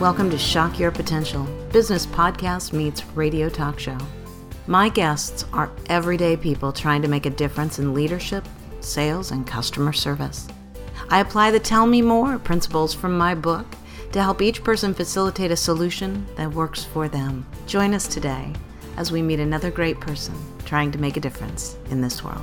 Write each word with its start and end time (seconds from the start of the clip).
Welcome 0.00 0.30
to 0.30 0.38
Shock 0.38 0.78
Your 0.78 0.90
Potential, 0.90 1.44
business 1.72 2.06
podcast 2.06 2.72
meets 2.72 3.04
radio 3.08 3.50
talk 3.50 3.78
show. 3.78 3.98
My 4.66 4.88
guests 4.88 5.44
are 5.52 5.70
everyday 5.90 6.38
people 6.38 6.72
trying 6.72 7.02
to 7.02 7.08
make 7.08 7.26
a 7.26 7.30
difference 7.30 7.78
in 7.78 7.92
leadership, 7.92 8.48
sales, 8.80 9.30
and 9.30 9.46
customer 9.46 9.92
service. 9.92 10.48
I 11.10 11.20
apply 11.20 11.50
the 11.50 11.60
Tell 11.60 11.86
Me 11.86 12.00
More 12.00 12.38
principles 12.38 12.94
from 12.94 13.18
my 13.18 13.34
book 13.34 13.66
to 14.12 14.22
help 14.22 14.40
each 14.40 14.64
person 14.64 14.94
facilitate 14.94 15.50
a 15.50 15.56
solution 15.56 16.26
that 16.36 16.50
works 16.50 16.82
for 16.82 17.06
them. 17.06 17.44
Join 17.66 17.92
us 17.92 18.08
today 18.08 18.54
as 18.96 19.12
we 19.12 19.20
meet 19.20 19.38
another 19.38 19.70
great 19.70 20.00
person 20.00 20.34
trying 20.64 20.90
to 20.92 20.98
make 20.98 21.18
a 21.18 21.20
difference 21.20 21.76
in 21.90 22.00
this 22.00 22.24
world. 22.24 22.40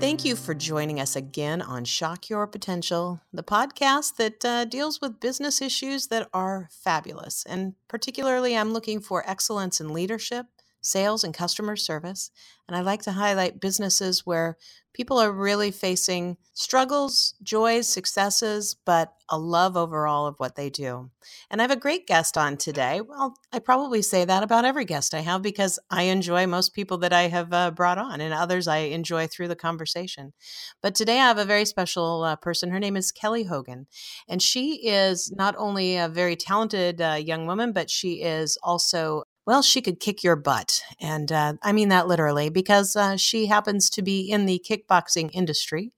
Thank 0.00 0.24
you 0.24 0.36
for 0.36 0.54
joining 0.54 1.00
us 1.00 1.16
again 1.16 1.60
on 1.60 1.84
Shock 1.84 2.30
Your 2.30 2.46
Potential, 2.46 3.20
the 3.32 3.42
podcast 3.42 4.14
that 4.14 4.44
uh, 4.44 4.64
deals 4.64 5.00
with 5.00 5.18
business 5.18 5.60
issues 5.60 6.06
that 6.06 6.28
are 6.32 6.68
fabulous. 6.70 7.44
And 7.44 7.74
particularly, 7.88 8.56
I'm 8.56 8.72
looking 8.72 9.00
for 9.00 9.28
excellence 9.28 9.80
in 9.80 9.92
leadership, 9.92 10.46
sales, 10.80 11.24
and 11.24 11.34
customer 11.34 11.76
service. 11.76 12.30
And 12.66 12.76
I 12.76 12.80
like 12.80 13.02
to 13.02 13.12
highlight 13.12 13.60
businesses 13.60 14.26
where 14.26 14.56
people 14.98 15.18
are 15.18 15.32
really 15.32 15.70
facing 15.70 16.36
struggles, 16.54 17.34
joys, 17.42 17.88
successes, 17.88 18.76
but 18.84 19.12
a 19.30 19.38
love 19.38 19.76
overall 19.76 20.26
of 20.26 20.34
what 20.38 20.56
they 20.56 20.68
do. 20.68 21.10
And 21.50 21.60
I 21.60 21.64
have 21.64 21.70
a 21.70 21.76
great 21.76 22.06
guest 22.06 22.36
on 22.36 22.56
today. 22.56 23.00
Well, 23.00 23.34
I 23.52 23.60
probably 23.60 24.02
say 24.02 24.24
that 24.24 24.42
about 24.42 24.64
every 24.64 24.84
guest 24.84 25.14
I 25.14 25.20
have 25.20 25.40
because 25.40 25.78
I 25.90 26.04
enjoy 26.04 26.46
most 26.46 26.74
people 26.74 26.98
that 26.98 27.12
I 27.12 27.28
have 27.28 27.52
uh, 27.52 27.70
brought 27.70 27.98
on, 27.98 28.20
and 28.20 28.34
others 28.34 28.66
I 28.66 28.78
enjoy 28.78 29.28
through 29.28 29.48
the 29.48 29.56
conversation. 29.56 30.32
But 30.82 30.94
today 30.94 31.20
I 31.20 31.28
have 31.28 31.38
a 31.38 31.44
very 31.44 31.64
special 31.64 32.24
uh, 32.24 32.36
person. 32.36 32.70
Her 32.70 32.80
name 32.80 32.96
is 32.96 33.12
Kelly 33.12 33.44
Hogan, 33.44 33.86
and 34.28 34.42
she 34.42 34.88
is 34.88 35.30
not 35.30 35.54
only 35.58 35.96
a 35.96 36.08
very 36.08 36.34
talented 36.34 37.00
uh, 37.00 37.18
young 37.20 37.46
woman, 37.46 37.72
but 37.72 37.88
she 37.88 38.22
is 38.22 38.58
also 38.62 39.24
well, 39.48 39.62
she 39.62 39.80
could 39.80 39.98
kick 39.98 40.22
your 40.22 40.36
butt. 40.36 40.82
And 41.00 41.32
uh, 41.32 41.54
I 41.62 41.72
mean 41.72 41.88
that 41.88 42.06
literally 42.06 42.50
because 42.50 42.94
uh, 42.94 43.16
she 43.16 43.46
happens 43.46 43.88
to 43.88 44.02
be 44.02 44.30
in 44.30 44.44
the 44.44 44.62
kickboxing 44.68 45.30
industry 45.32 45.90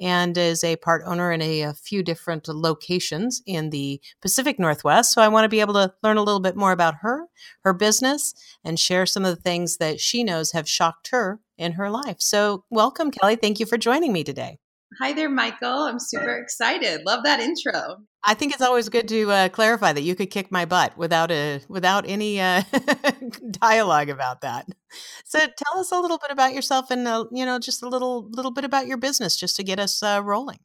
and 0.00 0.38
is 0.38 0.64
a 0.64 0.76
part 0.76 1.02
owner 1.04 1.30
in 1.30 1.42
a, 1.42 1.60
a, 1.60 1.74
few 1.74 2.02
different 2.02 2.48
locations 2.48 3.42
in 3.44 3.68
the 3.68 4.00
Pacific 4.22 4.58
Northwest. 4.58 5.12
So 5.12 5.20
I 5.20 5.28
want 5.28 5.44
to 5.44 5.50
be 5.50 5.60
able 5.60 5.74
to 5.74 5.92
learn 6.02 6.16
a 6.16 6.22
little 6.22 6.40
bit 6.40 6.56
more 6.56 6.72
about 6.72 6.94
her, 7.02 7.26
her 7.62 7.74
business, 7.74 8.32
and 8.64 8.80
share 8.80 9.04
some 9.04 9.26
of 9.26 9.36
the 9.36 9.42
things 9.42 9.76
that 9.76 10.00
she 10.00 10.24
knows 10.24 10.52
have 10.52 10.66
shocked 10.66 11.08
her 11.08 11.40
in 11.58 11.72
her 11.72 11.90
life. 11.90 12.16
So 12.20 12.64
welcome, 12.70 13.10
Kelly. 13.10 13.36
Thank 13.36 13.60
you 13.60 13.66
for 13.66 13.76
joining 13.76 14.14
me 14.14 14.24
today. 14.24 14.60
Hi 15.00 15.12
there, 15.12 15.28
Michael. 15.28 15.84
I'm 15.84 15.98
super 15.98 16.36
excited. 16.36 17.02
Love 17.04 17.24
that 17.24 17.40
intro. 17.40 17.96
I 18.24 18.34
think 18.34 18.52
it's 18.52 18.62
always 18.62 18.88
good 18.88 19.08
to 19.08 19.30
uh, 19.30 19.48
clarify 19.48 19.92
that 19.92 20.02
you 20.02 20.14
could 20.14 20.30
kick 20.30 20.50
my 20.50 20.64
butt 20.64 20.96
without 20.96 21.30
a 21.30 21.60
without 21.68 22.08
any 22.08 22.40
uh, 22.40 22.62
dialogue 23.50 24.08
about 24.08 24.40
that. 24.42 24.68
So 25.24 25.38
tell 25.38 25.80
us 25.80 25.90
a 25.90 26.00
little 26.00 26.18
bit 26.18 26.30
about 26.30 26.54
yourself 26.54 26.90
and 26.90 27.06
uh, 27.08 27.24
you 27.32 27.44
know 27.44 27.58
just 27.58 27.82
a 27.82 27.88
little 27.88 28.28
little 28.30 28.52
bit 28.52 28.64
about 28.64 28.86
your 28.86 28.96
business 28.96 29.36
just 29.36 29.56
to 29.56 29.64
get 29.64 29.78
us 29.78 30.02
uh, 30.02 30.20
rolling. 30.24 30.60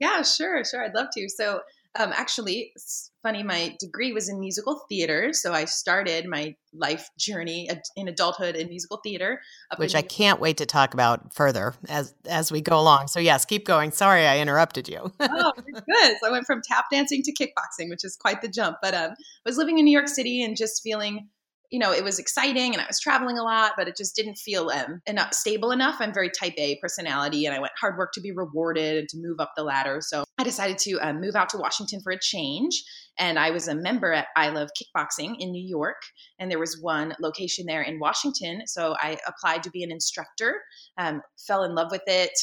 Yeah, 0.00 0.22
sure, 0.22 0.64
sure. 0.64 0.84
I'd 0.84 0.94
love 0.94 1.08
to. 1.14 1.28
So 1.28 1.60
um, 1.98 2.12
actually, 2.14 2.72
it's 2.74 3.10
funny. 3.22 3.42
My 3.42 3.76
degree 3.78 4.12
was 4.12 4.30
in 4.30 4.40
musical 4.40 4.80
theater, 4.88 5.32
so 5.32 5.52
I 5.52 5.66
started 5.66 6.26
my 6.26 6.54
life 6.72 7.10
journey 7.18 7.68
in 7.96 8.08
adulthood 8.08 8.56
in 8.56 8.68
musical 8.68 8.98
theater, 9.04 9.42
which 9.76 9.94
I 9.94 10.00
can't 10.00 10.40
wait 10.40 10.56
to 10.56 10.66
talk 10.66 10.94
about 10.94 11.34
further 11.34 11.74
as 11.90 12.14
as 12.26 12.50
we 12.50 12.62
go 12.62 12.78
along. 12.78 13.08
So 13.08 13.20
yes, 13.20 13.44
keep 13.44 13.66
going. 13.66 13.92
Sorry, 13.92 14.26
I 14.26 14.38
interrupted 14.38 14.88
you. 14.88 15.12
oh, 15.20 15.52
good. 15.66 16.16
So 16.20 16.28
I 16.28 16.30
went 16.30 16.46
from 16.46 16.62
tap 16.64 16.86
dancing 16.90 17.22
to 17.24 17.32
kickboxing, 17.32 17.90
which 17.90 18.04
is 18.04 18.16
quite 18.16 18.40
the 18.40 18.48
jump. 18.48 18.78
But 18.80 18.94
um, 18.94 19.10
I 19.10 19.16
was 19.44 19.58
living 19.58 19.78
in 19.78 19.84
New 19.84 19.92
York 19.92 20.08
City 20.08 20.42
and 20.42 20.56
just 20.56 20.82
feeling 20.82 21.28
you 21.72 21.78
know, 21.78 21.90
it 21.90 22.04
was 22.04 22.18
exciting 22.18 22.74
and 22.74 22.82
I 22.82 22.86
was 22.86 23.00
traveling 23.00 23.38
a 23.38 23.42
lot, 23.42 23.72
but 23.78 23.88
it 23.88 23.96
just 23.96 24.14
didn't 24.14 24.36
feel 24.36 24.68
um, 24.68 25.00
enough 25.06 25.32
stable 25.32 25.72
enough. 25.72 25.96
I'm 26.00 26.12
very 26.12 26.28
type 26.28 26.52
A 26.58 26.78
personality 26.82 27.46
and 27.46 27.54
I 27.54 27.60
went 27.60 27.72
hard 27.80 27.96
work 27.96 28.12
to 28.12 28.20
be 28.20 28.30
rewarded 28.30 28.98
and 28.98 29.08
to 29.08 29.16
move 29.16 29.40
up 29.40 29.52
the 29.56 29.64
ladder. 29.64 30.00
So 30.02 30.22
I 30.36 30.44
decided 30.44 30.76
to 30.80 30.98
um, 31.00 31.22
move 31.22 31.34
out 31.34 31.48
to 31.48 31.56
Washington 31.56 32.00
for 32.02 32.12
a 32.12 32.18
change. 32.20 32.84
And 33.18 33.38
I 33.38 33.50
was 33.52 33.68
a 33.68 33.74
member 33.74 34.12
at 34.12 34.26
I 34.36 34.50
Love 34.50 34.68
Kickboxing 34.78 35.36
in 35.38 35.50
New 35.50 35.66
York. 35.66 36.02
And 36.38 36.50
there 36.50 36.58
was 36.58 36.78
one 36.78 37.14
location 37.20 37.64
there 37.64 37.82
in 37.82 37.98
Washington. 37.98 38.66
So 38.66 38.94
I 39.00 39.16
applied 39.26 39.62
to 39.62 39.70
be 39.70 39.82
an 39.82 39.90
instructor, 39.90 40.60
um, 40.98 41.22
fell 41.46 41.64
in 41.64 41.74
love 41.74 41.88
with 41.90 42.02
it, 42.06 42.38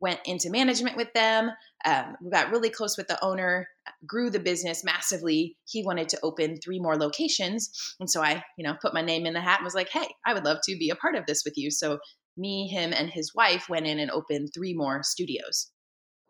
went 0.00 0.20
into 0.24 0.50
management 0.50 0.96
with 0.96 1.12
them. 1.12 1.50
Um, 1.84 2.16
we 2.22 2.30
got 2.30 2.50
really 2.50 2.70
close 2.70 2.96
with 2.96 3.08
the 3.08 3.22
owner, 3.22 3.68
grew 4.06 4.30
the 4.30 4.40
business 4.40 4.82
massively. 4.82 5.56
He 5.66 5.84
wanted 5.84 6.08
to 6.10 6.18
open 6.22 6.56
three 6.56 6.80
more 6.80 6.96
locations. 6.96 7.70
And 8.00 8.10
so 8.10 8.22
I, 8.22 8.42
you 8.56 8.64
know, 8.64 8.76
put 8.80 8.94
my 8.94 9.02
name 9.02 9.26
in 9.26 9.34
the 9.34 9.40
hat 9.40 9.58
and 9.58 9.64
was 9.64 9.74
like, 9.74 9.90
hey, 9.90 10.08
I 10.26 10.34
would 10.34 10.44
love 10.44 10.58
to 10.64 10.76
be 10.76 10.90
a 10.90 10.96
part 10.96 11.16
of 11.16 11.26
this 11.26 11.42
with 11.44 11.54
you. 11.56 11.70
So 11.70 11.98
me, 12.36 12.66
him, 12.68 12.92
and 12.92 13.10
his 13.10 13.34
wife 13.34 13.68
went 13.68 13.86
in 13.86 13.98
and 13.98 14.10
opened 14.10 14.50
three 14.54 14.74
more 14.74 15.02
studios. 15.02 15.70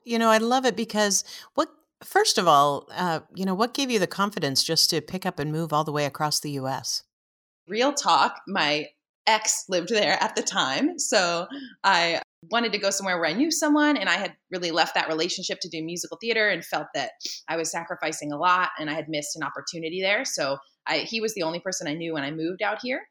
You 0.05 0.19
know, 0.19 0.31
I 0.31 0.39
love 0.39 0.65
it 0.65 0.77
because 0.77 1.25
what, 1.55 1.69
first 2.03 2.39
of 2.39 2.49
all, 2.49 2.89
uh, 2.93 3.21
you 3.35 3.45
know, 3.45 3.55
what 3.55 3.75
gave 3.75 3.91
you 3.91 3.99
the 3.99 4.07
confidence 4.07 4.65
just 4.65 4.91
to 4.91 5.01
pick 5.01 5.25
up 5.25 5.39
and 5.39 5.53
move 5.53 5.73
all 5.73 5.85
the 5.85 5.93
way 5.93 6.07
across 6.07 6.41
the 6.41 6.53
US? 6.53 7.05
Real 7.69 7.93
talk, 7.93 8.41
my 8.49 8.89
ex 9.27 9.67
lived 9.69 9.91
there 9.91 10.21
at 10.21 10.35
the 10.35 10.43
time. 10.43 10.99
So 10.99 11.47
I 11.85 12.21
wanted 12.51 12.73
to 12.73 12.78
go 12.78 12.91
somewhere 12.91 13.19
where 13.19 13.28
I 13.28 13.34
knew 13.34 13.51
someone 13.51 13.97
and 13.97 14.09
I 14.09 14.17
had 14.17 14.34
really 14.51 14.71
left 14.71 14.95
that 14.95 15.09
relationship 15.09 15.59
to 15.61 15.69
do 15.69 15.83
musical 15.84 16.17
theater 16.21 16.49
and 16.49 16.65
felt 16.65 16.87
that 16.95 17.11
I 17.49 17.56
was 17.56 17.71
sacrificing 17.71 18.33
a 18.33 18.39
lot 18.39 18.71
and 18.78 18.89
I 18.89 18.95
had 18.95 19.09
missed 19.09 19.37
an 19.37 19.43
opportunity 19.43 20.01
there. 20.01 20.25
So 20.25 20.59
I, 20.87 20.99
he 21.01 21.21
was 21.21 21.34
the 21.34 21.43
only 21.43 21.61
person 21.61 21.87
I 21.87 21.95
knew 21.95 22.15
when 22.15 22.25
I 22.25 22.31
moved 22.31 22.62
out 22.62 22.78
here. 22.83 23.03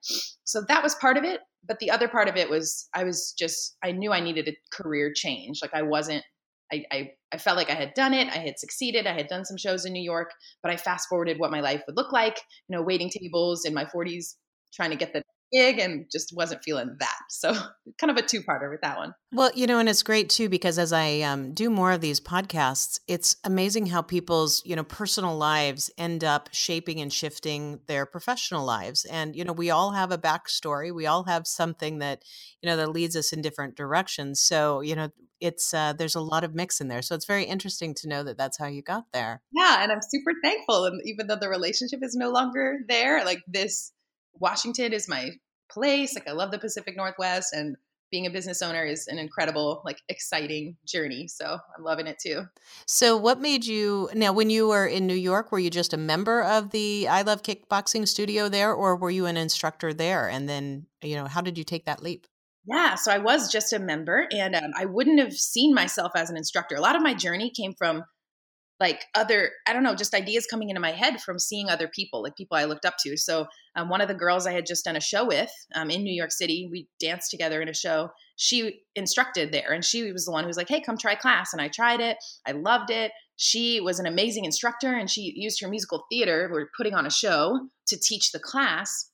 So 0.44 0.62
that 0.67 0.84
was 0.84 0.95
part 0.95 1.17
of 1.17 1.23
it. 1.23 1.41
But 1.67 1.79
the 1.79 1.91
other 1.91 2.07
part 2.07 2.28
of 2.28 2.38
it 2.38 2.50
was 2.50 2.88
I 2.95 3.03
was 3.03 3.34
just, 3.38 3.78
I 3.84 3.91
knew 3.91 4.12
I 4.12 4.19
needed 4.19 4.47
a 4.47 4.57
career 4.75 5.12
change. 5.13 5.59
Like 5.61 5.73
I 5.73 5.84
wasn't, 5.84 6.23
I, 6.72 6.85
I, 6.91 7.11
I 7.31 7.38
felt 7.38 7.57
like 7.57 7.69
I 7.69 7.75
had 7.75 7.94
done 7.94 8.13
it. 8.13 8.28
I 8.28 8.38
had 8.38 8.57
succeeded. 8.57 9.06
I 9.06 9.13
had 9.13 9.28
done 9.28 9.46
some 9.46 9.57
shows 9.57 9.85
in 9.85 9.94
New 9.94 10.03
York, 10.03 10.31
but 10.63 10.72
I 10.72 10.78
fast 10.78 11.07
forwarded 11.09 11.40
what 11.40 11.51
my 11.51 11.61
life 11.61 11.84
would 11.85 11.97
look 11.97 12.11
like, 12.11 12.41
you 12.67 12.75
know, 12.75 12.81
waiting 12.81 13.09
tables 13.09 13.66
in 13.66 13.73
my 13.73 13.85
40s, 13.85 14.35
trying 14.73 14.91
to 14.91 14.96
get 14.96 15.13
the 15.13 15.22
gig 15.51 15.79
and 15.79 16.05
just 16.11 16.35
wasn't 16.35 16.63
feeling 16.63 16.95
that. 16.99 17.19
So 17.29 17.53
kind 17.97 18.11
of 18.11 18.17
a 18.17 18.21
two 18.21 18.41
parter 18.41 18.69
with 18.69 18.81
that 18.81 18.97
one. 18.97 19.13
Well, 19.31 19.51
you 19.53 19.67
know, 19.67 19.79
and 19.79 19.89
it's 19.89 20.03
great 20.03 20.29
too 20.29 20.49
because 20.49 20.79
as 20.79 20.93
I 20.93 21.21
um, 21.21 21.53
do 21.53 21.69
more 21.69 21.91
of 21.91 22.01
these 22.01 22.19
podcasts, 22.19 22.99
it's 23.07 23.35
amazing 23.43 23.87
how 23.87 24.01
people's 24.01 24.63
you 24.65 24.75
know 24.75 24.83
personal 24.83 25.37
lives 25.37 25.89
end 25.97 26.23
up 26.23 26.49
shaping 26.51 26.99
and 26.99 27.11
shifting 27.11 27.79
their 27.87 28.05
professional 28.05 28.65
lives. 28.65 29.05
And 29.05 29.35
you 29.35 29.43
know, 29.43 29.53
we 29.53 29.69
all 29.69 29.91
have 29.91 30.11
a 30.11 30.17
backstory. 30.17 30.93
We 30.93 31.05
all 31.05 31.23
have 31.23 31.47
something 31.47 31.99
that 31.99 32.23
you 32.61 32.69
know 32.69 32.77
that 32.77 32.91
leads 32.91 33.16
us 33.16 33.33
in 33.33 33.41
different 33.41 33.75
directions. 33.75 34.41
So 34.41 34.81
you 34.81 34.95
know, 34.95 35.09
it's 35.39 35.73
uh, 35.73 35.93
there's 35.93 36.16
a 36.16 36.21
lot 36.21 36.43
of 36.43 36.55
mix 36.55 36.81
in 36.81 36.87
there. 36.87 37.01
So 37.01 37.16
it's 37.16 37.25
very 37.25 37.43
interesting 37.43 37.93
to 37.95 38.07
know 38.07 38.23
that 38.23 38.37
that's 38.37 38.57
how 38.57 38.67
you 38.67 38.81
got 38.81 39.05
there. 39.13 39.41
Yeah, 39.51 39.83
and 39.83 39.91
I'm 39.91 40.01
super 40.01 40.33
thankful. 40.43 40.85
And 40.85 41.01
even 41.05 41.27
though 41.27 41.37
the 41.39 41.49
relationship 41.49 41.99
is 42.03 42.16
no 42.16 42.29
longer 42.29 42.79
there, 42.87 43.23
like 43.25 43.41
this 43.47 43.91
Washington 44.34 44.94
is 44.94 45.07
my 45.07 45.31
place. 45.72 46.16
Like 46.16 46.28
I 46.28 46.31
love 46.31 46.51
the 46.51 46.59
Pacific 46.59 46.95
Northwest 46.97 47.53
and 47.53 47.75
being 48.12 48.25
a 48.25 48.31
business 48.31 48.62
owner 48.62 48.84
is 48.84 49.07
an 49.07 49.19
incredible, 49.19 49.81
like 49.85 50.01
exciting 50.09 50.75
journey. 50.85 51.28
So 51.28 51.45
I'm 51.45 51.84
loving 51.84 52.07
it 52.07 52.17
too. 52.19 52.44
So 52.88 53.16
what 53.16 53.40
made 53.40 53.66
you 53.66 54.09
now 54.13 54.34
when 54.34 54.50
you 54.50 54.67
were 54.67 54.88
in 54.88 55.06
New 55.06 55.13
York, 55.13 55.51
were 55.51 55.59
you 55.59 55.69
just 55.69 55.94
a 55.94 55.97
member 55.97 56.41
of 56.41 56.72
the 56.72 57.07
I 57.07 57.22
Love 57.22 57.44
Kickboxing 57.44 58.07
studio 58.07 58.50
there 58.50 58.73
or 58.73 58.95
were 58.95 59.12
you 59.12 59.25
an 59.25 59.38
instructor 59.38 59.94
there? 59.94 60.28
And 60.28 60.50
then, 60.50 60.88
you 61.03 61.16
know, 61.16 61.25
how 61.25 61.41
did 61.41 61.57
you 61.57 61.63
take 61.63 61.85
that 61.85 62.01
leap? 62.01 62.25
Yeah, 62.66 62.96
so 62.96 63.11
I 63.11 63.19
was 63.19 63.51
just 63.51 63.73
a 63.73 63.79
member 63.79 64.28
and 64.31 64.56
um, 64.56 64.72
I 64.75 64.85
wouldn't 64.85 65.19
have 65.19 65.34
seen 65.34 65.73
myself 65.73 66.11
as 66.16 66.29
an 66.29 66.38
instructor. 66.38 66.75
A 66.75 66.81
lot 66.81 66.96
of 66.96 67.01
my 67.01 67.13
journey 67.13 67.51
came 67.51 67.73
from 67.78 68.03
like 68.79 69.05
other 69.16 69.52
i 69.67 69.73
don't 69.73 69.84
know 69.84 69.96
just 69.96 70.14
ideas 70.14 70.46
coming 70.46 70.70
into 70.70 70.79
my 70.79 70.91
head 70.91 71.22
from 71.22 71.37
seeing 71.37 71.70
other 71.70 71.87
people 71.87 72.23
like 72.23 72.35
people 72.35 72.58
i 72.58 72.64
looked 72.66 72.85
up 72.85 72.96
to. 72.99 73.17
So 73.17 73.47
um, 73.76 73.90
one 73.90 74.02
of 74.02 74.08
the 74.08 74.14
girls 74.14 74.47
i 74.47 74.52
had 74.52 74.66
just 74.66 74.85
done 74.85 74.96
a 74.96 75.02
show 75.02 75.26
with 75.26 75.52
um, 75.76 75.90
in 75.90 76.03
new 76.03 76.14
york 76.14 76.31
city 76.31 76.67
we 76.72 76.87
danced 76.99 77.31
together 77.31 77.61
in 77.61 77.70
a 77.70 77.73
show. 77.73 78.09
She 78.35 78.81
instructed 78.96 79.52
there 79.52 79.72
and 79.72 79.84
she 79.84 80.11
was 80.11 80.26
the 80.26 80.31
one 80.31 80.43
who 80.43 80.47
was 80.47 80.58
like 80.58 80.70
hey 80.70 80.81
come 80.81 80.97
try 80.97 81.16
class 81.16 81.53
and 81.53 81.61
i 81.61 81.67
tried 81.67 81.99
it. 81.99 82.17
I 82.47 82.52
loved 82.52 82.90
it. 82.90 83.11
She 83.35 83.79
was 83.79 83.99
an 83.99 84.05
amazing 84.05 84.46
instructor 84.46 84.93
and 84.93 85.09
she 85.09 85.34
used 85.35 85.61
her 85.61 85.70
musical 85.70 86.05
theater 86.11 86.49
we 86.52 86.61
are 86.61 86.70
putting 86.76 86.93
on 86.93 87.05
a 87.05 87.11
show 87.11 87.67
to 87.87 87.99
teach 87.99 88.31
the 88.31 88.40
class. 88.40 89.11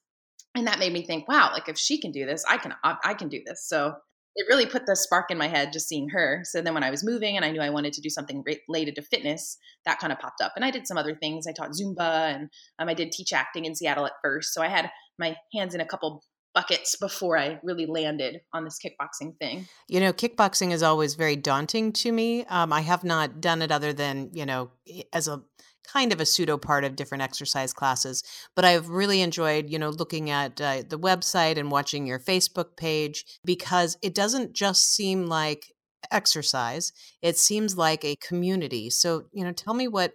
And 0.56 0.68
that 0.68 0.80
made 0.80 0.94
me 0.94 1.06
think 1.06 1.28
wow 1.28 1.52
like 1.54 1.68
if 1.68 1.78
she 1.78 2.00
can 2.00 2.12
do 2.12 2.26
this 2.26 2.44
i 2.48 2.58
can 2.58 2.74
i 2.84 3.14
can 3.14 3.30
do 3.30 3.42
this. 3.46 3.68
So 3.68 3.96
it 4.36 4.48
really 4.50 4.66
put 4.66 4.86
the 4.86 4.96
spark 4.96 5.32
in 5.32 5.38
my 5.38 5.48
head 5.48 5.72
just 5.72 5.88
seeing 5.88 6.10
her. 6.10 6.42
So 6.44 6.62
then 6.62 6.74
when 6.74 6.84
I 6.84 6.92
was 6.92 7.06
moving 7.06 7.36
and 7.36 7.46
I 7.46 7.52
knew 7.52 7.62
I 7.62 7.70
wanted 7.70 7.94
to 7.94 8.02
do 8.02 8.10
something 8.10 8.44
related 8.68 8.96
to 8.96 9.02
fitness, 9.02 9.58
that 9.86 10.00
kind 10.00 10.12
of 10.12 10.20
popped 10.20 10.42
up. 10.42 10.54
And 10.56 10.66
I 10.66 10.72
did 10.72 10.88
some 10.88 10.98
other 10.98 11.16
things. 11.16 11.48
I 11.48 11.54
taught 11.54 11.72
Zumba 11.72 12.34
and 12.34 12.50
um, 12.80 12.90
I 12.90 12.94
did 12.94 13.12
teach 13.12 13.32
acting 13.32 13.66
in 13.66 13.76
Seattle 13.76 14.06
at 14.06 14.14
first. 14.22 14.54
So 14.54 14.62
I 14.62 14.68
had 14.68 14.92
my 15.18 15.38
hands 15.54 15.74
in 15.74 15.82
a 15.82 15.86
couple 15.86 16.24
buckets 16.54 16.96
before 16.96 17.38
I 17.38 17.60
really 17.64 17.86
landed 17.86 18.42
on 18.54 18.64
this 18.64 18.80
kickboxing 18.84 19.38
thing. 19.38 19.68
You 19.88 20.00
know, 20.00 20.14
kickboxing 20.14 20.72
is 20.72 20.84
always 20.84 21.16
very 21.16 21.36
daunting 21.36 21.92
to 21.94 22.12
me. 22.12 22.46
Um, 22.46 22.74
I 22.74 22.82
have 22.82 23.04
not 23.04 23.42
done 23.42 23.62
it 23.62 23.72
other 23.72 23.94
than, 23.94 24.32
you 24.34 24.46
know, 24.46 24.72
as 25.14 25.28
a 25.28 25.42
kind 25.86 26.12
of 26.12 26.20
a 26.20 26.26
pseudo 26.26 26.58
part 26.58 26.84
of 26.84 26.96
different 26.96 27.24
exercise 27.24 27.74
classes. 27.74 28.24
But 28.56 28.66
I've 28.66 28.90
really 28.90 29.22
enjoyed, 29.22 29.70
you 29.70 29.80
know, 29.80 29.90
looking 29.90 30.30
at 30.30 30.60
uh, 30.60 30.84
the 30.88 31.00
website 31.00 31.58
and 31.58 31.72
watching 31.72 32.06
your 32.06 32.20
Facebook 32.20 32.76
page 32.78 33.26
because 33.44 33.98
it 34.02 34.14
doesn't 34.14 34.54
just 34.54 34.94
seem 34.94 35.28
like 35.28 35.72
exercise 36.12 36.92
it 37.22 37.38
seems 37.38 37.78
like 37.78 38.06
a 38.06 38.16
community 38.18 38.90
so 38.90 39.26
you 39.32 39.44
know 39.44 39.52
tell 39.52 39.74
me 39.74 39.88
what 39.88 40.14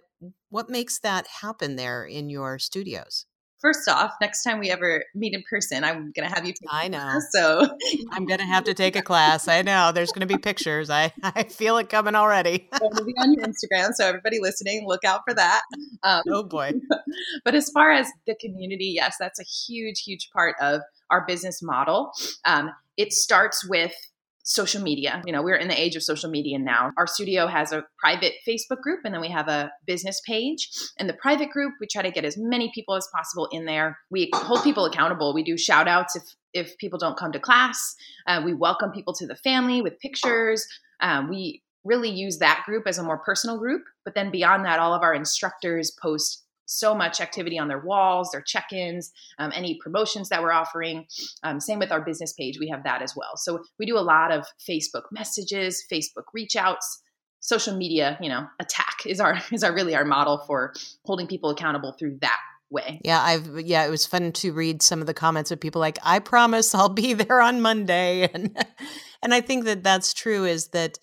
what 0.49 0.69
makes 0.69 0.99
that 0.99 1.27
happen 1.41 1.75
there 1.75 2.05
in 2.05 2.29
your 2.29 2.59
studios 2.59 3.25
first 3.61 3.87
off, 3.87 4.13
next 4.19 4.43
time 4.43 4.59
we 4.59 4.69
ever 4.69 5.03
meet 5.15 5.33
in 5.33 5.43
person, 5.49 5.83
I'm 5.83 6.11
gonna 6.11 6.29
have 6.29 6.45
you 6.45 6.53
take. 6.53 6.69
I 6.69 6.87
know. 6.87 6.99
Class, 6.99 7.27
so 7.31 7.67
I'm 8.11 8.25
gonna 8.25 8.45
have 8.45 8.63
to 8.65 8.73
take 8.73 8.95
a 8.95 9.01
class. 9.01 9.47
I 9.47 9.61
know. 9.61 9.91
There's 9.91 10.11
gonna 10.11 10.25
be 10.25 10.37
pictures. 10.37 10.89
I 10.89 11.13
I 11.23 11.43
feel 11.43 11.77
it 11.77 11.89
coming 11.89 12.15
already. 12.15 12.69
It'll 12.75 13.05
be 13.05 13.13
on 13.17 13.33
your 13.33 13.45
Instagram, 13.45 13.93
so 13.93 14.05
everybody 14.07 14.39
listening, 14.39 14.85
look 14.87 15.03
out 15.05 15.21
for 15.27 15.33
that. 15.33 15.61
Um, 16.03 16.23
oh 16.29 16.43
boy! 16.43 16.73
But 17.43 17.55
as 17.55 17.69
far 17.69 17.91
as 17.91 18.07
the 18.25 18.35
community, 18.35 18.93
yes, 18.95 19.15
that's 19.19 19.39
a 19.39 19.43
huge, 19.43 20.01
huge 20.03 20.29
part 20.33 20.55
of 20.61 20.81
our 21.09 21.25
business 21.25 21.61
model. 21.61 22.11
Um, 22.45 22.71
it 22.97 23.13
starts 23.13 23.67
with 23.67 23.93
social 24.43 24.81
media. 24.81 25.21
You 25.25 25.33
know, 25.33 25.43
we're 25.43 25.55
in 25.55 25.67
the 25.67 25.79
age 25.79 25.95
of 25.95 26.03
social 26.03 26.29
media 26.29 26.57
now. 26.59 26.91
Our 26.97 27.07
studio 27.07 27.47
has 27.47 27.71
a 27.71 27.83
private 27.99 28.33
Facebook 28.47 28.81
group 28.81 29.01
and 29.05 29.13
then 29.13 29.21
we 29.21 29.29
have 29.29 29.47
a 29.47 29.71
business 29.85 30.21
page. 30.25 30.69
In 30.97 31.07
the 31.07 31.13
private 31.13 31.51
group, 31.51 31.73
we 31.79 31.87
try 31.87 32.01
to 32.01 32.11
get 32.11 32.25
as 32.25 32.37
many 32.37 32.71
people 32.73 32.95
as 32.95 33.07
possible 33.13 33.47
in 33.51 33.65
there. 33.65 33.97
We 34.09 34.29
hold 34.33 34.63
people 34.63 34.85
accountable. 34.85 35.33
We 35.33 35.43
do 35.43 35.57
shout 35.57 35.87
outs 35.87 36.15
if 36.15 36.23
if 36.53 36.77
people 36.79 36.99
don't 36.99 37.17
come 37.17 37.31
to 37.31 37.39
class. 37.39 37.95
Uh, 38.27 38.41
we 38.43 38.53
welcome 38.53 38.91
people 38.91 39.13
to 39.13 39.25
the 39.25 39.37
family 39.37 39.81
with 39.81 39.99
pictures. 39.99 40.67
Um, 40.99 41.29
we 41.29 41.63
really 41.83 42.09
use 42.09 42.39
that 42.39 42.63
group 42.65 42.87
as 42.87 42.97
a 42.97 43.03
more 43.03 43.19
personal 43.19 43.57
group. 43.57 43.83
But 44.03 44.15
then 44.15 44.31
beyond 44.31 44.65
that, 44.65 44.79
all 44.79 44.93
of 44.93 45.01
our 45.01 45.13
instructors 45.13 45.91
post 46.01 46.43
so 46.71 46.95
much 46.95 47.19
activity 47.19 47.59
on 47.59 47.67
their 47.67 47.79
walls, 47.79 48.29
their 48.31 48.41
check 48.41 48.71
ins, 48.71 49.11
um, 49.39 49.51
any 49.53 49.77
promotions 49.81 50.29
that 50.29 50.41
we're 50.41 50.51
offering. 50.51 51.05
Um, 51.43 51.59
same 51.59 51.79
with 51.79 51.91
our 51.91 52.01
business 52.01 52.33
page, 52.33 52.57
we 52.59 52.69
have 52.69 52.83
that 52.83 53.01
as 53.01 53.13
well. 53.15 53.35
So 53.35 53.63
we 53.77 53.85
do 53.85 53.97
a 53.97 53.99
lot 53.99 54.31
of 54.31 54.45
Facebook 54.67 55.03
messages, 55.11 55.83
Facebook 55.91 56.25
reach 56.33 56.55
outs. 56.55 57.01
Social 57.43 57.75
media, 57.75 58.19
you 58.21 58.29
know, 58.29 58.45
attack 58.59 58.97
is 59.07 59.19
our 59.19 59.41
is 59.51 59.63
our 59.63 59.73
really 59.73 59.95
our 59.95 60.05
model 60.05 60.43
for 60.45 60.73
holding 61.05 61.25
people 61.25 61.49
accountable 61.49 61.95
through 61.97 62.19
that 62.21 62.37
way. 62.69 63.01
Yeah, 63.03 63.19
I've 63.19 63.59
yeah, 63.61 63.85
it 63.85 63.89
was 63.89 64.05
fun 64.05 64.31
to 64.31 64.53
read 64.53 64.81
some 64.81 65.01
of 65.01 65.07
the 65.07 65.13
comments 65.13 65.49
of 65.49 65.59
people 65.59 65.81
like, 65.81 65.97
"I 66.03 66.19
promise 66.19 66.73
I'll 66.75 66.89
be 66.89 67.13
there 67.15 67.41
on 67.41 67.61
Monday," 67.61 68.29
and 68.31 68.55
and 69.23 69.33
I 69.33 69.41
think 69.41 69.65
that 69.65 69.83
that's 69.83 70.13
true. 70.13 70.45
Is 70.45 70.67
that 70.67 70.99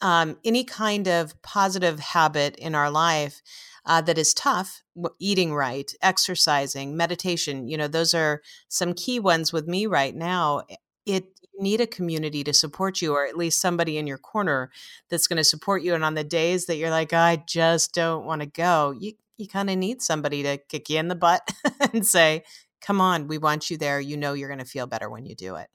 um, 0.00 0.36
any 0.44 0.62
kind 0.64 1.08
of 1.08 1.40
positive 1.42 1.98
habit 2.00 2.56
in 2.56 2.74
our 2.74 2.90
life 2.90 3.40
uh, 3.88 4.02
that 4.02 4.18
is 4.18 4.34
tough 4.34 4.82
eating 5.18 5.54
right 5.54 5.92
exercising 6.02 6.96
meditation 6.96 7.66
you 7.66 7.76
know 7.76 7.88
those 7.88 8.14
are 8.14 8.42
some 8.68 8.92
key 8.92 9.18
ones 9.18 9.52
with 9.52 9.66
me 9.66 9.86
right 9.86 10.14
now 10.14 10.62
it 11.06 11.24
you 11.42 11.62
need 11.62 11.80
a 11.80 11.86
community 11.86 12.44
to 12.44 12.52
support 12.52 13.02
you 13.02 13.14
or 13.14 13.26
at 13.26 13.36
least 13.36 13.60
somebody 13.60 13.98
in 13.98 14.06
your 14.06 14.18
corner 14.18 14.70
that's 15.08 15.26
going 15.26 15.38
to 15.38 15.44
support 15.44 15.82
you 15.82 15.94
and 15.94 16.04
on 16.04 16.14
the 16.14 16.22
days 16.22 16.66
that 16.66 16.76
you're 16.76 16.90
like 16.90 17.12
i 17.12 17.42
just 17.46 17.94
don't 17.94 18.24
want 18.24 18.40
to 18.42 18.46
go 18.46 18.94
you 18.96 19.14
you 19.38 19.48
kind 19.48 19.70
of 19.70 19.76
need 19.76 20.02
somebody 20.02 20.42
to 20.42 20.58
kick 20.68 20.90
you 20.90 20.98
in 20.98 21.08
the 21.08 21.14
butt 21.14 21.48
and 21.92 22.06
say 22.06 22.44
come 22.80 23.00
on 23.00 23.26
we 23.26 23.38
want 23.38 23.70
you 23.70 23.76
there 23.76 24.00
you 24.00 24.16
know 24.16 24.34
you're 24.34 24.48
going 24.48 24.58
to 24.58 24.64
feel 24.64 24.86
better 24.86 25.08
when 25.08 25.24
you 25.24 25.34
do 25.34 25.56
it 25.56 25.68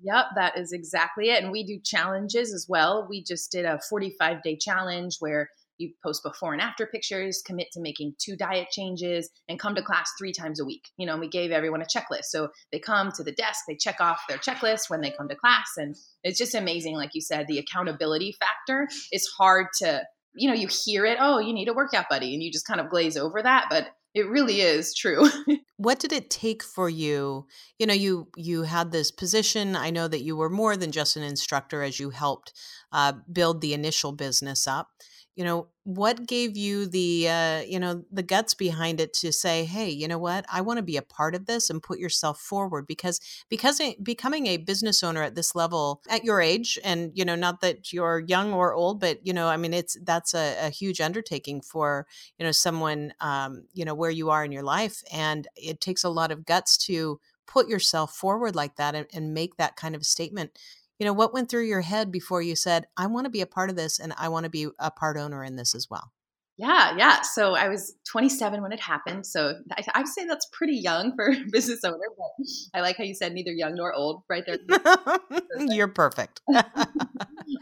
Yep, 0.00 0.26
that 0.36 0.56
is 0.56 0.72
exactly 0.72 1.30
it. 1.30 1.42
And 1.42 1.50
we 1.50 1.64
do 1.64 1.80
challenges 1.82 2.54
as 2.54 2.66
well. 2.68 3.04
We 3.10 3.20
just 3.20 3.50
did 3.50 3.64
a 3.64 3.80
45 3.90 4.44
day 4.44 4.56
challenge 4.56 5.16
where 5.18 5.50
you 5.78 5.92
post 6.04 6.22
before 6.22 6.52
and 6.52 6.62
after 6.62 6.86
pictures, 6.86 7.42
commit 7.44 7.68
to 7.72 7.80
making 7.80 8.14
two 8.18 8.36
diet 8.36 8.68
changes, 8.70 9.30
and 9.48 9.58
come 9.58 9.74
to 9.74 9.82
class 9.82 10.10
three 10.18 10.32
times 10.32 10.60
a 10.60 10.64
week. 10.64 10.88
You 10.96 11.06
know, 11.06 11.16
we 11.16 11.28
gave 11.28 11.50
everyone 11.50 11.82
a 11.82 11.86
checklist. 11.86 12.24
So 12.24 12.48
they 12.72 12.78
come 12.78 13.12
to 13.12 13.24
the 13.24 13.32
desk, 13.32 13.64
they 13.66 13.76
check 13.76 14.00
off 14.00 14.22
their 14.28 14.38
checklist 14.38 14.88
when 14.88 15.00
they 15.00 15.10
come 15.10 15.28
to 15.28 15.36
class. 15.36 15.72
And 15.76 15.96
it's 16.22 16.38
just 16.38 16.54
amazing. 16.54 16.94
Like 16.94 17.10
you 17.14 17.20
said, 17.20 17.46
the 17.46 17.58
accountability 17.58 18.36
factor 18.38 18.88
is 19.12 19.26
hard 19.38 19.66
to, 19.78 20.02
you 20.34 20.48
know, 20.48 20.54
you 20.54 20.68
hear 20.68 21.06
it, 21.06 21.18
oh, 21.20 21.38
you 21.38 21.52
need 21.52 21.68
a 21.68 21.74
workout 21.74 22.08
buddy, 22.08 22.34
and 22.34 22.42
you 22.42 22.52
just 22.52 22.66
kind 22.66 22.80
of 22.80 22.90
glaze 22.90 23.16
over 23.16 23.42
that. 23.42 23.66
But 23.70 23.88
it 24.14 24.28
really 24.28 24.60
is 24.60 24.94
true. 24.94 25.28
what 25.78 26.00
did 26.00 26.12
it 26.12 26.28
take 26.28 26.62
for 26.62 26.88
you? 26.90 27.46
You 27.78 27.86
know, 27.86 27.94
you 27.94 28.28
you 28.36 28.64
had 28.64 28.92
this 28.92 29.10
position. 29.10 29.76
I 29.76 29.90
know 29.90 30.08
that 30.08 30.22
you 30.22 30.36
were 30.36 30.50
more 30.50 30.76
than 30.76 30.92
just 30.92 31.16
an 31.16 31.22
instructor 31.22 31.82
as 31.82 31.98
you 31.98 32.10
helped 32.10 32.52
uh, 32.92 33.12
build 33.32 33.60
the 33.60 33.72
initial 33.72 34.12
business 34.12 34.66
up 34.66 34.90
you 35.38 35.44
know 35.44 35.68
what 35.84 36.26
gave 36.26 36.56
you 36.56 36.84
the 36.84 37.28
uh, 37.28 37.60
you 37.60 37.78
know 37.78 38.02
the 38.10 38.24
guts 38.24 38.54
behind 38.54 39.00
it 39.00 39.14
to 39.14 39.32
say 39.32 39.64
hey 39.64 39.88
you 39.88 40.08
know 40.08 40.18
what 40.18 40.44
i 40.52 40.60
want 40.60 40.78
to 40.78 40.82
be 40.82 40.96
a 40.96 41.02
part 41.02 41.32
of 41.36 41.46
this 41.46 41.70
and 41.70 41.80
put 41.80 42.00
yourself 42.00 42.40
forward 42.40 42.88
because 42.88 43.20
because 43.48 43.80
becoming 44.02 44.48
a 44.48 44.56
business 44.56 45.04
owner 45.04 45.22
at 45.22 45.36
this 45.36 45.54
level 45.54 46.02
at 46.10 46.24
your 46.24 46.40
age 46.40 46.76
and 46.82 47.12
you 47.14 47.24
know 47.24 47.36
not 47.36 47.60
that 47.60 47.92
you're 47.92 48.18
young 48.26 48.52
or 48.52 48.74
old 48.74 48.98
but 48.98 49.24
you 49.24 49.32
know 49.32 49.46
i 49.46 49.56
mean 49.56 49.72
it's 49.72 49.96
that's 50.02 50.34
a, 50.34 50.66
a 50.66 50.70
huge 50.70 51.00
undertaking 51.00 51.60
for 51.60 52.04
you 52.36 52.44
know 52.44 52.52
someone 52.52 53.12
um, 53.20 53.62
you 53.72 53.84
know 53.84 53.94
where 53.94 54.10
you 54.10 54.30
are 54.30 54.44
in 54.44 54.50
your 54.50 54.64
life 54.64 55.04
and 55.12 55.46
it 55.68 55.80
takes 55.80 56.04
a 56.04 56.08
lot 56.08 56.32
of 56.32 56.44
guts 56.44 56.76
to 56.86 57.20
put 57.46 57.68
yourself 57.68 58.14
forward 58.14 58.54
like 58.54 58.76
that 58.76 58.94
and, 58.94 59.06
and 59.12 59.34
make 59.34 59.56
that 59.56 59.76
kind 59.76 59.94
of 59.94 60.04
statement. 60.04 60.58
You 60.98 61.06
know 61.06 61.12
what 61.12 61.32
went 61.32 61.48
through 61.48 61.66
your 61.66 61.82
head 61.82 62.10
before 62.10 62.42
you 62.42 62.56
said 62.56 62.86
i 62.96 63.06
want 63.06 63.24
to 63.24 63.30
be 63.30 63.40
a 63.40 63.46
part 63.46 63.70
of 63.70 63.76
this 63.76 64.00
and 64.00 64.12
i 64.18 64.28
want 64.28 64.44
to 64.44 64.50
be 64.50 64.66
a 64.80 64.90
part 64.90 65.16
owner 65.16 65.44
in 65.44 65.54
this 65.54 65.72
as 65.72 65.88
well 65.88 66.10
yeah 66.56 66.96
yeah 66.98 67.20
so 67.22 67.54
i 67.54 67.68
was 67.68 67.94
27 68.10 68.60
when 68.60 68.72
it 68.72 68.80
happened 68.80 69.24
so 69.24 69.54
i, 69.72 69.84
I 69.94 70.00
would 70.00 70.08
say 70.08 70.26
that's 70.26 70.48
pretty 70.52 70.76
young 70.76 71.14
for 71.14 71.30
a 71.30 71.36
business 71.52 71.84
owner 71.84 71.96
but 72.16 72.46
i 72.74 72.80
like 72.80 72.96
how 72.96 73.04
you 73.04 73.14
said 73.14 73.32
neither 73.32 73.52
young 73.52 73.76
nor 73.76 73.94
old 73.94 74.24
right 74.28 74.44
there 74.44 74.58
you're 75.58 75.88
perfect. 75.88 76.40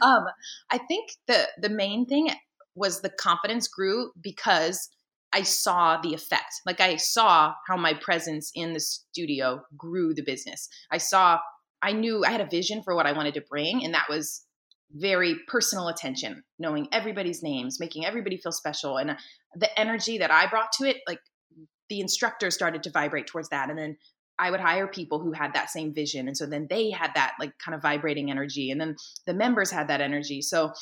Um, 0.02 0.24
i 0.70 0.78
think 0.78 1.12
the 1.26 1.48
the 1.58 1.70
main 1.70 2.06
thing 2.06 2.30
was 2.74 3.00
the 3.00 3.08
confidence 3.08 3.66
grew 3.66 4.10
because 4.20 4.90
I 5.36 5.42
saw 5.42 6.00
the 6.00 6.14
effect. 6.14 6.62
Like 6.64 6.80
I 6.80 6.96
saw 6.96 7.52
how 7.68 7.76
my 7.76 7.92
presence 7.92 8.50
in 8.54 8.72
the 8.72 8.80
studio 8.80 9.60
grew 9.76 10.14
the 10.14 10.22
business. 10.22 10.70
I 10.90 10.96
saw 10.96 11.40
I 11.82 11.92
knew 11.92 12.24
I 12.24 12.30
had 12.30 12.40
a 12.40 12.46
vision 12.46 12.82
for 12.82 12.94
what 12.94 13.06
I 13.06 13.12
wanted 13.12 13.34
to 13.34 13.42
bring, 13.42 13.84
and 13.84 13.92
that 13.92 14.08
was 14.08 14.46
very 14.92 15.36
personal 15.46 15.88
attention, 15.88 16.42
knowing 16.58 16.88
everybody's 16.90 17.42
names, 17.42 17.78
making 17.78 18.06
everybody 18.06 18.38
feel 18.38 18.50
special, 18.50 18.96
and 18.96 19.18
the 19.54 19.78
energy 19.78 20.16
that 20.18 20.30
I 20.30 20.46
brought 20.46 20.72
to 20.78 20.88
it, 20.88 20.96
like 21.06 21.20
the 21.90 22.00
instructor 22.00 22.50
started 22.50 22.82
to 22.84 22.90
vibrate 22.90 23.26
towards 23.26 23.50
that, 23.50 23.68
and 23.68 23.78
then 23.78 23.98
I 24.38 24.50
would 24.50 24.60
hire 24.60 24.86
people 24.86 25.20
who 25.20 25.32
had 25.32 25.52
that 25.52 25.68
same 25.68 25.92
vision, 25.92 26.28
and 26.28 26.36
so 26.36 26.46
then 26.46 26.66
they 26.70 26.90
had 26.90 27.10
that 27.14 27.34
like 27.38 27.52
kind 27.62 27.74
of 27.74 27.82
vibrating 27.82 28.30
energy, 28.30 28.70
and 28.70 28.80
then 28.80 28.96
the 29.26 29.34
members 29.34 29.70
had 29.70 29.88
that 29.88 30.00
energy. 30.00 30.40
So 30.40 30.72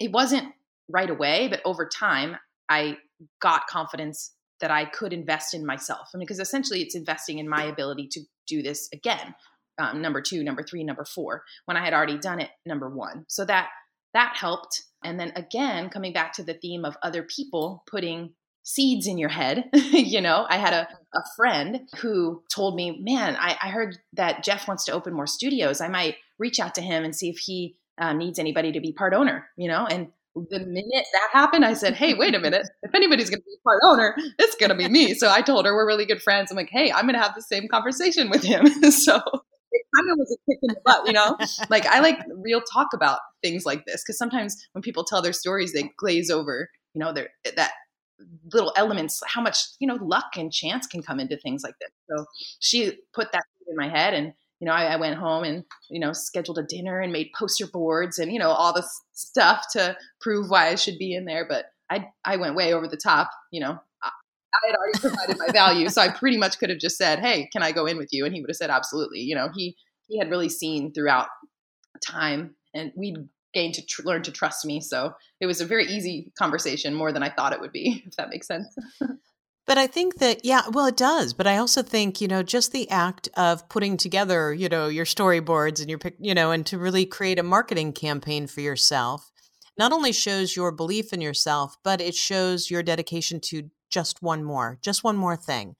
it 0.00 0.12
wasn't 0.12 0.52
right 0.88 1.10
away, 1.10 1.48
but 1.48 1.60
over 1.64 1.88
time, 1.88 2.36
I 2.68 2.98
got 3.40 3.66
confidence 3.66 4.32
that 4.60 4.70
I 4.70 4.84
could 4.84 5.12
invest 5.12 5.54
in 5.54 5.64
myself. 5.64 6.08
I 6.14 6.18
mean, 6.18 6.26
because 6.26 6.40
essentially 6.40 6.82
it's 6.82 6.94
investing 6.94 7.38
in 7.38 7.48
my 7.48 7.64
ability 7.64 8.08
to 8.12 8.20
do 8.46 8.62
this 8.62 8.88
again 8.92 9.34
um, 9.80 10.02
number 10.02 10.20
two, 10.20 10.44
number 10.44 10.62
three, 10.62 10.84
number 10.84 11.04
four, 11.04 11.44
when 11.64 11.76
I 11.76 11.84
had 11.84 11.94
already 11.94 12.18
done 12.18 12.40
it 12.40 12.50
number 12.66 12.88
one. 12.88 13.24
So 13.28 13.44
that 13.46 13.68
that 14.12 14.36
helped. 14.36 14.82
And 15.04 15.18
then 15.18 15.32
again, 15.36 15.88
coming 15.88 16.12
back 16.12 16.32
to 16.34 16.42
the 16.42 16.54
theme 16.54 16.84
of 16.84 16.96
other 17.02 17.22
people 17.22 17.84
putting 17.88 18.34
seeds 18.62 19.06
in 19.06 19.18
your 19.18 19.28
head. 19.28 19.70
you 19.72 20.20
know, 20.20 20.46
I 20.48 20.58
had 20.58 20.74
a, 20.74 20.88
a 21.14 21.22
friend 21.36 21.88
who 21.98 22.42
told 22.52 22.74
me, 22.74 23.00
man, 23.00 23.36
I, 23.36 23.56
I, 23.62 23.68
heard 23.70 23.96
that 24.12 24.44
Jeff 24.44 24.68
wants 24.68 24.84
to 24.84 24.92
open 24.92 25.14
more 25.14 25.26
studios. 25.26 25.80
I 25.80 25.88
might 25.88 26.16
reach 26.38 26.60
out 26.60 26.74
to 26.74 26.82
him 26.82 27.02
and 27.02 27.16
see 27.16 27.30
if 27.30 27.38
he 27.38 27.76
uh, 27.98 28.12
needs 28.12 28.38
anybody 28.38 28.72
to 28.72 28.80
be 28.80 28.92
part 28.92 29.14
owner, 29.14 29.48
you 29.56 29.68
know? 29.68 29.86
And 29.86 30.08
the 30.34 30.60
minute 30.60 31.06
that 31.12 31.28
happened, 31.32 31.64
I 31.64 31.74
said, 31.74 31.94
Hey, 31.94 32.14
wait 32.14 32.34
a 32.34 32.38
minute. 32.38 32.68
If 32.82 32.94
anybody's 32.94 33.30
going 33.30 33.40
to 33.40 33.44
be 33.44 33.56
part 33.64 33.80
owner, 33.84 34.14
it's 34.38 34.54
going 34.56 34.70
to 34.70 34.76
be 34.76 34.88
me. 34.88 35.14
So 35.14 35.30
I 35.30 35.42
told 35.42 35.66
her 35.66 35.74
we're 35.74 35.86
really 35.86 36.06
good 36.06 36.22
friends. 36.22 36.50
I'm 36.50 36.56
like, 36.56 36.70
Hey, 36.70 36.92
I'm 36.92 37.02
going 37.02 37.14
to 37.14 37.20
have 37.20 37.34
the 37.34 37.42
same 37.42 37.68
conversation 37.68 38.30
with 38.30 38.42
him. 38.42 38.66
so 38.90 39.16
it 39.72 39.86
kind 39.96 40.10
of 40.10 40.18
was 40.18 40.36
a 40.36 40.50
kick 40.50 40.58
in 40.62 40.74
the 40.74 40.80
butt, 40.84 41.06
you 41.06 41.12
know? 41.12 41.36
like 41.68 41.86
I 41.86 42.00
like 42.00 42.18
real 42.42 42.60
talk 42.60 42.88
about 42.94 43.20
things 43.42 43.64
like 43.64 43.84
this 43.86 44.02
because 44.02 44.18
sometimes 44.18 44.56
when 44.72 44.82
people 44.82 45.04
tell 45.04 45.22
their 45.22 45.32
stories, 45.32 45.72
they 45.72 45.90
glaze 45.98 46.30
over, 46.30 46.68
you 46.94 47.00
know, 47.00 47.12
their 47.12 47.30
that 47.56 47.72
little 48.52 48.72
elements, 48.76 49.22
how 49.26 49.40
much, 49.40 49.58
you 49.78 49.86
know, 49.86 49.98
luck 50.00 50.36
and 50.36 50.52
chance 50.52 50.86
can 50.86 51.02
come 51.02 51.18
into 51.18 51.36
things 51.38 51.62
like 51.62 51.74
this. 51.80 51.90
So 52.10 52.26
she 52.58 52.92
put 53.14 53.32
that 53.32 53.44
in 53.68 53.76
my 53.76 53.88
head 53.88 54.14
and 54.14 54.32
you 54.60 54.66
know, 54.66 54.72
I, 54.72 54.92
I, 54.92 54.96
went 54.96 55.18
home 55.18 55.44
and, 55.44 55.64
you 55.88 55.98
know, 55.98 56.12
scheduled 56.12 56.58
a 56.58 56.62
dinner 56.62 57.00
and 57.00 57.12
made 57.12 57.30
poster 57.36 57.66
boards 57.66 58.18
and, 58.18 58.30
you 58.30 58.38
know, 58.38 58.50
all 58.50 58.74
this 58.74 58.88
stuff 59.12 59.64
to 59.72 59.96
prove 60.20 60.50
why 60.50 60.68
I 60.68 60.74
should 60.74 60.98
be 60.98 61.14
in 61.14 61.24
there. 61.24 61.46
But 61.48 61.66
I, 61.90 62.08
I 62.24 62.36
went 62.36 62.56
way 62.56 62.74
over 62.74 62.86
the 62.86 62.98
top, 62.98 63.30
you 63.50 63.60
know, 63.60 63.78
I 64.52 64.66
had 64.66 64.76
already 64.76 64.98
provided 64.98 65.38
my 65.38 65.52
value. 65.52 65.88
So 65.88 66.02
I 66.02 66.08
pretty 66.08 66.36
much 66.36 66.58
could 66.58 66.70
have 66.70 66.78
just 66.78 66.96
said, 66.96 67.20
Hey, 67.20 67.48
can 67.52 67.62
I 67.62 67.72
go 67.72 67.86
in 67.86 67.96
with 67.96 68.08
you? 68.12 68.24
And 68.24 68.34
he 68.34 68.40
would 68.40 68.50
have 68.50 68.56
said, 68.56 68.70
Absolutely. 68.70 69.20
You 69.20 69.34
know, 69.34 69.48
he, 69.54 69.76
he 70.08 70.18
had 70.18 70.30
really 70.30 70.48
seen 70.48 70.92
throughout 70.92 71.28
time 72.04 72.56
and 72.74 72.92
we'd 72.96 73.16
gained 73.52 73.74
to 73.74 73.86
tr- 73.86 74.02
learn 74.04 74.22
to 74.22 74.32
trust 74.32 74.64
me. 74.64 74.80
So 74.80 75.12
it 75.40 75.46
was 75.46 75.60
a 75.60 75.66
very 75.66 75.86
easy 75.86 76.32
conversation, 76.38 76.94
more 76.94 77.12
than 77.12 77.22
I 77.22 77.30
thought 77.30 77.52
it 77.52 77.60
would 77.60 77.72
be, 77.72 78.02
if 78.06 78.16
that 78.16 78.28
makes 78.28 78.46
sense. 78.46 78.66
But 79.70 79.78
I 79.78 79.86
think 79.86 80.18
that, 80.18 80.44
yeah, 80.44 80.62
well, 80.72 80.86
it 80.86 80.96
does. 80.96 81.32
But 81.32 81.46
I 81.46 81.56
also 81.56 81.80
think, 81.80 82.20
you 82.20 82.26
know, 82.26 82.42
just 82.42 82.72
the 82.72 82.90
act 82.90 83.28
of 83.36 83.68
putting 83.68 83.96
together, 83.96 84.52
you 84.52 84.68
know, 84.68 84.88
your 84.88 85.04
storyboards 85.04 85.80
and 85.80 85.88
your, 85.88 86.00
you 86.18 86.34
know, 86.34 86.50
and 86.50 86.66
to 86.66 86.76
really 86.76 87.06
create 87.06 87.38
a 87.38 87.44
marketing 87.44 87.92
campaign 87.92 88.48
for 88.48 88.62
yourself 88.62 89.30
not 89.78 89.92
only 89.92 90.10
shows 90.10 90.56
your 90.56 90.72
belief 90.72 91.12
in 91.12 91.20
yourself, 91.20 91.76
but 91.84 92.00
it 92.00 92.16
shows 92.16 92.68
your 92.68 92.82
dedication 92.82 93.38
to 93.40 93.70
just 93.90 94.20
one 94.22 94.42
more, 94.42 94.78
just 94.82 95.04
one 95.04 95.16
more 95.16 95.36
thing. 95.36 95.76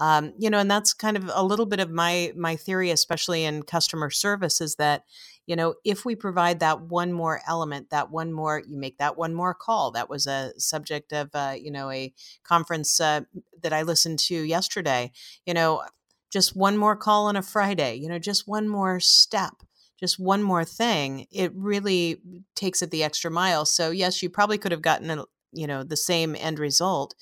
Um, 0.00 0.32
you 0.38 0.48
know, 0.48 0.58
and 0.58 0.70
that's 0.70 0.94
kind 0.94 1.16
of 1.16 1.30
a 1.32 1.44
little 1.44 1.66
bit 1.66 1.80
of 1.80 1.90
my 1.90 2.32
my 2.34 2.56
theory, 2.56 2.90
especially 2.90 3.44
in 3.44 3.62
customer 3.62 4.08
service, 4.08 4.62
is 4.62 4.76
that 4.76 5.04
you 5.46 5.56
know 5.56 5.74
if 5.84 6.04
we 6.04 6.14
provide 6.16 6.60
that 6.60 6.82
one 6.82 7.12
more 7.12 7.40
element, 7.46 7.90
that 7.90 8.10
one 8.10 8.32
more, 8.32 8.62
you 8.66 8.76
make 8.78 8.98
that 8.98 9.16
one 9.16 9.34
more 9.34 9.54
call. 9.54 9.90
That 9.92 10.08
was 10.10 10.26
a 10.26 10.52
subject 10.58 11.12
of 11.12 11.30
uh, 11.34 11.54
you 11.58 11.70
know 11.70 11.90
a 11.90 12.12
conference 12.44 13.00
uh, 13.00 13.22
that 13.62 13.72
I 13.72 13.82
listened 13.82 14.18
to 14.20 14.34
yesterday. 14.34 15.12
You 15.46 15.54
know, 15.54 15.82
just 16.30 16.56
one 16.56 16.76
more 16.76 16.96
call 16.96 17.26
on 17.26 17.36
a 17.36 17.42
Friday. 17.42 17.96
You 17.96 18.08
know, 18.08 18.18
just 18.18 18.48
one 18.48 18.68
more 18.68 19.00
step 19.00 19.62
just 20.00 20.18
one 20.18 20.42
more 20.42 20.64
thing, 20.64 21.26
it 21.30 21.52
really 21.54 22.20
takes 22.56 22.82
it 22.82 22.90
the 22.90 23.04
extra 23.04 23.30
mile. 23.30 23.64
So 23.64 23.90
yes, 23.90 24.22
you 24.22 24.28
probably 24.28 24.58
could 24.58 24.72
have 24.72 24.82
gotten 24.82 25.10
a, 25.10 25.24
you 25.52 25.66
know 25.66 25.84
the 25.84 25.96
same 25.96 26.34
end 26.36 26.58
result, 26.58 27.14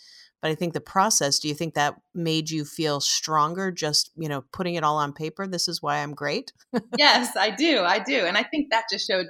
but 0.42 0.50
I 0.50 0.56
think 0.56 0.74
the 0.74 0.80
process. 0.80 1.38
Do 1.38 1.48
you 1.48 1.54
think 1.54 1.74
that 1.74 1.94
made 2.14 2.50
you 2.50 2.64
feel 2.64 3.00
stronger? 3.00 3.70
Just 3.70 4.10
you 4.16 4.28
know 4.28 4.42
putting 4.52 4.74
it 4.74 4.84
all 4.84 4.98
on 4.98 5.12
paper. 5.12 5.46
This 5.46 5.68
is 5.68 5.80
why 5.80 5.98
I'm 5.98 6.12
great. 6.12 6.52
yes, 6.98 7.34
I 7.36 7.50
do. 7.50 7.80
I 7.80 8.00
do, 8.00 8.26
and 8.26 8.36
I 8.36 8.42
think 8.42 8.70
that 8.70 8.84
just 8.90 9.06
showed 9.06 9.26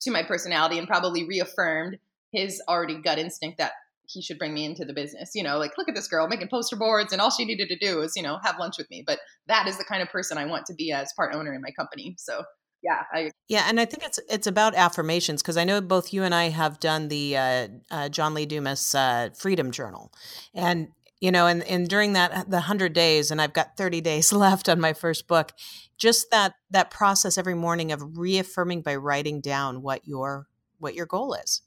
to 0.00 0.10
my 0.10 0.22
personality 0.22 0.78
and 0.78 0.88
probably 0.88 1.24
reaffirmed 1.24 1.98
his 2.32 2.60
already 2.66 3.00
gut 3.00 3.18
instinct 3.18 3.58
that 3.58 3.72
he 4.06 4.20
should 4.20 4.38
bring 4.38 4.52
me 4.52 4.64
into 4.64 4.84
the 4.84 4.92
business. 4.92 5.32
You 5.34 5.42
know, 5.42 5.58
like 5.58 5.76
look 5.76 5.88
at 5.88 5.94
this 5.94 6.08
girl 6.08 6.26
making 6.26 6.48
poster 6.48 6.76
boards, 6.76 7.12
and 7.12 7.20
all 7.20 7.30
she 7.30 7.44
needed 7.44 7.68
to 7.68 7.76
do 7.76 7.98
was 7.98 8.16
you 8.16 8.22
know 8.22 8.38
have 8.42 8.58
lunch 8.58 8.78
with 8.78 8.88
me. 8.90 9.04
But 9.06 9.18
that 9.46 9.68
is 9.68 9.76
the 9.76 9.84
kind 9.84 10.02
of 10.02 10.08
person 10.08 10.38
I 10.38 10.46
want 10.46 10.64
to 10.66 10.74
be 10.74 10.92
as 10.92 11.12
part 11.14 11.34
owner 11.34 11.52
in 11.52 11.60
my 11.60 11.70
company. 11.72 12.16
So 12.18 12.42
yeah 12.84 13.02
I, 13.12 13.30
yeah 13.48 13.64
and 13.68 13.80
i 13.80 13.84
think 13.84 14.04
it's 14.04 14.20
it's 14.28 14.46
about 14.46 14.74
affirmations 14.74 15.42
because 15.42 15.56
i 15.56 15.64
know 15.64 15.80
both 15.80 16.12
you 16.12 16.22
and 16.22 16.34
i 16.34 16.50
have 16.50 16.78
done 16.78 17.08
the 17.08 17.36
uh, 17.36 17.68
uh, 17.90 18.08
john 18.10 18.34
lee 18.34 18.46
dumas 18.46 18.94
uh, 18.94 19.30
freedom 19.36 19.70
journal 19.70 20.12
and 20.54 20.88
you 21.20 21.32
know 21.32 21.46
and, 21.46 21.62
and 21.64 21.88
during 21.88 22.12
that 22.12 22.50
the 22.50 22.56
100 22.56 22.92
days 22.92 23.30
and 23.30 23.40
i've 23.40 23.54
got 23.54 23.76
30 23.76 24.00
days 24.00 24.32
left 24.44 24.68
on 24.68 24.80
my 24.80 24.92
first 24.92 25.26
book 25.26 25.52
just 25.96 26.30
that 26.30 26.54
that 26.70 26.90
process 26.90 27.38
every 27.38 27.54
morning 27.54 27.90
of 27.90 28.18
reaffirming 28.18 28.82
by 28.82 28.94
writing 28.94 29.40
down 29.40 29.82
what 29.82 30.06
your 30.06 30.46
what 30.78 30.94
your 30.94 31.06
goal 31.06 31.34
is 31.34 31.62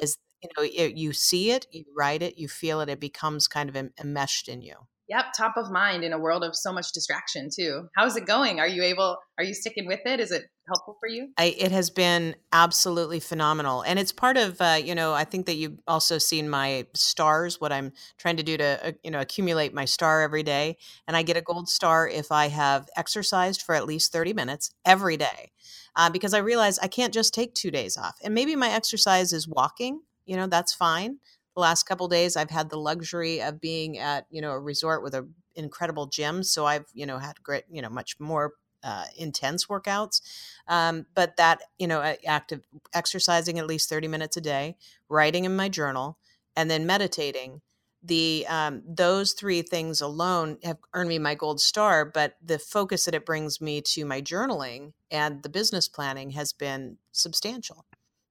is 0.00 0.16
you 0.42 0.48
know 0.56 0.64
it, 0.64 0.96
you 0.96 1.12
see 1.12 1.50
it 1.50 1.66
you 1.70 1.84
write 1.96 2.22
it 2.22 2.38
you 2.38 2.48
feel 2.48 2.80
it 2.80 2.88
it 2.88 3.00
becomes 3.00 3.46
kind 3.46 3.68
of 3.68 3.76
enmeshed 3.76 4.48
in 4.48 4.62
you 4.62 4.74
Yep, 5.08 5.26
top 5.36 5.56
of 5.58 5.70
mind 5.70 6.02
in 6.02 6.14
a 6.14 6.18
world 6.18 6.42
of 6.42 6.56
so 6.56 6.72
much 6.72 6.92
distraction 6.92 7.50
too. 7.54 7.88
How's 7.94 8.16
it 8.16 8.26
going? 8.26 8.58
Are 8.58 8.66
you 8.66 8.82
able? 8.82 9.18
Are 9.36 9.44
you 9.44 9.52
sticking 9.52 9.86
with 9.86 10.00
it? 10.06 10.18
Is 10.18 10.30
it 10.30 10.44
helpful 10.66 10.96
for 11.00 11.08
you? 11.08 11.28
I, 11.36 11.54
it 11.58 11.72
has 11.72 11.90
been 11.90 12.36
absolutely 12.52 13.20
phenomenal, 13.20 13.82
and 13.82 13.98
it's 13.98 14.12
part 14.12 14.36
of 14.36 14.60
uh, 14.60 14.78
you 14.82 14.94
know. 14.94 15.12
I 15.12 15.24
think 15.24 15.46
that 15.46 15.54
you've 15.54 15.80
also 15.86 16.18
seen 16.18 16.48
my 16.48 16.86
stars. 16.94 17.60
What 17.60 17.72
I'm 17.72 17.92
trying 18.18 18.36
to 18.36 18.42
do 18.42 18.56
to 18.56 18.86
uh, 18.88 18.92
you 19.02 19.10
know 19.10 19.20
accumulate 19.20 19.74
my 19.74 19.84
star 19.84 20.22
every 20.22 20.42
day, 20.42 20.76
and 21.08 21.16
I 21.16 21.22
get 21.22 21.36
a 21.36 21.42
gold 21.42 21.68
star 21.68 22.08
if 22.08 22.30
I 22.30 22.48
have 22.48 22.88
exercised 22.96 23.62
for 23.62 23.74
at 23.74 23.86
least 23.86 24.12
30 24.12 24.32
minutes 24.32 24.70
every 24.84 25.16
day, 25.16 25.50
uh, 25.96 26.10
because 26.10 26.34
I 26.34 26.38
realize 26.38 26.78
I 26.78 26.86
can't 26.86 27.12
just 27.12 27.34
take 27.34 27.54
two 27.54 27.70
days 27.70 27.96
off, 27.96 28.16
and 28.22 28.32
maybe 28.34 28.54
my 28.54 28.70
exercise 28.70 29.32
is 29.32 29.48
walking. 29.48 30.02
You 30.24 30.36
know, 30.36 30.46
that's 30.46 30.72
fine 30.72 31.18
the 31.54 31.60
last 31.60 31.84
couple 31.84 32.08
days 32.08 32.36
i've 32.36 32.50
had 32.50 32.68
the 32.68 32.76
luxury 32.76 33.40
of 33.40 33.60
being 33.60 33.98
at 33.98 34.26
you 34.30 34.40
know 34.42 34.50
a 34.50 34.58
resort 34.58 35.02
with 35.02 35.14
an 35.14 35.32
incredible 35.54 36.06
gym 36.06 36.42
so 36.42 36.66
i've 36.66 36.86
you 36.92 37.06
know 37.06 37.18
had 37.18 37.40
great 37.42 37.64
you 37.70 37.80
know 37.80 37.88
much 37.88 38.18
more 38.18 38.54
uh, 38.84 39.04
intense 39.16 39.66
workouts 39.66 40.20
um, 40.68 41.06
but 41.14 41.36
that 41.36 41.62
you 41.78 41.86
know 41.86 42.14
active 42.26 42.60
exercising 42.92 43.58
at 43.58 43.66
least 43.66 43.88
30 43.88 44.08
minutes 44.08 44.36
a 44.36 44.40
day 44.40 44.76
writing 45.08 45.44
in 45.44 45.56
my 45.56 45.68
journal 45.68 46.18
and 46.56 46.70
then 46.70 46.86
meditating 46.86 47.60
the 48.02 48.46
um, 48.48 48.82
those 48.86 49.32
three 49.32 49.62
things 49.62 50.00
alone 50.00 50.58
have 50.62 50.78
earned 50.92 51.08
me 51.08 51.18
my 51.18 51.34
gold 51.34 51.60
star 51.60 52.04
but 52.04 52.36
the 52.44 52.58
focus 52.58 53.04
that 53.06 53.14
it 53.14 53.26
brings 53.26 53.60
me 53.60 53.80
to 53.80 54.04
my 54.04 54.20
journaling 54.20 54.92
and 55.10 55.42
the 55.42 55.48
business 55.48 55.88
planning 55.88 56.30
has 56.30 56.52
been 56.52 56.98
substantial 57.12 57.86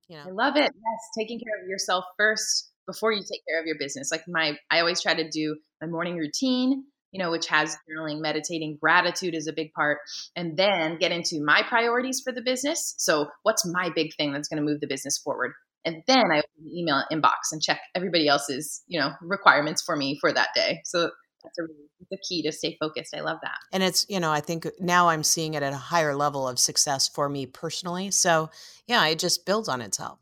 you 0.07 0.15
know 0.15 0.24
i 0.27 0.31
love 0.31 0.55
it 0.55 0.72
yes 0.74 1.10
taking 1.17 1.39
care 1.39 1.62
of 1.62 1.67
yourself 1.67 2.05
first 2.17 2.74
before 2.86 3.12
you 3.12 3.22
take 3.22 3.41
care 3.48 3.60
of 3.60 3.65
your 3.65 3.77
business. 3.77 4.12
Like 4.12 4.24
my, 4.27 4.57
I 4.69 4.79
always 4.79 5.01
try 5.01 5.13
to 5.13 5.29
do 5.29 5.57
my 5.81 5.88
morning 5.88 6.17
routine, 6.17 6.86
you 7.13 7.24
know, 7.24 7.32
which 7.32 7.48
has 7.48 7.77
journaling, 7.89 8.20
meditating, 8.20 8.77
gratitude 8.82 9.36
is 9.36 9.48
a 9.48 9.53
big 9.53 9.72
part, 9.74 10.00
and 10.36 10.58
then 10.58 10.98
get 10.98 11.13
into 11.13 11.41
my 11.41 11.63
priorities 11.63 12.20
for 12.22 12.34
the 12.34 12.41
business. 12.41 12.96
So, 12.98 13.27
what's 13.43 13.65
my 13.65 13.89
big 13.96 14.13
thing 14.15 14.34
that's 14.34 14.50
going 14.50 14.62
to 14.62 14.70
move 14.70 14.82
the 14.82 14.88
business 14.88 15.17
forward? 15.17 15.53
And 15.86 16.03
then 16.08 16.32
I 16.32 16.39
open 16.39 16.50
the 16.63 16.79
email 16.79 17.03
inbox 17.12 17.51
and 17.51 17.62
check 17.62 17.79
everybody 17.96 18.27
else's, 18.27 18.84
you 18.88 19.00
know, 19.00 19.12
requirements 19.22 19.82
for 19.82 19.96
me 19.96 20.17
for 20.20 20.34
that 20.34 20.50
day. 20.55 20.82
So 20.86 21.12
that's 21.43 21.58
a 21.60 21.63
really 21.63 21.84
the 22.12 22.17
key 22.17 22.41
to 22.43 22.51
stay 22.51 22.77
focused. 22.79 23.15
I 23.15 23.22
love 23.22 23.38
that. 23.43 23.58
And 23.72 23.84
it's, 23.84 24.05
you 24.10 24.20
know, 24.20 24.32
I 24.32 24.41
think 24.41 24.67
now 24.79 25.10
I'm 25.10 25.24
seeing 25.24 25.53
it 25.53 25.63
at 25.63 25.74
a 25.74 25.77
higher 25.77 26.15
level 26.15 26.48
of 26.48 26.60
success 26.60 27.08
for 27.08 27.29
me 27.29 27.46
personally. 27.46 28.12
So 28.12 28.50
yeah, 28.88 29.05
it 29.08 29.20
just 29.20 29.46
builds 29.46 29.70
on 29.70 29.82
itself. 29.82 30.20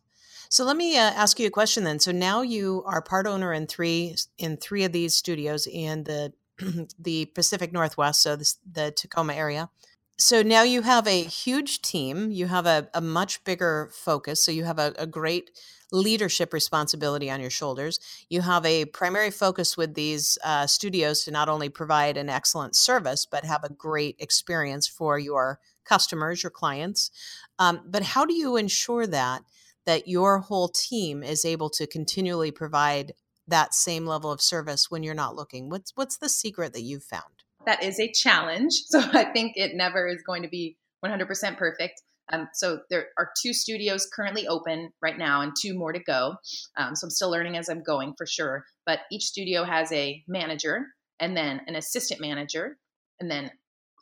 So 0.50 0.66
let 0.66 0.76
me 0.76 0.98
uh, 0.98 1.02
ask 1.02 1.40
you 1.40 1.48
a 1.48 1.52
question 1.52 1.86
then. 1.86 2.00
So 2.00 2.12
now 2.12 2.42
you 2.42 2.84
are 2.86 3.02
part 3.02 3.26
owner 3.26 3.54
in 3.54 3.68
three 3.68 4.16
in 4.38 4.58
three 4.58 4.84
of 4.84 4.92
these 4.92 5.16
studios 5.16 5.66
in 5.66 6.04
the 6.04 6.34
the 7.00 7.26
Pacific 7.26 7.72
Northwest, 7.72 8.22
so 8.22 8.36
this, 8.36 8.58
the 8.70 8.92
Tacoma 8.92 9.34
area. 9.34 9.70
So 10.18 10.44
now 10.44 10.62
you 10.62 10.84
have 10.84 11.08
a 11.08 11.24
huge 11.24 11.82
team. 11.82 12.30
You 12.32 12.46
have 12.46 12.68
a, 12.68 12.88
a 12.94 13.02
much 13.02 13.44
bigger 13.44 13.90
focus. 13.92 14.44
So 14.44 14.52
you 14.52 14.66
have 14.66 14.78
a, 14.78 14.94
a 14.98 15.08
great 15.08 15.52
leadership 15.92 16.54
responsibility 16.54 17.30
on 17.30 17.42
your 17.42 17.50
shoulders. 17.50 18.00
You 18.30 18.42
have 18.42 18.66
a 18.66 18.86
primary 18.86 19.32
focus 19.32 19.76
with 19.76 19.96
these 19.96 20.38
uh, 20.44 20.68
studios 20.68 21.24
to 21.24 21.32
not 21.32 21.50
only 21.50 21.70
provide 21.70 22.18
an 22.18 22.30
excellent 22.30 22.76
service, 22.76 23.26
but 23.26 23.46
have 23.46 23.64
a 23.64 23.74
great 23.74 24.16
experience 24.20 24.88
for 24.88 25.18
your 25.18 25.60
customers, 25.86 26.44
your 26.44 26.52
clients. 26.52 27.12
Um, 27.60 27.82
but 27.88 28.04
how 28.04 28.26
do 28.26 28.34
you 28.34 28.56
ensure 28.58 29.08
that 29.08 29.44
that 29.86 30.08
your 30.08 30.40
whole 30.40 30.68
team 30.68 31.24
is 31.24 31.44
able 31.44 31.70
to 31.72 31.88
continually 31.88 32.52
provide 32.52 33.14
that 33.52 33.74
same 33.74 34.06
level 34.06 34.32
of 34.32 34.42
service 34.42 34.90
when 34.90 35.04
you're 35.04 35.14
not 35.14 35.36
looking 35.36 35.70
what's 35.70 35.92
what's 35.96 36.18
the 36.18 36.30
secret 36.30 36.74
that 36.74 36.82
you've 36.82 37.04
found 37.04 37.44
that 37.66 37.84
is 37.84 38.00
a 38.00 38.12
challenge 38.12 38.74
so 38.86 39.00
i 39.14 39.24
think 39.26 39.54
it 39.56 39.76
never 39.76 40.08
is 40.08 40.22
going 40.26 40.42
to 40.42 40.50
be 40.50 40.78
100% 41.06 41.58
perfect 41.58 42.02
um, 42.32 42.48
so 42.54 42.80
there 42.90 43.08
are 43.18 43.32
two 43.42 43.54
studios 43.54 44.08
currently 44.14 44.48
open 44.48 44.92
right 45.02 45.18
now 45.18 45.42
and 45.42 45.54
two 45.60 45.74
more 45.74 45.92
to 45.92 46.00
go 46.00 46.36
um, 46.78 46.96
so 46.96 47.06
i'm 47.06 47.12
still 47.12 47.32
learning 47.32 47.58
as 47.58 47.70
i'm 47.70 47.84
going 47.84 48.14
for 48.18 48.26
sure 48.26 48.66
but 48.86 49.00
each 49.12 49.24
studio 49.24 49.64
has 49.64 49.92
a 49.92 50.24
manager 50.28 50.86
and 51.20 51.36
then 51.36 51.62
an 51.68 51.76
assistant 51.76 52.22
manager 52.22 52.78
and 53.20 53.30
then 53.30 53.52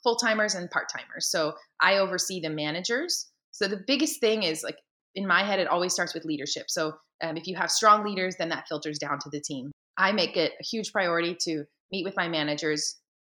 full-timers 0.03 0.55
and 0.55 0.69
part-timers 0.71 1.29
so 1.29 1.53
i 1.81 1.97
oversee 1.97 2.39
the 2.41 2.49
managers 2.49 3.29
so 3.51 3.67
the 3.67 3.81
biggest 3.87 4.19
thing 4.19 4.43
is 4.43 4.63
like 4.63 4.77
in 5.15 5.27
my 5.27 5.43
head, 5.43 5.59
it 5.59 5.67
always 5.67 5.93
starts 5.93 6.13
with 6.13 6.25
leadership. 6.25 6.69
So 6.69 6.93
um, 7.21 7.37
if 7.37 7.47
you 7.47 7.55
have 7.55 7.71
strong 7.71 8.03
leaders, 8.03 8.35
then 8.37 8.49
that 8.49 8.67
filters 8.67 8.99
down 8.99 9.19
to 9.19 9.29
the 9.29 9.41
team. 9.41 9.71
I 9.97 10.11
make 10.11 10.37
it 10.37 10.53
a 10.59 10.63
huge 10.63 10.91
priority 10.91 11.35
to 11.41 11.65
meet 11.91 12.05
with 12.05 12.15
my 12.15 12.27
managers 12.27 12.95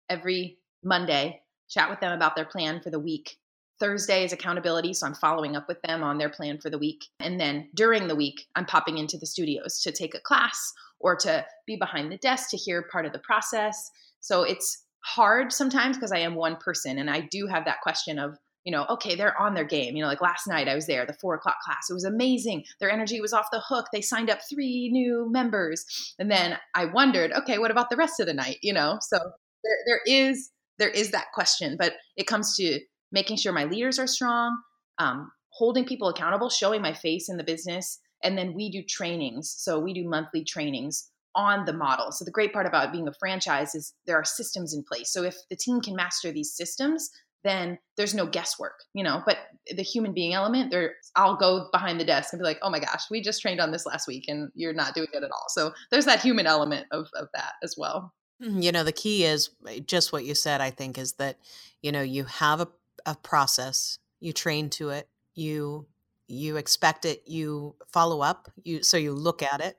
every 0.08 0.58
Monday, 0.84 1.40
chat 1.68 1.88
with 1.88 2.00
them 2.00 2.12
about 2.12 2.36
their 2.36 2.44
plan 2.44 2.80
for 2.80 2.90
the 2.90 2.98
week. 2.98 3.36
Thursday 3.78 4.24
is 4.24 4.32
accountability, 4.32 4.92
so 4.92 5.06
I'm 5.06 5.14
following 5.14 5.56
up 5.56 5.66
with 5.66 5.80
them 5.82 6.02
on 6.02 6.18
their 6.18 6.28
plan 6.28 6.58
for 6.58 6.68
the 6.68 6.78
week. 6.78 7.06
And 7.18 7.40
then 7.40 7.70
during 7.74 8.08
the 8.08 8.16
week, 8.16 8.46
I'm 8.54 8.66
popping 8.66 8.98
into 8.98 9.16
the 9.16 9.26
studios 9.26 9.80
to 9.80 9.92
take 9.92 10.14
a 10.14 10.20
class 10.20 10.74
or 10.98 11.16
to 11.16 11.46
be 11.66 11.76
behind 11.76 12.12
the 12.12 12.18
desk 12.18 12.50
to 12.50 12.58
hear 12.58 12.82
part 12.92 13.06
of 13.06 13.12
the 13.12 13.18
process. 13.20 13.90
So 14.20 14.42
it's 14.42 14.84
hard 15.02 15.50
sometimes 15.50 15.96
because 15.96 16.12
I 16.12 16.18
am 16.18 16.34
one 16.34 16.56
person 16.56 16.98
and 16.98 17.10
I 17.10 17.20
do 17.20 17.46
have 17.46 17.64
that 17.64 17.80
question 17.80 18.18
of 18.18 18.36
you 18.64 18.72
know, 18.72 18.86
okay, 18.90 19.14
they're 19.14 19.38
on 19.40 19.54
their 19.54 19.64
game. 19.64 19.96
You 19.96 20.02
know, 20.02 20.08
like 20.08 20.20
last 20.20 20.46
night 20.46 20.68
I 20.68 20.74
was 20.74 20.86
there, 20.86 21.06
the 21.06 21.14
four 21.14 21.34
o'clock 21.34 21.56
class. 21.64 21.88
It 21.88 21.94
was 21.94 22.04
amazing. 22.04 22.64
Their 22.78 22.90
energy 22.90 23.20
was 23.20 23.32
off 23.32 23.46
the 23.50 23.62
hook. 23.66 23.86
They 23.92 24.02
signed 24.02 24.30
up 24.30 24.40
three 24.48 24.90
new 24.92 25.28
members. 25.30 25.84
And 26.18 26.30
then 26.30 26.58
I 26.74 26.84
wondered, 26.86 27.32
okay, 27.32 27.58
what 27.58 27.70
about 27.70 27.90
the 27.90 27.96
rest 27.96 28.20
of 28.20 28.26
the 28.26 28.34
night? 28.34 28.58
You 28.62 28.74
know, 28.74 28.98
so 29.00 29.18
there, 29.64 29.76
there 29.86 30.00
is 30.06 30.50
there 30.78 30.88
is 30.88 31.10
that 31.10 31.26
question, 31.34 31.76
but 31.78 31.94
it 32.16 32.26
comes 32.26 32.56
to 32.56 32.80
making 33.12 33.36
sure 33.36 33.52
my 33.52 33.64
leaders 33.64 33.98
are 33.98 34.06
strong, 34.06 34.56
um, 34.98 35.30
holding 35.50 35.84
people 35.84 36.08
accountable, 36.08 36.48
showing 36.48 36.80
my 36.80 36.94
face 36.94 37.28
in 37.28 37.36
the 37.36 37.44
business, 37.44 37.98
and 38.24 38.36
then 38.36 38.54
we 38.54 38.70
do 38.70 38.82
trainings. 38.82 39.54
So 39.58 39.78
we 39.78 39.92
do 39.92 40.08
monthly 40.08 40.42
trainings 40.42 41.10
on 41.34 41.64
the 41.64 41.72
model. 41.72 42.12
So 42.12 42.24
the 42.24 42.30
great 42.30 42.52
part 42.52 42.66
about 42.66 42.92
being 42.92 43.06
a 43.06 43.12
franchise 43.12 43.74
is 43.74 43.94
there 44.06 44.16
are 44.16 44.24
systems 44.24 44.74
in 44.74 44.82
place. 44.82 45.12
So 45.12 45.22
if 45.22 45.36
the 45.48 45.56
team 45.56 45.80
can 45.80 45.94
master 45.94 46.32
these 46.32 46.54
systems, 46.54 47.10
then 47.44 47.78
there's 47.96 48.14
no 48.14 48.26
guesswork, 48.26 48.80
you 48.94 49.02
know. 49.02 49.22
But 49.24 49.38
the 49.74 49.82
human 49.82 50.12
being 50.12 50.34
element, 50.34 50.70
there 50.70 50.94
I'll 51.16 51.36
go 51.36 51.68
behind 51.72 52.00
the 52.00 52.04
desk 52.04 52.32
and 52.32 52.40
be 52.40 52.44
like, 52.44 52.58
oh 52.62 52.70
my 52.70 52.80
gosh, 52.80 53.04
we 53.10 53.22
just 53.22 53.40
trained 53.40 53.60
on 53.60 53.70
this 53.70 53.86
last 53.86 54.06
week 54.06 54.26
and 54.28 54.50
you're 54.54 54.72
not 54.72 54.94
doing 54.94 55.08
it 55.12 55.22
at 55.22 55.30
all. 55.30 55.46
So 55.48 55.72
there's 55.90 56.04
that 56.04 56.20
human 56.20 56.46
element 56.46 56.86
of, 56.90 57.08
of 57.14 57.28
that 57.34 57.52
as 57.62 57.74
well. 57.78 58.12
Mm, 58.42 58.62
you 58.62 58.72
know, 58.72 58.84
the 58.84 58.92
key 58.92 59.24
is 59.24 59.50
eh, 59.68 59.80
just 59.84 60.12
what 60.12 60.24
you 60.24 60.34
said, 60.34 60.60
I 60.60 60.70
think, 60.70 60.98
is 60.98 61.14
that, 61.14 61.38
you 61.82 61.92
know, 61.92 62.02
you 62.02 62.24
have 62.24 62.60
a, 62.60 62.68
a 63.06 63.14
process, 63.14 63.98
you 64.20 64.32
train 64.32 64.70
to 64.70 64.90
it, 64.90 65.08
you 65.34 65.86
you 66.32 66.56
expect 66.56 67.04
it, 67.04 67.24
you 67.26 67.74
follow 67.92 68.20
up, 68.20 68.52
you 68.62 68.84
so 68.84 68.96
you 68.96 69.12
look 69.12 69.42
at 69.42 69.60
it 69.60 69.76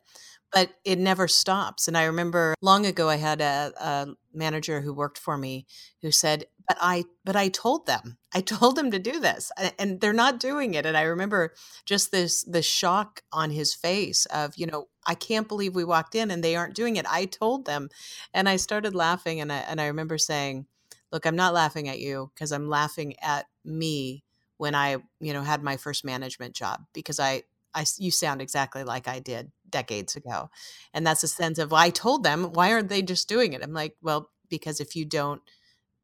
but 0.51 0.69
it 0.83 0.99
never 0.99 1.27
stops. 1.27 1.87
And 1.87 1.97
I 1.97 2.05
remember 2.05 2.55
long 2.61 2.85
ago, 2.85 3.09
I 3.09 3.15
had 3.15 3.41
a, 3.41 3.71
a, 3.79 4.07
manager 4.33 4.81
who 4.81 4.93
worked 4.93 5.17
for 5.17 5.37
me 5.37 5.65
who 6.01 6.11
said, 6.11 6.41
mm. 6.41 6.63
"But 6.67 6.77
I, 6.81 7.05
but 7.23 7.35
I 7.35 7.49
told 7.49 7.85
them, 7.87 8.17
I 8.33 8.41
told 8.41 8.75
them 8.75 8.91
to 8.91 8.99
do 8.99 9.19
this, 9.19 9.51
and 9.77 9.99
they're 10.01 10.13
not 10.13 10.39
doing 10.39 10.73
it." 10.73 10.85
And 10.85 10.97
I 10.97 11.03
remember 11.03 11.53
just 11.85 12.11
this 12.11 12.43
the 12.43 12.61
shock 12.61 13.23
on 13.31 13.51
his 13.51 13.73
face 13.73 14.25
of, 14.27 14.55
you 14.57 14.65
know, 14.65 14.87
I 15.05 15.15
can't 15.15 15.47
believe 15.47 15.75
we 15.75 15.83
walked 15.83 16.15
in 16.15 16.31
and 16.31 16.43
they 16.43 16.55
aren't 16.55 16.75
doing 16.75 16.95
it. 16.95 17.05
I 17.09 17.25
told 17.25 17.65
them, 17.65 17.89
and 18.33 18.47
I 18.47 18.57
started 18.57 18.95
laughing, 18.95 19.41
and 19.41 19.51
I 19.51 19.57
and 19.57 19.81
I 19.81 19.87
remember 19.87 20.17
saying, 20.17 20.67
"Look, 21.11 21.25
I'm 21.25 21.35
not 21.35 21.53
laughing 21.53 21.89
at 21.89 21.99
you 21.99 22.31
because 22.33 22.51
I'm 22.51 22.69
laughing 22.69 23.15
at 23.21 23.45
me." 23.65 24.23
when 24.61 24.75
I, 24.75 24.97
you 25.19 25.33
know, 25.33 25.41
had 25.41 25.63
my 25.63 25.75
first 25.75 26.05
management 26.05 26.53
job 26.53 26.81
because 26.93 27.19
I 27.19 27.41
I, 27.73 27.85
you 27.97 28.11
sound 28.11 28.41
exactly 28.41 28.83
like 28.83 29.07
I 29.07 29.19
did 29.19 29.51
decades 29.71 30.15
ago. 30.15 30.49
And 30.93 31.05
that's 31.05 31.23
a 31.23 31.27
sense 31.27 31.57
of, 31.57 31.71
well, 31.71 31.81
I 31.81 31.89
told 31.89 32.23
them, 32.23 32.51
why 32.53 32.71
aren't 32.71 32.89
they 32.89 33.01
just 33.01 33.29
doing 33.29 33.53
it? 33.53 33.63
I'm 33.63 33.73
like, 33.73 33.95
well, 34.01 34.29
because 34.49 34.79
if 34.79 34.95
you 34.95 35.05
don't 35.05 35.41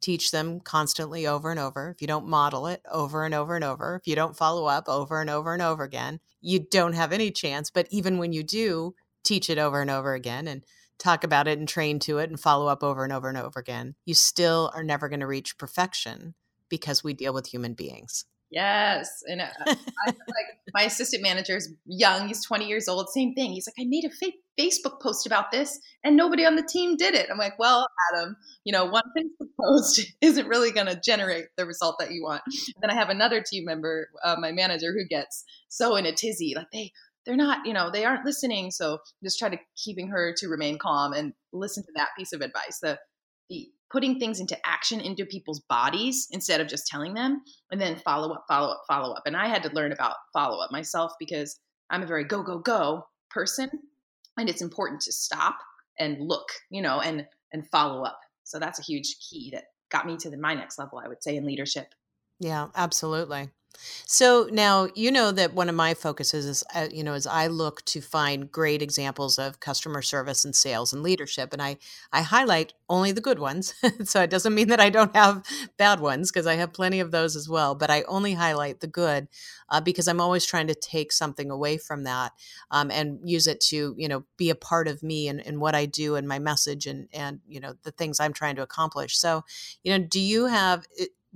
teach 0.01 0.31
them 0.31 0.59
constantly 0.59 1.27
over 1.27 1.51
and 1.51 1.59
over, 1.59 1.89
if 1.89 2.01
you 2.01 2.07
don't 2.07 2.27
model 2.27 2.67
it 2.67 2.81
over 2.91 3.25
and 3.25 3.33
over 3.33 3.55
and 3.55 3.63
over, 3.63 3.95
if 3.95 4.07
you 4.07 4.15
don't 4.15 4.37
follow 4.37 4.65
up 4.65 4.87
over 4.87 5.21
and 5.21 5.29
over 5.29 5.53
and 5.53 5.61
over 5.61 5.83
again, 5.83 6.19
you 6.41 6.59
don't 6.59 6.93
have 6.93 7.11
any 7.11 7.31
chance. 7.31 7.69
But 7.69 7.87
even 7.89 8.17
when 8.17 8.33
you 8.33 8.43
do 8.43 8.95
teach 9.23 9.49
it 9.49 9.57
over 9.57 9.81
and 9.81 9.89
over 9.89 10.13
again 10.13 10.47
and 10.47 10.63
talk 10.99 11.23
about 11.23 11.47
it 11.47 11.59
and 11.59 11.67
train 11.67 11.99
to 11.99 12.19
it 12.19 12.29
and 12.29 12.39
follow 12.39 12.67
up 12.67 12.83
over 12.83 13.03
and 13.03 13.13
over 13.13 13.27
and 13.27 13.37
over 13.37 13.59
again, 13.59 13.95
you 14.05 14.13
still 14.13 14.71
are 14.73 14.83
never 14.83 15.09
going 15.09 15.19
to 15.19 15.27
reach 15.27 15.57
perfection 15.57 16.35
because 16.69 17.03
we 17.03 17.13
deal 17.13 17.33
with 17.33 17.47
human 17.47 17.73
beings. 17.73 18.25
Yes. 18.49 19.23
And 19.25 19.41
uh, 19.41 19.47
I, 19.65 19.71
like 20.05 20.47
my 20.73 20.83
assistant 20.83 21.21
manager 21.21 21.57
is 21.57 21.73
young. 21.85 22.27
He's 22.27 22.45
20 22.45 22.67
years 22.67 22.87
old. 22.87 23.09
Same 23.09 23.33
thing. 23.33 23.51
He's 23.51 23.67
like, 23.67 23.75
I 23.79 23.87
made 23.87 24.05
a 24.05 24.09
fake 24.09 24.35
Facebook 24.57 25.01
post 25.01 25.25
about 25.25 25.51
this 25.51 25.79
and 26.03 26.15
nobody 26.15 26.45
on 26.45 26.55
the 26.55 26.63
team 26.63 26.95
did 26.95 27.13
it. 27.13 27.27
I'm 27.29 27.37
like, 27.37 27.59
well, 27.59 27.87
Adam, 28.13 28.37
you 28.63 28.71
know, 28.71 28.85
one 28.85 29.03
Facebook 29.17 29.49
post 29.61 30.01
isn't 30.21 30.47
really 30.47 30.71
going 30.71 30.87
to 30.87 30.99
generate 30.99 31.47
the 31.57 31.65
result 31.65 31.97
that 31.99 32.11
you 32.11 32.23
want. 32.23 32.41
And 32.45 32.81
then 32.81 32.89
I 32.89 32.95
have 32.95 33.09
another 33.09 33.41
team 33.41 33.65
member, 33.65 34.09
uh, 34.23 34.37
my 34.39 34.51
manager, 34.51 34.93
who 34.93 35.05
gets 35.05 35.43
so 35.67 35.95
in 35.95 36.05
a 36.05 36.13
tizzy. 36.13 36.53
Like 36.55 36.71
they, 36.71 36.91
they're 37.25 37.35
not, 37.35 37.65
you 37.65 37.73
know, 37.73 37.91
they 37.91 38.05
aren't 38.05 38.25
listening. 38.25 38.71
So 38.71 38.99
just 39.21 39.37
try 39.37 39.49
to 39.49 39.59
keeping 39.75 40.07
her 40.07 40.33
to 40.37 40.47
remain 40.47 40.77
calm 40.77 41.11
and 41.11 41.33
listen 41.51 41.83
to 41.83 41.91
that 41.95 42.09
piece 42.17 42.31
of 42.31 42.39
advice. 42.41 42.79
The, 42.81 42.97
the 43.49 43.69
putting 43.91 44.19
things 44.19 44.39
into 44.39 44.57
action 44.65 44.99
into 44.99 45.25
people's 45.25 45.61
bodies 45.61 46.27
instead 46.31 46.61
of 46.61 46.67
just 46.67 46.87
telling 46.87 47.13
them 47.13 47.41
and 47.71 47.79
then 47.79 47.95
follow 47.95 48.33
up 48.33 48.45
follow 48.47 48.69
up 48.69 48.83
follow 48.87 49.13
up. 49.13 49.23
And 49.25 49.35
i 49.35 49.47
had 49.47 49.63
to 49.63 49.73
learn 49.73 49.91
about 49.91 50.15
follow 50.33 50.59
up 50.63 50.71
myself 50.71 51.13
because 51.19 51.59
i'm 51.89 52.03
a 52.03 52.07
very 52.07 52.23
go 52.23 52.43
go 52.43 52.59
go 52.59 53.07
person 53.29 53.69
and 54.37 54.49
it's 54.49 54.61
important 54.61 55.01
to 55.01 55.11
stop 55.11 55.57
and 55.99 56.17
look 56.19 56.47
you 56.69 56.81
know 56.81 56.99
and 56.99 57.25
and 57.53 57.67
follow 57.69 58.03
up. 58.03 58.19
So 58.43 58.59
that's 58.59 58.79
a 58.79 58.83
huge 58.83 59.17
key 59.19 59.51
that 59.53 59.65
got 59.89 60.05
me 60.05 60.17
to 60.17 60.29
the, 60.29 60.37
my 60.37 60.53
next 60.53 60.77
level 60.77 60.99
i 61.03 61.07
would 61.07 61.23
say 61.23 61.35
in 61.35 61.45
leadership. 61.45 61.93
Yeah 62.39 62.67
absolutely 62.75 63.49
so 64.05 64.47
now 64.51 64.87
you 64.95 65.11
know 65.11 65.31
that 65.31 65.53
one 65.53 65.69
of 65.69 65.75
my 65.75 65.93
focuses 65.93 66.45
is, 66.45 66.63
uh, 66.73 66.87
you 66.91 67.03
know, 67.03 67.13
as 67.13 67.27
I 67.27 67.47
look 67.47 67.83
to 67.85 68.01
find 68.01 68.51
great 68.51 68.81
examples 68.81 69.37
of 69.37 69.59
customer 69.59 70.01
service 70.01 70.45
and 70.45 70.55
sales 70.55 70.93
and 70.93 71.03
leadership, 71.03 71.53
and 71.53 71.61
I 71.61 71.77
I 72.11 72.21
highlight 72.21 72.73
only 72.89 73.11
the 73.11 73.21
good 73.21 73.39
ones. 73.39 73.73
so 74.05 74.21
it 74.21 74.29
doesn't 74.29 74.55
mean 74.55 74.69
that 74.69 74.79
I 74.79 74.89
don't 74.89 75.15
have 75.15 75.43
bad 75.77 75.99
ones 75.99 76.31
because 76.31 76.47
I 76.47 76.55
have 76.55 76.73
plenty 76.73 76.99
of 76.99 77.11
those 77.11 77.35
as 77.35 77.49
well. 77.49 77.75
But 77.75 77.91
I 77.91 78.03
only 78.03 78.33
highlight 78.33 78.79
the 78.79 78.87
good 78.87 79.27
uh, 79.69 79.81
because 79.81 80.07
I'm 80.07 80.21
always 80.21 80.45
trying 80.45 80.67
to 80.67 80.75
take 80.75 81.11
something 81.11 81.51
away 81.51 81.77
from 81.77 82.03
that 82.03 82.31
um, 82.71 82.89
and 82.91 83.19
use 83.23 83.47
it 83.47 83.59
to 83.61 83.93
you 83.97 84.07
know 84.07 84.23
be 84.37 84.49
a 84.49 84.55
part 84.55 84.87
of 84.87 85.03
me 85.03 85.27
and, 85.27 85.45
and 85.45 85.59
what 85.59 85.75
I 85.75 85.85
do 85.85 86.15
and 86.15 86.27
my 86.27 86.39
message 86.39 86.87
and 86.87 87.07
and 87.13 87.39
you 87.47 87.59
know 87.59 87.73
the 87.83 87.91
things 87.91 88.19
I'm 88.19 88.33
trying 88.33 88.55
to 88.55 88.61
accomplish. 88.63 89.17
So 89.17 89.43
you 89.83 89.97
know, 89.97 90.05
do 90.05 90.19
you 90.19 90.45
have 90.47 90.85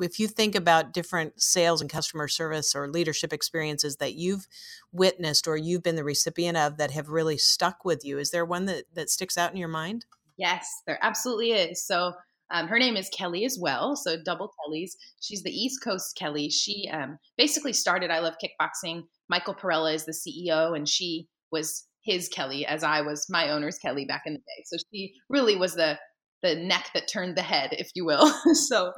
if 0.02 0.20
you 0.20 0.28
think 0.28 0.56
about 0.56 0.94
different 0.94 1.42
sales 1.42 1.82
and 1.82 1.90
customer 1.90 2.28
service 2.28 2.76
or 2.76 2.88
leadership 2.88 3.32
experiences 3.34 3.98
that 3.98 4.14
you've 4.14 4.48
witnessed 4.92 5.48
or 5.48 5.58
you've 5.58 5.84
been 5.84 5.96
the 5.96 6.04
recipient 6.04 6.58
of 6.58 6.78
that 6.78 6.92
have 6.92 7.10
really 7.10 7.38
stuck 7.38 7.86
with 7.86 8.04
you, 8.06 8.18
is 8.18 8.32
there 8.32 8.46
one 8.46 8.66
that, 8.66 8.86
that 8.94 9.10
sticks 9.10 9.38
out 9.38 9.52
in 9.52 9.58
your 9.58 9.68
mind? 9.68 10.06
Yes, 10.38 10.68
there 10.88 11.00
absolutely 11.02 11.52
is. 11.52 11.86
So 11.86 12.14
um, 12.52 12.68
her 12.68 12.80
name 12.80 12.98
is 12.98 13.10
Kelly 13.10 13.46
as 13.46 13.58
well. 13.60 13.96
So 13.96 14.18
double 14.24 14.52
Kellys. 14.60 14.98
She's 15.22 15.44
the 15.44 15.52
East 15.52 15.82
Coast 15.84 16.16
Kelly. 16.18 16.50
She 16.50 16.90
um, 16.92 17.18
basically 17.38 17.74
started 17.74 18.12
I 18.12 18.20
Love 18.20 18.36
Kickboxing. 18.44 19.04
Michael 19.30 19.56
Parrella 19.56 19.94
is 19.94 20.06
the 20.06 20.12
CEO, 20.12 20.76
and 20.76 20.88
she 20.88 21.28
was 21.52 21.86
his 22.04 22.28
Kelly 22.28 22.66
as 22.66 22.84
I 22.84 23.02
was 23.02 23.28
my 23.30 23.50
owner's 23.50 23.78
Kelly 23.78 24.06
back 24.06 24.24
in 24.26 24.34
the 24.34 24.40
day. 24.40 24.64
So 24.66 24.78
she 24.92 25.14
really 25.30 25.56
was 25.56 25.76
the 25.76 25.98
the 26.42 26.56
neck 26.56 26.90
that 26.94 27.08
turned 27.08 27.38
the 27.38 27.44
head, 27.44 27.70
if 27.74 27.92
you 27.94 28.04
will. 28.04 28.28
so 28.54 28.92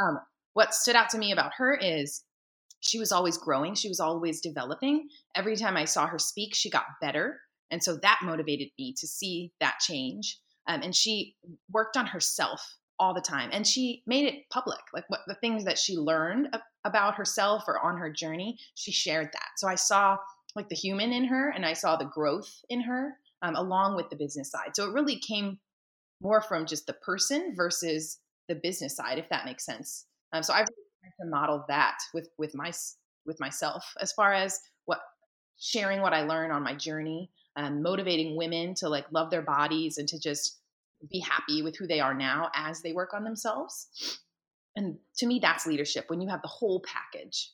um, 0.00 0.18
what 0.54 0.74
stood 0.74 0.96
out 0.96 1.10
to 1.10 1.18
me 1.18 1.32
about 1.32 1.52
her 1.56 1.74
is 1.74 2.24
she 2.80 2.98
was 2.98 3.12
always 3.12 3.36
growing, 3.36 3.74
she 3.74 3.88
was 3.88 4.00
always 4.00 4.40
developing. 4.40 5.08
Every 5.34 5.56
time 5.56 5.76
I 5.76 5.84
saw 5.84 6.06
her 6.06 6.18
speak, 6.18 6.54
she 6.54 6.70
got 6.70 6.84
better. 7.00 7.40
And 7.70 7.82
so 7.82 7.96
that 8.02 8.20
motivated 8.24 8.68
me 8.78 8.94
to 8.98 9.06
see 9.06 9.52
that 9.60 9.78
change. 9.80 10.38
Um, 10.66 10.82
and 10.82 10.94
she 10.94 11.36
worked 11.70 11.96
on 11.96 12.06
herself 12.06 12.76
all 13.00 13.14
the 13.14 13.20
time 13.20 13.48
and 13.52 13.66
she 13.66 14.02
made 14.06 14.26
it 14.26 14.48
public 14.50 14.78
like 14.92 15.08
what 15.08 15.20
the 15.26 15.34
things 15.36 15.64
that 15.64 15.78
she 15.78 15.96
learned 15.96 16.54
about 16.84 17.14
herself 17.14 17.64
or 17.66 17.80
on 17.80 17.96
her 17.96 18.12
journey 18.12 18.58
she 18.74 18.92
shared 18.92 19.30
that 19.32 19.48
so 19.56 19.66
i 19.66 19.74
saw 19.74 20.18
like 20.54 20.68
the 20.68 20.76
human 20.76 21.10
in 21.10 21.24
her 21.24 21.48
and 21.48 21.64
i 21.64 21.72
saw 21.72 21.96
the 21.96 22.04
growth 22.04 22.60
in 22.68 22.82
her 22.82 23.16
um, 23.40 23.56
along 23.56 23.96
with 23.96 24.10
the 24.10 24.16
business 24.16 24.50
side 24.50 24.76
so 24.76 24.86
it 24.86 24.92
really 24.92 25.18
came 25.18 25.58
more 26.20 26.42
from 26.42 26.66
just 26.66 26.86
the 26.86 26.92
person 26.92 27.54
versus 27.56 28.18
the 28.48 28.54
business 28.54 28.94
side 28.96 29.18
if 29.18 29.30
that 29.30 29.46
makes 29.46 29.64
sense 29.64 30.04
um, 30.32 30.42
so 30.42 30.52
I've 30.52 30.66
tried 30.66 31.12
to 31.22 31.28
model 31.28 31.64
that 31.68 31.98
with 32.14 32.28
with 32.38 32.54
my 32.54 32.72
with 33.26 33.40
myself 33.40 33.94
as 34.00 34.12
far 34.12 34.32
as 34.32 34.58
what 34.86 35.00
sharing 35.58 36.00
what 36.00 36.14
I 36.14 36.22
learn 36.22 36.50
on 36.50 36.62
my 36.62 36.74
journey, 36.74 37.30
um, 37.56 37.82
motivating 37.82 38.36
women 38.36 38.74
to 38.76 38.88
like 38.88 39.06
love 39.12 39.30
their 39.30 39.42
bodies 39.42 39.98
and 39.98 40.08
to 40.08 40.18
just 40.18 40.58
be 41.10 41.20
happy 41.20 41.62
with 41.62 41.76
who 41.76 41.86
they 41.86 42.00
are 42.00 42.14
now 42.14 42.50
as 42.54 42.82
they 42.82 42.92
work 42.92 43.14
on 43.14 43.24
themselves. 43.24 44.20
And 44.76 44.96
to 45.18 45.26
me, 45.26 45.38
that's 45.40 45.66
leadership 45.66 46.08
when 46.08 46.20
you 46.20 46.28
have 46.28 46.42
the 46.42 46.48
whole 46.48 46.82
package. 46.82 47.50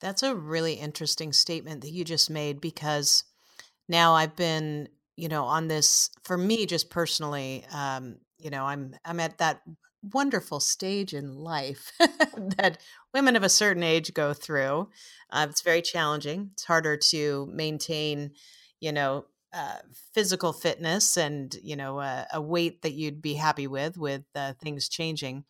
That's 0.00 0.22
a 0.22 0.34
really 0.34 0.74
interesting 0.74 1.32
statement 1.32 1.80
that 1.80 1.90
you 1.90 2.04
just 2.04 2.28
made 2.28 2.60
because 2.60 3.24
now 3.88 4.14
I've 4.14 4.36
been, 4.36 4.88
you 5.16 5.28
know, 5.28 5.44
on 5.44 5.68
this 5.68 6.10
for 6.24 6.36
me 6.36 6.66
just 6.66 6.90
personally. 6.90 7.64
Um, 7.72 8.16
you 8.38 8.50
know, 8.50 8.64
I'm 8.64 8.94
I'm 9.04 9.20
at 9.20 9.38
that 9.38 9.62
wonderful 10.12 10.60
stage 10.60 11.14
in 11.14 11.34
life 11.34 11.92
that 11.98 12.78
women 13.14 13.36
of 13.36 13.42
a 13.42 13.48
certain 13.48 13.82
age 13.82 14.12
go 14.14 14.32
through. 14.32 14.88
Uh, 15.30 15.46
it's 15.48 15.62
very 15.62 15.82
challenging. 15.82 16.50
It's 16.52 16.64
harder 16.64 16.96
to 16.96 17.48
maintain, 17.52 18.32
you 18.80 18.92
know, 18.92 19.26
uh, 19.52 19.78
physical 20.12 20.52
fitness 20.52 21.16
and 21.16 21.56
you 21.62 21.76
know 21.76 22.00
uh, 22.00 22.24
a 22.32 22.40
weight 22.40 22.82
that 22.82 22.92
you'd 22.92 23.22
be 23.22 23.34
happy 23.34 23.68
with 23.68 23.96
with 23.96 24.24
uh, 24.34 24.52
things 24.60 24.88
changing. 24.88 25.44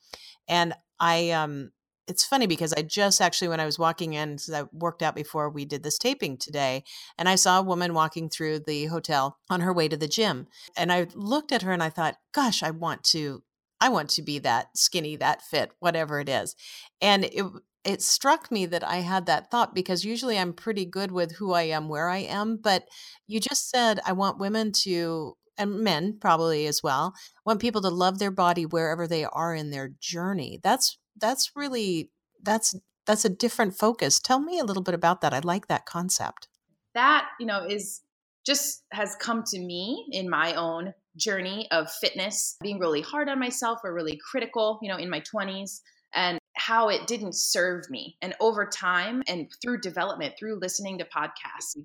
And 0.46 0.74
I, 1.00 1.30
um, 1.30 1.72
it's 2.06 2.24
funny 2.24 2.46
because 2.46 2.74
I 2.74 2.82
just 2.82 3.22
actually 3.22 3.48
when 3.48 3.60
I 3.60 3.64
was 3.64 3.78
walking 3.78 4.12
in, 4.12 4.36
I 4.52 4.64
worked 4.72 5.02
out 5.02 5.14
before 5.14 5.48
we 5.48 5.64
did 5.64 5.82
this 5.82 5.96
taping 5.96 6.36
today, 6.36 6.84
and 7.16 7.30
I 7.30 7.36
saw 7.36 7.58
a 7.58 7.62
woman 7.62 7.94
walking 7.94 8.28
through 8.28 8.60
the 8.60 8.86
hotel 8.86 9.38
on 9.48 9.62
her 9.62 9.72
way 9.72 9.88
to 9.88 9.96
the 9.96 10.06
gym, 10.06 10.48
and 10.76 10.92
I 10.92 11.06
looked 11.14 11.50
at 11.50 11.62
her 11.62 11.72
and 11.72 11.82
I 11.82 11.88
thought, 11.88 12.16
gosh, 12.32 12.62
I 12.62 12.72
want 12.72 13.04
to 13.04 13.42
I 13.85 13.90
want 13.90 14.09
to 14.11 14.23
be 14.23 14.38
that 14.38 14.79
skinny, 14.79 15.14
that 15.16 15.42
fit, 15.42 15.73
whatever 15.79 16.18
it 16.18 16.31
is. 16.31 16.57
And 17.03 17.25
it 17.25 17.44
it 17.85 18.01
struck 18.01 18.51
me 18.51 18.64
that 18.64 18.83
I 18.83 18.97
had 18.97 19.27
that 19.27 19.51
thought 19.51 19.75
because 19.75 20.07
usually 20.07 20.38
I'm 20.38 20.55
pretty 20.55 20.87
good 20.87 21.12
with 21.12 21.33
who 21.33 21.53
I 21.53 21.64
am, 21.64 21.90
where 21.90 22.09
I 22.09 22.20
am, 22.20 22.57
but 22.57 22.85
you 23.27 23.40
just 23.40 23.68
said 23.68 24.01
I 24.07 24.12
want 24.12 24.38
women 24.38 24.73
to 24.85 25.37
and 25.59 25.81
men 25.81 26.16
probably 26.18 26.66
as 26.66 26.83
well 26.83 27.14
want 27.44 27.61
people 27.61 27.83
to 27.83 27.90
love 27.90 28.18
their 28.18 28.31
body 28.31 28.64
wherever 28.64 29.07
they 29.07 29.27
are 29.27 29.55
in 29.55 29.68
their 29.68 29.90
journey. 30.01 30.61
That's 30.62 30.97
that's 31.20 31.51
really 31.55 32.11
that's 32.42 32.75
that's 33.05 33.27
a 33.27 33.29
different 33.29 33.77
focus. 33.77 34.18
Tell 34.18 34.40
me 34.40 34.59
a 34.59 34.64
little 34.64 34.83
bit 34.83 34.94
about 34.94 35.20
that. 35.20 35.35
I 35.35 35.40
like 35.40 35.66
that 35.66 35.85
concept. 35.85 36.49
That, 36.94 37.29
you 37.38 37.44
know, 37.44 37.66
is 37.66 38.01
just 38.47 38.83
has 38.92 39.14
come 39.20 39.42
to 39.49 39.59
me 39.59 40.07
in 40.11 40.31
my 40.31 40.55
own 40.55 40.94
journey 41.16 41.68
of 41.70 41.90
fitness, 41.90 42.57
being 42.62 42.79
really 42.79 43.00
hard 43.00 43.29
on 43.29 43.38
myself 43.38 43.81
or 43.85 43.94
really 43.94 44.18
critical, 44.31 44.79
you 44.83 44.88
know, 44.88 44.96
in 44.96 45.11
my 45.11 45.20
20s, 45.20 45.81
and 46.14 46.38
how 46.57 46.88
it 46.88 47.07
didn't 47.07 47.35
serve 47.35 47.88
me. 47.90 48.16
And 48.22 48.35
over 48.40 48.66
time 48.66 49.22
and 49.27 49.48
through 49.62 49.81
development, 49.81 50.35
through 50.38 50.59
listening 50.61 50.98
to 50.98 51.05
podcasts, 51.05 51.77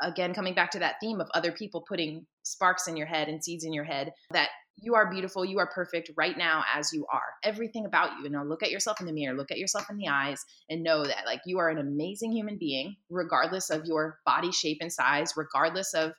again, 0.00 0.34
coming 0.34 0.54
back 0.54 0.70
to 0.72 0.78
that 0.80 0.96
theme 1.00 1.20
of 1.20 1.28
other 1.34 1.52
people 1.52 1.84
putting 1.86 2.26
sparks 2.42 2.88
in 2.88 2.96
your 2.96 3.06
head 3.06 3.28
and 3.28 3.42
seeds 3.42 3.64
in 3.64 3.72
your 3.72 3.84
head, 3.84 4.12
that 4.32 4.48
you 4.76 4.94
are 4.94 5.10
beautiful, 5.10 5.44
you 5.44 5.58
are 5.58 5.70
perfect 5.72 6.10
right 6.16 6.36
now 6.36 6.64
as 6.74 6.92
you 6.92 7.06
are. 7.12 7.22
Everything 7.44 7.84
about 7.84 8.10
you. 8.18 8.24
You 8.24 8.30
know, 8.30 8.42
look 8.42 8.62
at 8.62 8.70
yourself 8.70 9.00
in 9.00 9.06
the 9.06 9.12
mirror, 9.12 9.36
look 9.36 9.52
at 9.52 9.58
yourself 9.58 9.86
in 9.90 9.96
the 9.96 10.08
eyes, 10.08 10.42
and 10.68 10.82
know 10.82 11.04
that 11.04 11.26
like 11.26 11.40
you 11.44 11.58
are 11.58 11.68
an 11.68 11.78
amazing 11.78 12.32
human 12.32 12.56
being, 12.58 12.96
regardless 13.10 13.70
of 13.70 13.84
your 13.84 14.18
body 14.24 14.50
shape 14.50 14.78
and 14.80 14.92
size, 14.92 15.34
regardless 15.36 15.94
of 15.94 16.12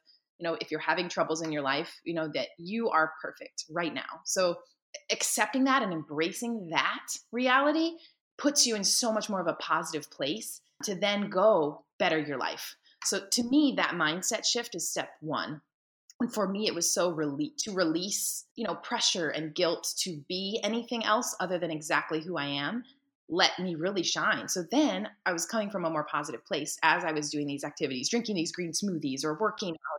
you 0.44 0.50
know 0.50 0.58
if 0.60 0.72
you're 0.72 0.80
having 0.82 1.08
troubles 1.08 1.42
in 1.42 1.54
your 1.54 1.62
life 1.62 2.02
you 2.04 2.14
know 2.14 2.30
that 2.34 2.50
you 2.58 2.90
are 2.90 3.14
perfect 3.22 3.64
right 3.72 3.94
now. 3.94 4.22
So 4.26 4.58
accepting 5.10 5.64
that 5.64 5.82
and 5.82 5.94
embracing 5.94 6.68
that 6.70 7.08
reality 7.32 7.92
puts 8.38 8.68
you 8.68 8.76
in 8.76 8.84
so 8.84 9.14
much 9.14 9.30
more 9.30 9.40
of 9.40 9.48
a 9.48 9.54
positive 9.54 10.12
place 10.12 10.60
to 10.84 10.96
then 10.96 11.30
go 11.30 11.86
better 11.98 12.20
your 12.20 12.38
life. 12.38 12.76
So 13.06 13.22
to 13.32 13.44
me 13.44 13.76
that 13.78 13.92
mindset 13.92 14.46
shift 14.46 14.76
is 14.76 14.90
step 14.90 15.12
one. 15.22 15.62
And 16.20 16.34
for 16.34 16.48
me 16.48 16.68
it 16.68 16.76
was 16.76 16.94
so 16.94 17.14
rele- 17.14 17.56
to 17.60 17.72
release 17.72 18.46
you 18.56 18.68
know 18.68 18.76
pressure 18.76 19.30
and 19.30 19.56
guilt 19.56 19.94
to 20.00 20.22
be 20.28 20.60
anything 20.62 21.06
else 21.06 21.38
other 21.40 21.58
than 21.58 21.72
exactly 21.72 22.22
who 22.22 22.38
i 22.38 22.48
am 22.48 22.84
let 23.30 23.58
me 23.58 23.74
really 23.74 24.04
shine. 24.04 24.50
So 24.50 24.64
then 24.70 25.08
i 25.26 25.32
was 25.32 25.46
coming 25.46 25.70
from 25.70 25.86
a 25.86 25.90
more 25.90 26.04
positive 26.04 26.46
place 26.46 26.78
as 26.84 27.04
i 27.06 27.14
was 27.14 27.30
doing 27.30 27.48
these 27.48 27.64
activities 27.64 28.10
drinking 28.10 28.36
these 28.36 28.52
green 28.52 28.72
smoothies 28.72 29.24
or 29.24 29.40
working 29.40 29.72
out 29.72 29.94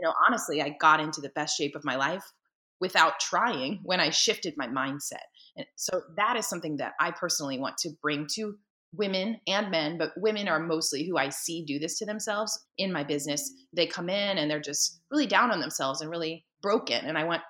you 0.00 0.06
know, 0.06 0.14
honestly, 0.28 0.62
I 0.62 0.76
got 0.80 1.00
into 1.00 1.20
the 1.20 1.30
best 1.30 1.56
shape 1.56 1.74
of 1.74 1.84
my 1.84 1.96
life 1.96 2.24
without 2.80 3.18
trying 3.20 3.80
when 3.82 4.00
I 4.00 4.10
shifted 4.10 4.54
my 4.56 4.68
mindset. 4.68 5.26
And 5.56 5.66
so 5.76 6.02
that 6.16 6.36
is 6.36 6.46
something 6.46 6.76
that 6.76 6.92
I 7.00 7.10
personally 7.10 7.58
want 7.58 7.76
to 7.78 7.90
bring 8.00 8.26
to 8.34 8.54
women 8.94 9.38
and 9.46 9.70
men, 9.70 9.98
but 9.98 10.12
women 10.16 10.48
are 10.48 10.60
mostly 10.60 11.06
who 11.06 11.18
I 11.18 11.28
see 11.28 11.64
do 11.64 11.78
this 11.78 11.98
to 11.98 12.06
themselves 12.06 12.58
in 12.78 12.92
my 12.92 13.04
business. 13.04 13.52
They 13.74 13.86
come 13.86 14.08
in 14.08 14.38
and 14.38 14.50
they're 14.50 14.60
just 14.60 15.00
really 15.10 15.26
down 15.26 15.50
on 15.50 15.60
themselves 15.60 16.00
and 16.00 16.10
really 16.10 16.46
broken. 16.62 17.04
And 17.04 17.18
I 17.18 17.24
want 17.24 17.42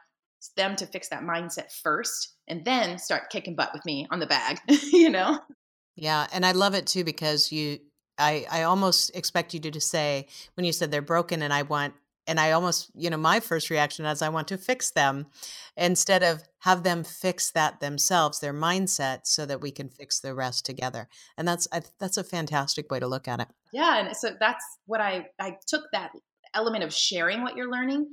them 0.56 0.76
to 0.76 0.86
fix 0.86 1.08
that 1.08 1.22
mindset 1.22 1.72
first 1.82 2.34
and 2.48 2.64
then 2.64 2.98
start 2.98 3.30
kicking 3.30 3.54
butt 3.54 3.70
with 3.72 3.84
me 3.84 4.06
on 4.10 4.20
the 4.20 4.26
bag, 4.26 4.58
you 4.92 5.10
know? 5.10 5.38
Yeah. 5.96 6.26
And 6.32 6.46
I 6.46 6.52
love 6.52 6.74
it 6.74 6.86
too 6.86 7.04
because 7.04 7.52
you, 7.52 7.78
I, 8.18 8.46
I 8.50 8.62
almost 8.64 9.14
expect 9.14 9.54
you 9.54 9.60
to, 9.60 9.70
to 9.70 9.80
say 9.80 10.26
when 10.54 10.64
you 10.64 10.72
said 10.72 10.90
they're 10.90 11.02
broken 11.02 11.42
and 11.42 11.52
I 11.52 11.62
want 11.62 11.94
and 12.28 12.38
I 12.38 12.52
almost, 12.52 12.90
you 12.94 13.08
know, 13.08 13.16
my 13.16 13.40
first 13.40 13.70
reaction 13.70 14.04
is 14.04 14.20
I 14.20 14.28
want 14.28 14.46
to 14.48 14.58
fix 14.58 14.90
them 14.90 15.26
instead 15.76 16.22
of 16.22 16.42
have 16.60 16.82
them 16.82 17.02
fix 17.02 17.50
that 17.52 17.80
themselves, 17.80 18.38
their 18.38 18.52
mindset, 18.52 19.20
so 19.24 19.46
that 19.46 19.62
we 19.62 19.70
can 19.70 19.88
fix 19.88 20.20
the 20.20 20.34
rest 20.34 20.66
together. 20.66 21.08
And 21.38 21.48
that's 21.48 21.66
I, 21.72 21.82
that's 21.98 22.18
a 22.18 22.24
fantastic 22.24 22.90
way 22.92 23.00
to 23.00 23.06
look 23.06 23.26
at 23.26 23.40
it. 23.40 23.48
Yeah, 23.72 23.98
and 23.98 24.16
so 24.16 24.36
that's 24.38 24.64
what 24.86 25.00
I 25.00 25.26
I 25.40 25.56
took 25.66 25.84
that 25.92 26.10
element 26.54 26.84
of 26.84 26.92
sharing 26.92 27.42
what 27.42 27.56
you're 27.56 27.70
learning 27.70 28.06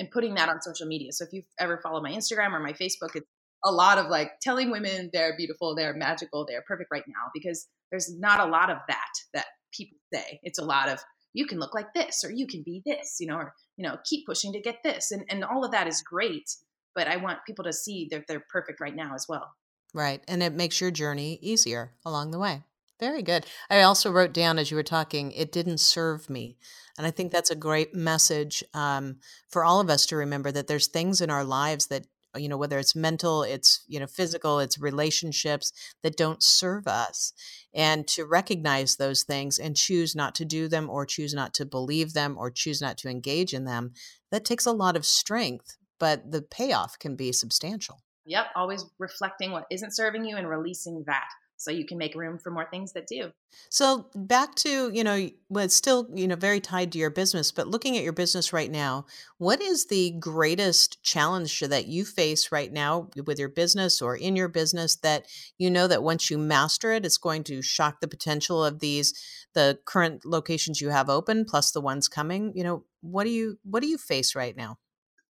and 0.00 0.10
putting 0.10 0.34
that 0.34 0.48
on 0.48 0.60
social 0.60 0.86
media. 0.86 1.12
So 1.12 1.24
if 1.24 1.32
you've 1.32 1.44
ever 1.58 1.78
followed 1.82 2.02
my 2.02 2.10
Instagram 2.10 2.52
or 2.52 2.60
my 2.60 2.72
Facebook, 2.72 3.14
it's 3.14 3.26
a 3.64 3.70
lot 3.70 3.98
of 3.98 4.06
like 4.06 4.32
telling 4.42 4.70
women 4.70 5.10
they're 5.12 5.36
beautiful, 5.36 5.76
they're 5.76 5.94
magical, 5.94 6.44
they're 6.44 6.64
perfect 6.66 6.90
right 6.90 7.04
now 7.06 7.30
because 7.32 7.68
there's 7.90 8.12
not 8.18 8.40
a 8.40 8.50
lot 8.50 8.70
of 8.70 8.78
that 8.88 9.12
that 9.34 9.46
people 9.72 9.98
say. 10.12 10.40
It's 10.42 10.58
a 10.58 10.64
lot 10.64 10.88
of 10.88 10.98
you 11.32 11.46
can 11.46 11.58
look 11.58 11.74
like 11.74 11.92
this 11.94 12.24
or 12.24 12.30
you 12.32 12.46
can 12.46 12.62
be 12.62 12.82
this 12.84 13.16
you 13.20 13.26
know 13.26 13.36
or 13.36 13.54
you 13.76 13.86
know 13.86 13.96
keep 14.04 14.26
pushing 14.26 14.52
to 14.52 14.60
get 14.60 14.78
this 14.82 15.10
and 15.10 15.24
and 15.28 15.44
all 15.44 15.64
of 15.64 15.72
that 15.72 15.86
is 15.86 16.02
great 16.02 16.50
but 16.94 17.06
i 17.06 17.16
want 17.16 17.38
people 17.46 17.64
to 17.64 17.72
see 17.72 18.08
that 18.10 18.24
they're 18.26 18.44
perfect 18.50 18.80
right 18.80 18.96
now 18.96 19.14
as 19.14 19.26
well. 19.28 19.54
Right 19.92 20.22
and 20.28 20.42
it 20.42 20.52
makes 20.52 20.80
your 20.80 20.90
journey 20.92 21.38
easier 21.42 21.92
along 22.04 22.30
the 22.30 22.38
way. 22.38 22.62
Very 23.00 23.22
good. 23.22 23.46
I 23.70 23.80
also 23.80 24.12
wrote 24.12 24.34
down 24.34 24.58
as 24.58 24.70
you 24.70 24.76
were 24.76 24.82
talking 24.82 25.32
it 25.32 25.50
didn't 25.50 25.78
serve 25.78 26.30
me 26.30 26.56
and 26.98 27.06
i 27.06 27.10
think 27.10 27.32
that's 27.32 27.50
a 27.50 27.56
great 27.56 27.94
message 27.94 28.62
um, 28.74 29.16
for 29.48 29.64
all 29.64 29.80
of 29.80 29.88
us 29.88 30.06
to 30.06 30.16
remember 30.16 30.52
that 30.52 30.66
there's 30.66 30.86
things 30.86 31.20
in 31.20 31.30
our 31.30 31.44
lives 31.44 31.86
that 31.86 32.06
Uh, 32.34 32.38
you 32.38 32.48
know 32.48 32.56
whether 32.56 32.78
it's 32.78 32.94
mental 32.94 33.42
it's 33.42 33.84
you 33.88 33.98
know 33.98 34.06
physical 34.06 34.60
it's 34.60 34.78
relationships 34.78 35.72
that 36.02 36.16
don't 36.16 36.42
serve 36.42 36.86
us 36.86 37.32
and 37.74 38.06
to 38.06 38.24
recognize 38.24 38.96
those 38.96 39.24
things 39.24 39.58
and 39.58 39.76
choose 39.76 40.14
not 40.14 40.34
to 40.34 40.44
do 40.44 40.68
them 40.68 40.88
or 40.88 41.04
choose 41.04 41.34
not 41.34 41.52
to 41.54 41.64
believe 41.64 42.12
them 42.12 42.36
or 42.38 42.50
choose 42.50 42.80
not 42.80 42.96
to 42.96 43.08
engage 43.08 43.52
in 43.52 43.64
them 43.64 43.92
that 44.30 44.44
takes 44.44 44.66
a 44.66 44.72
lot 44.72 44.96
of 44.96 45.04
strength 45.04 45.76
but 45.98 46.30
the 46.32 46.40
payoff 46.40 46.98
can 46.98 47.14
be 47.14 47.32
substantial. 47.32 48.00
Yep 48.26 48.46
always 48.54 48.84
reflecting 48.98 49.50
what 49.50 49.66
isn't 49.70 49.94
serving 49.94 50.24
you 50.24 50.36
and 50.36 50.48
releasing 50.48 51.02
that 51.06 51.28
so 51.60 51.70
you 51.70 51.84
can 51.84 51.98
make 51.98 52.14
room 52.14 52.38
for 52.38 52.50
more 52.50 52.66
things 52.70 52.92
that 52.94 53.06
do. 53.06 53.30
So 53.68 54.06
back 54.14 54.54
to, 54.56 54.90
you 54.90 55.04
know, 55.04 55.28
well, 55.50 55.66
it's 55.66 55.74
still, 55.74 56.08
you 56.14 56.26
know, 56.26 56.34
very 56.34 56.58
tied 56.58 56.90
to 56.92 56.98
your 56.98 57.10
business, 57.10 57.52
but 57.52 57.68
looking 57.68 57.98
at 57.98 58.02
your 58.02 58.14
business 58.14 58.50
right 58.50 58.70
now, 58.70 59.04
what 59.36 59.60
is 59.60 59.86
the 59.86 60.12
greatest 60.12 61.02
challenge 61.02 61.60
that 61.60 61.86
you 61.86 62.06
face 62.06 62.50
right 62.50 62.72
now 62.72 63.10
with 63.26 63.38
your 63.38 63.50
business 63.50 64.00
or 64.00 64.16
in 64.16 64.36
your 64.36 64.48
business 64.48 64.96
that 64.96 65.26
you 65.58 65.70
know 65.70 65.86
that 65.86 66.02
once 66.02 66.30
you 66.30 66.38
master 66.38 66.92
it, 66.92 67.04
it's 67.04 67.18
going 67.18 67.44
to 67.44 67.60
shock 67.60 68.00
the 68.00 68.08
potential 68.08 68.64
of 68.64 68.80
these 68.80 69.12
the 69.52 69.78
current 69.84 70.24
locations 70.24 70.80
you 70.80 70.88
have 70.88 71.10
open 71.10 71.44
plus 71.44 71.72
the 71.72 71.80
ones 71.80 72.08
coming? 72.08 72.52
You 72.54 72.64
know, 72.64 72.84
what 73.02 73.24
do 73.24 73.30
you 73.30 73.58
what 73.64 73.82
do 73.82 73.88
you 73.88 73.98
face 73.98 74.34
right 74.34 74.56
now? 74.56 74.78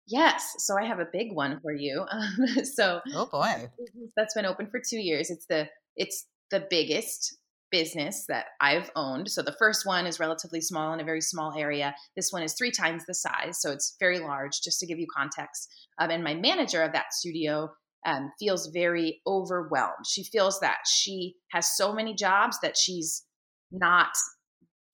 Yes. 0.07 0.55
So 0.59 0.75
I 0.79 0.87
have 0.87 1.01
a 1.01 1.09
big 1.11 1.33
one 1.33 1.61
for 1.61 1.73
you. 1.73 2.05
Um, 2.11 2.65
so, 2.65 3.01
oh 3.15 3.27
boy, 3.27 3.71
that's 4.17 4.35
been 4.35 4.47
open 4.47 4.69
for 4.71 4.81
two 4.81 4.99
years. 4.99 5.31
It's 5.31 5.47
the 5.47 5.69
it's 5.99 6.27
the 6.51 6.67
biggest 6.71 7.37
business 7.71 8.25
that 8.29 8.47
I've 8.61 8.91
owned. 8.97 9.31
So 9.31 9.43
the 9.43 9.57
first 9.59 9.85
one 9.85 10.07
is 10.07 10.19
relatively 10.19 10.61
small 10.61 10.95
in 10.95 11.01
a 11.01 11.05
very 11.05 11.21
small 11.21 11.53
area. 11.57 11.95
This 12.17 12.33
one 12.33 12.43
is 12.43 12.55
three 12.55 12.71
times 12.71 13.05
the 13.05 13.15
size, 13.15 13.61
so 13.61 13.71
it's 13.71 13.97
very 14.01 14.19
large. 14.19 14.63
Just 14.63 14.81
to 14.81 14.87
give 14.87 14.99
you 14.99 15.07
context, 15.15 15.71
um, 15.99 16.11
and 16.11 16.25
my 16.25 16.35
manager 16.35 16.83
of 16.83 16.93
that 16.93 17.13
studio 17.13 17.71
um, 18.07 18.33
feels 18.39 18.69
very 18.69 19.21
overwhelmed. 19.27 20.07
She 20.07 20.25
feels 20.25 20.61
that 20.61 20.79
she 20.87 21.35
has 21.51 21.77
so 21.77 21.93
many 21.93 22.15
jobs 22.15 22.59
that 22.61 22.77
she's 22.77 23.25
not 23.71 24.09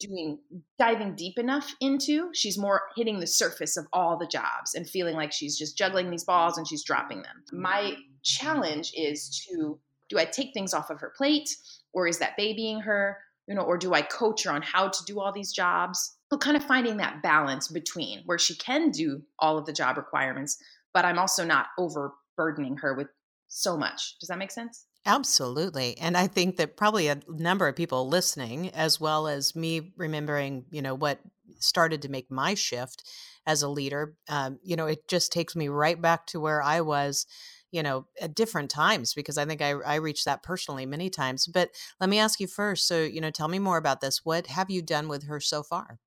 doing 0.00 0.38
diving 0.76 1.14
deep 1.14 1.38
enough 1.38 1.72
into 1.80 2.28
she's 2.34 2.58
more 2.58 2.82
hitting 2.96 3.20
the 3.20 3.26
surface 3.28 3.76
of 3.76 3.86
all 3.92 4.18
the 4.18 4.26
jobs 4.26 4.74
and 4.74 4.88
feeling 4.88 5.14
like 5.14 5.32
she's 5.32 5.56
just 5.56 5.78
juggling 5.78 6.10
these 6.10 6.24
balls 6.24 6.58
and 6.58 6.66
she's 6.66 6.82
dropping 6.82 7.22
them 7.22 7.44
my 7.52 7.94
challenge 8.24 8.92
is 8.96 9.46
to 9.48 9.78
do 10.08 10.18
I 10.18 10.24
take 10.24 10.52
things 10.52 10.74
off 10.74 10.90
of 10.90 11.00
her 11.00 11.12
plate 11.16 11.48
or 11.92 12.06
is 12.06 12.18
that 12.18 12.36
babying 12.36 12.80
her? 12.80 13.18
You 13.46 13.54
know, 13.54 13.62
or 13.62 13.76
do 13.76 13.92
I 13.92 14.02
coach 14.02 14.44
her 14.44 14.50
on 14.50 14.62
how 14.62 14.88
to 14.88 15.04
do 15.06 15.20
all 15.20 15.32
these 15.32 15.52
jobs? 15.52 16.16
But 16.30 16.40
kind 16.40 16.56
of 16.56 16.64
finding 16.64 16.96
that 16.96 17.22
balance 17.22 17.68
between 17.68 18.22
where 18.24 18.38
she 18.38 18.56
can 18.56 18.90
do 18.90 19.22
all 19.38 19.58
of 19.58 19.66
the 19.66 19.72
job 19.72 19.96
requirements, 19.96 20.56
but 20.94 21.04
I'm 21.04 21.18
also 21.18 21.44
not 21.44 21.66
overburdening 21.78 22.78
her 22.78 22.94
with 22.94 23.08
so 23.48 23.76
much. 23.76 24.18
Does 24.18 24.28
that 24.28 24.38
make 24.38 24.50
sense? 24.50 24.86
Absolutely. 25.06 25.98
And 25.98 26.16
I 26.16 26.26
think 26.26 26.56
that 26.56 26.76
probably 26.76 27.08
a 27.08 27.20
number 27.28 27.68
of 27.68 27.76
people 27.76 28.08
listening, 28.08 28.70
as 28.70 28.98
well 28.98 29.28
as 29.28 29.54
me 29.54 29.92
remembering, 29.96 30.64
you 30.70 30.80
know, 30.80 30.94
what 30.94 31.20
started 31.58 32.02
to 32.02 32.08
make 32.08 32.30
my 32.30 32.54
shift 32.54 33.04
as 33.46 33.62
a 33.62 33.68
leader, 33.68 34.14
um, 34.28 34.58
you 34.62 34.76
know, 34.76 34.86
it 34.86 35.06
just 35.06 35.30
takes 35.30 35.54
me 35.54 35.68
right 35.68 36.00
back 36.00 36.26
to 36.28 36.40
where 36.40 36.62
I 36.62 36.80
was 36.80 37.26
you 37.74 37.82
know 37.82 38.06
at 38.20 38.34
different 38.34 38.70
times 38.70 39.12
because 39.14 39.36
i 39.36 39.44
think 39.44 39.60
I, 39.60 39.70
I 39.70 39.96
reached 39.96 40.24
that 40.24 40.42
personally 40.42 40.86
many 40.86 41.10
times 41.10 41.46
but 41.46 41.70
let 42.00 42.08
me 42.08 42.18
ask 42.18 42.38
you 42.38 42.46
first 42.46 42.86
so 42.86 43.02
you 43.02 43.20
know 43.20 43.30
tell 43.30 43.48
me 43.48 43.58
more 43.58 43.76
about 43.76 44.00
this 44.00 44.24
what 44.24 44.46
have 44.46 44.70
you 44.70 44.80
done 44.80 45.08
with 45.08 45.24
her 45.24 45.40
so 45.40 45.62
far? 45.62 45.98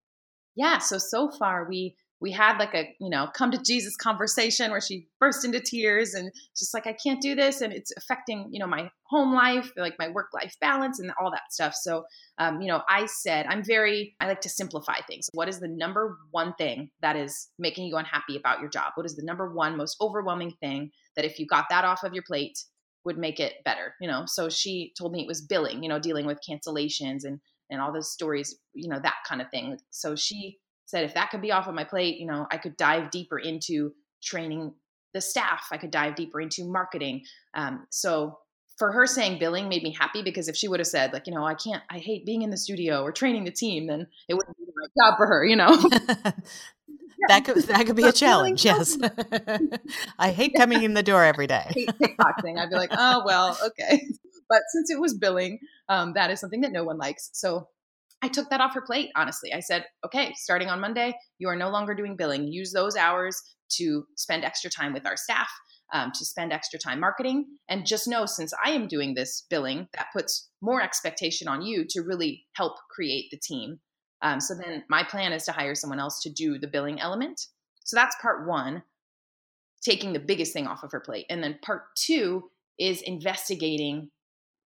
Yeah 0.55 0.79
so 0.79 0.97
so 0.97 1.29
far 1.29 1.67
we 1.69 1.95
we 2.19 2.31
had 2.31 2.57
like 2.57 2.73
a 2.73 2.95
you 2.99 3.09
know 3.09 3.27
come 3.35 3.51
to 3.51 3.59
jesus 3.59 3.95
conversation 3.95 4.71
where 4.71 4.81
she 4.81 5.07
burst 5.19 5.45
into 5.45 5.59
tears 5.59 6.13
and 6.13 6.31
just 6.57 6.73
like 6.73 6.87
i 6.87 6.93
can't 6.93 7.21
do 7.21 7.35
this 7.35 7.61
and 7.61 7.71
it's 7.73 7.91
affecting 7.95 8.47
you 8.51 8.59
know 8.59 8.65
my 8.65 8.89
home 9.03 9.33
life 9.33 9.71
like 9.77 9.93
my 9.99 10.09
work 10.09 10.27
life 10.33 10.55
balance 10.59 10.99
and 10.99 11.11
all 11.21 11.29
that 11.29 11.51
stuff 11.51 11.73
so 11.75 12.03
um, 12.39 12.59
you 12.59 12.67
know 12.67 12.81
i 12.89 13.05
said 13.05 13.45
i'm 13.47 13.63
very 13.63 14.15
i 14.19 14.27
like 14.27 14.41
to 14.41 14.49
simplify 14.49 14.99
things. 15.07 15.29
What 15.33 15.47
is 15.47 15.59
the 15.59 15.67
number 15.67 16.17
one 16.31 16.53
thing 16.55 16.89
that 17.01 17.15
is 17.15 17.49
making 17.57 17.85
you 17.87 17.97
unhappy 17.97 18.35
about 18.35 18.59
your 18.59 18.69
job? 18.69 18.93
What 18.95 19.05
is 19.05 19.15
the 19.15 19.23
number 19.23 19.53
one 19.53 19.77
most 19.77 19.97
overwhelming 20.01 20.53
thing 20.59 20.91
that 21.17 21.25
if 21.25 21.37
you 21.39 21.45
got 21.45 21.65
that 21.69 21.83
off 21.83 22.03
of 22.05 22.13
your 22.13 22.23
plate 22.23 22.63
would 23.03 23.17
make 23.17 23.39
it 23.39 23.55
better 23.65 23.93
you 23.99 24.07
know 24.07 24.23
so 24.25 24.47
she 24.47 24.93
told 24.97 25.11
me 25.11 25.21
it 25.21 25.27
was 25.27 25.41
billing 25.41 25.83
you 25.83 25.89
know 25.89 25.99
dealing 25.99 26.25
with 26.25 26.39
cancellations 26.47 27.25
and 27.25 27.39
and 27.69 27.81
all 27.81 27.91
those 27.91 28.13
stories 28.13 28.57
you 28.73 28.87
know 28.87 28.99
that 29.01 29.15
kind 29.27 29.41
of 29.41 29.49
thing 29.49 29.77
so 29.91 30.15
she 30.15 30.57
said 30.87 31.03
if 31.03 31.13
that 31.13 31.29
could 31.29 31.41
be 31.41 31.51
off 31.51 31.67
of 31.67 31.75
my 31.75 31.83
plate, 31.83 32.17
you 32.17 32.25
know, 32.25 32.47
I 32.49 32.57
could 32.57 32.75
dive 32.77 33.11
deeper 33.11 33.37
into 33.37 33.93
training 34.23 34.73
the 35.13 35.21
staff. 35.21 35.67
I 35.71 35.77
could 35.77 35.91
dive 35.91 36.15
deeper 36.15 36.41
into 36.41 36.65
marketing. 36.65 37.23
Um, 37.53 37.85
so 37.91 38.39
for 38.77 38.91
her 38.91 39.05
saying 39.05 39.37
billing 39.37 39.67
made 39.67 39.83
me 39.83 39.91
happy 39.91 40.23
because 40.23 40.47
if 40.47 40.55
she 40.55 40.67
would 40.67 40.79
have 40.79 40.87
said 40.87 41.11
like, 41.11 41.27
you 41.27 41.33
know, 41.33 41.45
I 41.45 41.55
can't, 41.55 41.83
I 41.89 41.99
hate 41.99 42.25
being 42.25 42.41
in 42.41 42.49
the 42.49 42.57
studio 42.57 43.01
or 43.01 43.11
training 43.11 43.43
the 43.43 43.51
team, 43.51 43.87
then 43.87 44.07
it 44.29 44.33
wouldn't 44.33 44.57
be 44.57 44.63
the 44.65 44.71
right 44.81 44.91
job 45.05 45.17
for 45.17 45.27
her, 45.27 45.45
you 45.45 45.57
know. 45.57 45.77
that 47.27 47.45
could 47.45 47.57
that 47.63 47.85
could 47.85 47.95
be 47.95 48.03
a 48.03 48.11
challenge. 48.11 48.63
Yes, 48.63 48.97
I 50.19 50.31
hate 50.31 50.53
coming 50.55 50.83
in 50.83 50.93
the 50.93 51.03
door 51.03 51.23
every 51.23 51.47
day. 51.47 51.65
kickboxing. 51.75 52.57
I'd 52.57 52.69
be 52.69 52.75
like, 52.75 52.91
oh 52.91 53.23
well, 53.25 53.57
okay. 53.65 54.05
But 54.49 54.61
since 54.71 54.89
it 54.89 54.97
was 54.97 55.13
billing, 55.13 55.59
um, 55.89 56.13
that 56.13 56.31
is 56.31 56.39
something 56.39 56.61
that 56.61 56.71
no 56.71 56.85
one 56.85 56.97
likes. 56.97 57.29
So 57.33 57.67
I 58.21 58.29
took 58.29 58.49
that 58.49 58.61
off 58.61 58.73
her 58.75 58.81
plate. 58.81 59.09
Honestly, 59.13 59.51
I 59.53 59.59
said, 59.59 59.83
okay, 60.05 60.31
starting 60.37 60.69
on 60.69 60.79
Monday, 60.79 61.13
you 61.37 61.49
are 61.49 61.55
no 61.57 61.69
longer 61.69 61.93
doing 61.93 62.15
billing. 62.15 62.47
Use 62.47 62.71
those 62.71 62.95
hours 62.95 63.37
to 63.71 64.05
spend 64.15 64.45
extra 64.45 64.69
time 64.69 64.93
with 64.93 65.05
our 65.05 65.17
staff. 65.17 65.49
Um, 65.93 66.11
to 66.15 66.25
spend 66.25 66.51
extra 66.51 66.77
time 66.77 66.99
marketing. 66.99 67.45
And 67.69 67.85
just 67.85 68.09
know 68.09 68.25
since 68.25 68.53
I 68.63 68.71
am 68.71 68.87
doing 68.89 69.15
this 69.15 69.45
billing, 69.49 69.87
that 69.93 70.07
puts 70.13 70.49
more 70.61 70.81
expectation 70.81 71.47
on 71.47 71.61
you 71.61 71.85
to 71.89 72.01
really 72.01 72.45
help 72.55 72.73
create 72.89 73.27
the 73.31 73.39
team 73.41 73.79
um, 74.21 74.39
so 74.39 74.55
then 74.55 74.83
my 74.89 75.03
plan 75.03 75.31
is 75.31 75.45
to 75.45 75.51
hire 75.51 75.75
someone 75.75 75.99
else 75.99 76.21
to 76.23 76.29
do 76.29 76.57
the 76.57 76.67
billing 76.67 76.99
element. 76.99 77.47
So 77.83 77.95
that's 77.95 78.15
part 78.21 78.47
one, 78.47 78.83
taking 79.81 80.13
the 80.13 80.19
biggest 80.19 80.53
thing 80.53 80.67
off 80.67 80.83
of 80.83 80.91
her 80.91 80.99
plate. 80.99 81.25
And 81.29 81.43
then 81.43 81.59
part 81.61 81.95
two 81.95 82.49
is 82.79 83.01
investigating 83.01 84.09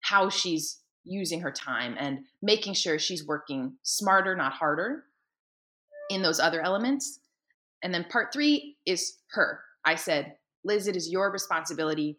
how 0.02 0.30
she's 0.30 0.80
using 1.04 1.42
her 1.42 1.52
time 1.52 1.96
and 2.00 2.20
making 2.42 2.74
sure 2.74 2.98
she's 2.98 3.26
working 3.28 3.76
smarter, 3.84 4.36
not 4.36 4.54
harder 4.54 5.04
in 6.10 6.22
those 6.22 6.40
other 6.40 6.62
elements. 6.62 7.20
And 7.84 7.94
then 7.94 8.06
part 8.06 8.32
three 8.32 8.78
is 8.86 9.18
her. 9.32 9.62
I 9.86 9.96
said, 9.96 10.36
Liz, 10.64 10.88
it 10.88 10.96
is 10.96 11.12
your 11.12 11.32
responsibility 11.32 12.18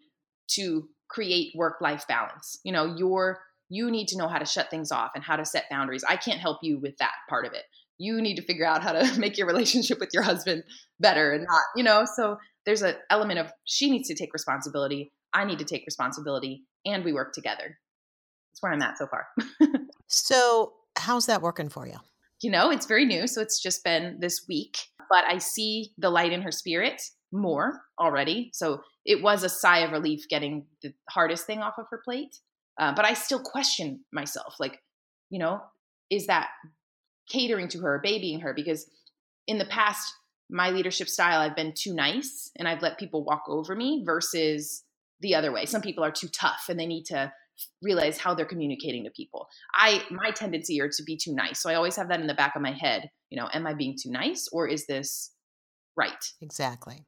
to 0.48 0.88
create 1.08 1.52
work 1.54 1.80
life 1.80 2.06
balance. 2.08 2.58
You 2.64 2.72
know, 2.72 2.96
your 2.96 3.40
you 3.72 3.90
need 3.90 4.06
to 4.06 4.18
know 4.18 4.28
how 4.28 4.38
to 4.38 4.44
shut 4.44 4.68
things 4.68 4.92
off 4.92 5.12
and 5.14 5.24
how 5.24 5.34
to 5.34 5.46
set 5.46 5.64
boundaries. 5.70 6.04
I 6.06 6.16
can't 6.16 6.38
help 6.38 6.58
you 6.62 6.78
with 6.78 6.98
that 6.98 7.12
part 7.30 7.46
of 7.46 7.54
it. 7.54 7.62
You 7.96 8.20
need 8.20 8.36
to 8.36 8.42
figure 8.42 8.66
out 8.66 8.82
how 8.82 8.92
to 8.92 9.10
make 9.18 9.38
your 9.38 9.46
relationship 9.46 9.98
with 9.98 10.10
your 10.12 10.22
husband 10.22 10.64
better 11.00 11.32
and 11.32 11.46
not, 11.48 11.62
you 11.74 11.82
know, 11.82 12.04
so 12.16 12.36
there's 12.66 12.82
an 12.82 12.96
element 13.08 13.38
of 13.38 13.50
she 13.64 13.90
needs 13.90 14.08
to 14.08 14.14
take 14.14 14.34
responsibility, 14.34 15.10
I 15.32 15.46
need 15.46 15.58
to 15.58 15.64
take 15.64 15.86
responsibility, 15.86 16.64
and 16.84 17.02
we 17.02 17.14
work 17.14 17.32
together. 17.32 17.78
That's 18.50 18.62
where 18.62 18.72
I'm 18.72 18.82
at 18.82 18.98
so 18.98 19.06
far. 19.06 19.26
so, 20.06 20.74
how's 20.96 21.24
that 21.26 21.40
working 21.40 21.70
for 21.70 21.86
you? 21.86 21.96
You 22.42 22.50
know, 22.50 22.70
it's 22.70 22.84
very 22.84 23.06
new, 23.06 23.26
so 23.26 23.40
it's 23.40 23.58
just 23.58 23.82
been 23.82 24.18
this 24.20 24.44
week, 24.46 24.76
but 25.08 25.24
I 25.24 25.38
see 25.38 25.92
the 25.96 26.10
light 26.10 26.32
in 26.32 26.42
her 26.42 26.52
spirit 26.52 27.00
more 27.32 27.80
already. 27.98 28.50
So, 28.52 28.82
it 29.06 29.22
was 29.22 29.42
a 29.42 29.48
sigh 29.48 29.78
of 29.78 29.92
relief 29.92 30.28
getting 30.28 30.66
the 30.82 30.92
hardest 31.08 31.46
thing 31.46 31.60
off 31.60 31.78
of 31.78 31.86
her 31.90 32.02
plate. 32.04 32.36
Uh, 32.82 32.92
but 32.92 33.04
I 33.04 33.14
still 33.14 33.38
question 33.38 34.00
myself, 34.12 34.56
like, 34.58 34.80
you 35.30 35.38
know, 35.38 35.60
is 36.10 36.26
that 36.26 36.48
catering 37.30 37.68
to 37.68 37.78
her, 37.78 37.94
or 37.94 38.00
babying 38.02 38.40
her? 38.40 38.52
Because 38.52 38.90
in 39.46 39.58
the 39.58 39.66
past, 39.66 40.12
my 40.50 40.70
leadership 40.70 41.08
style, 41.08 41.40
I've 41.40 41.54
been 41.54 41.74
too 41.76 41.94
nice 41.94 42.50
and 42.58 42.66
I've 42.66 42.82
let 42.82 42.98
people 42.98 43.24
walk 43.24 43.44
over 43.46 43.76
me 43.76 44.02
versus 44.04 44.82
the 45.20 45.36
other 45.36 45.52
way. 45.52 45.64
Some 45.64 45.80
people 45.80 46.02
are 46.02 46.10
too 46.10 46.26
tough 46.26 46.64
and 46.68 46.78
they 46.78 46.86
need 46.86 47.04
to 47.04 47.32
realize 47.82 48.18
how 48.18 48.34
they're 48.34 48.46
communicating 48.46 49.04
to 49.04 49.10
people. 49.10 49.46
I 49.74 50.02
my 50.10 50.32
tendency 50.32 50.80
are 50.80 50.88
to 50.88 51.04
be 51.04 51.16
too 51.16 51.32
nice. 51.32 51.62
So 51.62 51.70
I 51.70 51.76
always 51.76 51.94
have 51.94 52.08
that 52.08 52.20
in 52.20 52.26
the 52.26 52.34
back 52.34 52.56
of 52.56 52.62
my 52.62 52.72
head, 52.72 53.08
you 53.30 53.38
know, 53.38 53.48
am 53.52 53.64
I 53.64 53.74
being 53.74 53.96
too 53.96 54.10
nice 54.10 54.48
or 54.52 54.66
is 54.66 54.86
this 54.86 55.32
right? 55.96 56.24
Exactly. 56.40 57.04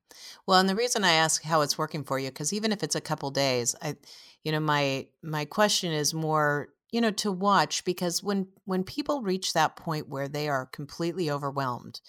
Well, 0.47 0.61
and 0.61 0.69
the 0.69 0.77
reason 0.77 1.03
I 1.03 1.13
ask 1.13 1.43
how 1.43 1.63
it's 1.63 1.77
working 1.77 2.05
for 2.05 2.21
you 2.21 2.31
cuz 2.31 2.53
even 2.53 2.71
if 2.71 2.85
it's 2.85 2.95
a 2.95 3.01
couple 3.01 3.33
days, 3.33 3.75
I 3.83 3.97
you 4.45 4.53
know 4.53 4.61
my 4.61 5.07
my 5.23 5.45
question 5.45 5.93
is 5.93 6.15
more 6.15 6.69
you 6.91 7.01
know 7.01 7.11
to 7.11 7.33
watch 7.33 7.85
because 7.85 8.23
when 8.23 8.47
when 8.65 8.85
people 8.85 9.23
reach 9.23 9.53
that 9.53 9.77
point 9.77 10.09
where 10.09 10.29
they 10.29 10.49
are 10.49 10.67
completely 10.67 11.31
overwhelmed 11.31 12.01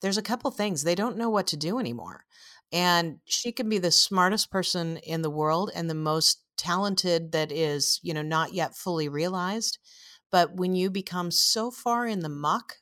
there's 0.00 0.18
a 0.18 0.22
couple 0.22 0.50
things 0.50 0.82
they 0.82 0.94
don't 0.94 1.16
know 1.16 1.30
what 1.30 1.46
to 1.48 1.56
do 1.56 1.78
anymore. 1.78 2.24
And 2.70 3.18
she 3.24 3.52
can 3.52 3.68
be 3.68 3.78
the 3.78 3.90
smartest 3.90 4.50
person 4.50 4.98
in 4.98 5.22
the 5.22 5.30
world 5.30 5.70
and 5.74 5.88
the 5.88 5.94
most 5.94 6.42
talented 6.56 7.32
that 7.32 7.50
is 7.50 8.00
you 8.02 8.12
know 8.12 8.22
not 8.22 8.52
yet 8.52 8.76
fully 8.76 9.08
realized. 9.08 9.78
But 10.30 10.54
when 10.54 10.74
you 10.74 10.90
become 10.90 11.30
so 11.30 11.70
far 11.70 12.06
in 12.06 12.20
the 12.20 12.28
muck 12.28 12.76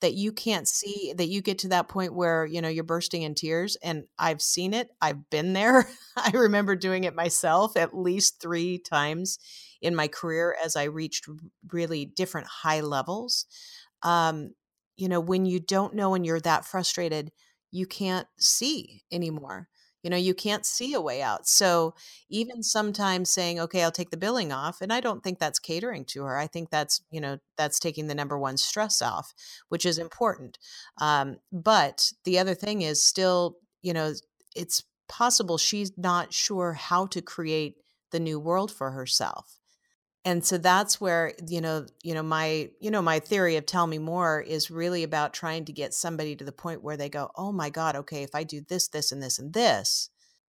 that 0.00 0.14
you 0.14 0.32
can't 0.32 0.66
see 0.66 1.12
that 1.16 1.28
you 1.28 1.42
get 1.42 1.58
to 1.58 1.68
that 1.68 1.88
point 1.88 2.14
where 2.14 2.46
you 2.46 2.60
know 2.60 2.68
you're 2.68 2.84
bursting 2.84 3.22
in 3.22 3.34
tears 3.34 3.76
and 3.82 4.04
i've 4.18 4.42
seen 4.42 4.74
it 4.74 4.90
i've 5.00 5.28
been 5.30 5.52
there. 5.52 5.88
I 6.16 6.30
remember 6.32 6.76
doing 6.76 7.04
it 7.04 7.14
myself 7.14 7.76
at 7.76 7.96
least 7.96 8.40
3 8.40 8.78
times 8.78 9.38
in 9.80 9.94
my 9.94 10.08
career 10.08 10.56
as 10.64 10.76
i 10.76 10.84
reached 10.84 11.28
really 11.72 12.04
different 12.04 12.46
high 12.46 12.80
levels. 12.80 13.46
Um 14.02 14.54
you 14.96 15.08
know 15.08 15.20
when 15.20 15.46
you 15.46 15.60
don't 15.60 15.94
know 15.94 16.14
and 16.14 16.26
you're 16.26 16.40
that 16.40 16.64
frustrated 16.64 17.32
you 17.70 17.86
can't 17.86 18.26
see 18.38 19.02
anymore 19.12 19.68
you 20.02 20.10
know 20.10 20.16
you 20.16 20.34
can't 20.34 20.66
see 20.66 20.94
a 20.94 21.00
way 21.00 21.22
out. 21.22 21.46
So 21.46 21.94
even 22.28 22.62
sometimes 22.62 23.30
saying 23.30 23.60
okay 23.60 23.82
i'll 23.82 23.90
take 23.92 24.10
the 24.10 24.16
billing 24.16 24.52
off 24.52 24.80
and 24.80 24.92
i 24.92 25.00
don't 25.00 25.22
think 25.22 25.38
that's 25.38 25.58
catering 25.58 26.04
to 26.04 26.24
her 26.24 26.36
i 26.38 26.46
think 26.46 26.70
that's 26.70 27.02
you 27.10 27.20
know 27.20 27.38
that's 27.56 27.78
taking 27.78 28.06
the 28.06 28.14
number 28.14 28.38
one 28.38 28.56
stress 28.56 29.02
off 29.02 29.32
which 29.68 29.86
is 29.86 29.98
important. 29.98 30.58
Um, 31.00 31.36
but 31.52 32.12
the 32.24 32.38
other 32.38 32.54
thing 32.54 32.82
is 32.82 33.02
still 33.02 33.56
you 33.82 33.92
know 33.92 34.12
it's 34.54 34.84
possible 35.08 35.58
she's 35.58 35.92
not 35.96 36.32
sure 36.32 36.74
how 36.74 37.06
to 37.06 37.20
create 37.20 37.76
the 38.12 38.20
new 38.20 38.38
world 38.38 38.70
for 38.70 38.90
herself 38.92 39.59
and 40.24 40.44
so 40.44 40.58
that's 40.58 41.00
where 41.00 41.32
you 41.46 41.60
know 41.60 41.86
you 42.02 42.14
know 42.14 42.22
my 42.22 42.70
you 42.80 42.90
know 42.90 43.02
my 43.02 43.18
theory 43.18 43.56
of 43.56 43.66
tell 43.66 43.86
me 43.86 43.98
more 43.98 44.40
is 44.40 44.70
really 44.70 45.02
about 45.02 45.32
trying 45.32 45.64
to 45.64 45.72
get 45.72 45.94
somebody 45.94 46.36
to 46.36 46.44
the 46.44 46.52
point 46.52 46.82
where 46.82 46.96
they 46.96 47.08
go 47.08 47.30
oh 47.36 47.52
my 47.52 47.70
god 47.70 47.96
okay 47.96 48.22
if 48.22 48.34
i 48.34 48.42
do 48.42 48.60
this 48.68 48.88
this 48.88 49.12
and 49.12 49.22
this 49.22 49.38
and 49.38 49.52
this 49.52 50.10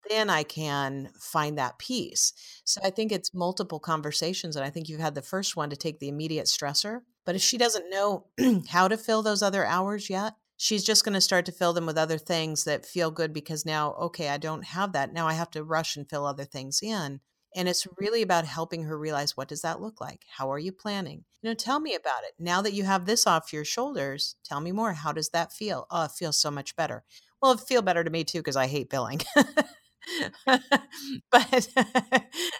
then 0.09 0.29
i 0.29 0.43
can 0.43 1.09
find 1.19 1.57
that 1.57 1.77
peace. 1.77 2.33
So 2.63 2.81
i 2.83 2.89
think 2.89 3.11
it's 3.11 3.33
multiple 3.33 3.79
conversations 3.79 4.55
and 4.55 4.65
i 4.65 4.69
think 4.69 4.89
you've 4.89 4.99
had 5.01 5.15
the 5.15 5.21
first 5.21 5.55
one 5.55 5.69
to 5.69 5.75
take 5.75 5.99
the 5.99 6.09
immediate 6.09 6.47
stressor 6.47 7.01
but 7.25 7.35
if 7.35 7.41
she 7.41 7.57
doesn't 7.57 7.89
know 7.89 8.25
how 8.69 8.87
to 8.87 8.97
fill 8.97 9.21
those 9.21 9.43
other 9.43 9.65
hours 9.65 10.09
yet 10.09 10.35
she's 10.57 10.83
just 10.83 11.05
going 11.05 11.13
to 11.13 11.21
start 11.21 11.45
to 11.45 11.51
fill 11.51 11.73
them 11.73 11.85
with 11.85 11.97
other 11.97 12.17
things 12.17 12.63
that 12.63 12.85
feel 12.85 13.11
good 13.11 13.33
because 13.33 13.65
now 13.65 13.93
okay 13.93 14.29
i 14.29 14.37
don't 14.37 14.65
have 14.65 14.93
that. 14.93 15.13
Now 15.13 15.27
i 15.27 15.33
have 15.33 15.51
to 15.51 15.63
rush 15.63 15.95
and 15.95 16.09
fill 16.09 16.25
other 16.25 16.45
things 16.45 16.81
in 16.81 17.19
and 17.55 17.67
it's 17.67 17.87
really 17.97 18.21
about 18.21 18.45
helping 18.45 18.83
her 18.83 18.97
realize 18.97 19.35
what 19.35 19.47
does 19.47 19.61
that 19.61 19.81
look 19.81 19.99
like? 19.99 20.25
How 20.37 20.51
are 20.51 20.59
you 20.59 20.71
planning? 20.71 21.23
You 21.41 21.49
know, 21.49 21.53
tell 21.53 21.79
me 21.79 21.95
about 21.95 22.23
it. 22.23 22.33
Now 22.37 22.61
that 22.61 22.73
you 22.73 22.83
have 22.83 23.05
this 23.05 23.25
off 23.25 23.53
your 23.53 23.65
shoulders, 23.65 24.35
tell 24.43 24.61
me 24.61 24.71
more. 24.71 24.93
How 24.93 25.11
does 25.11 25.29
that 25.29 25.53
feel? 25.53 25.87
Oh, 25.89 26.05
it 26.05 26.11
feels 26.11 26.37
so 26.37 26.51
much 26.51 26.75
better. 26.75 27.03
Well, 27.41 27.53
it 27.53 27.61
feel 27.61 27.81
better 27.81 28.03
to 28.03 28.09
me 28.09 28.23
too 28.23 28.39
because 28.39 28.57
I 28.57 28.67
hate 28.67 28.89
billing. 28.89 29.21
but 30.45 31.67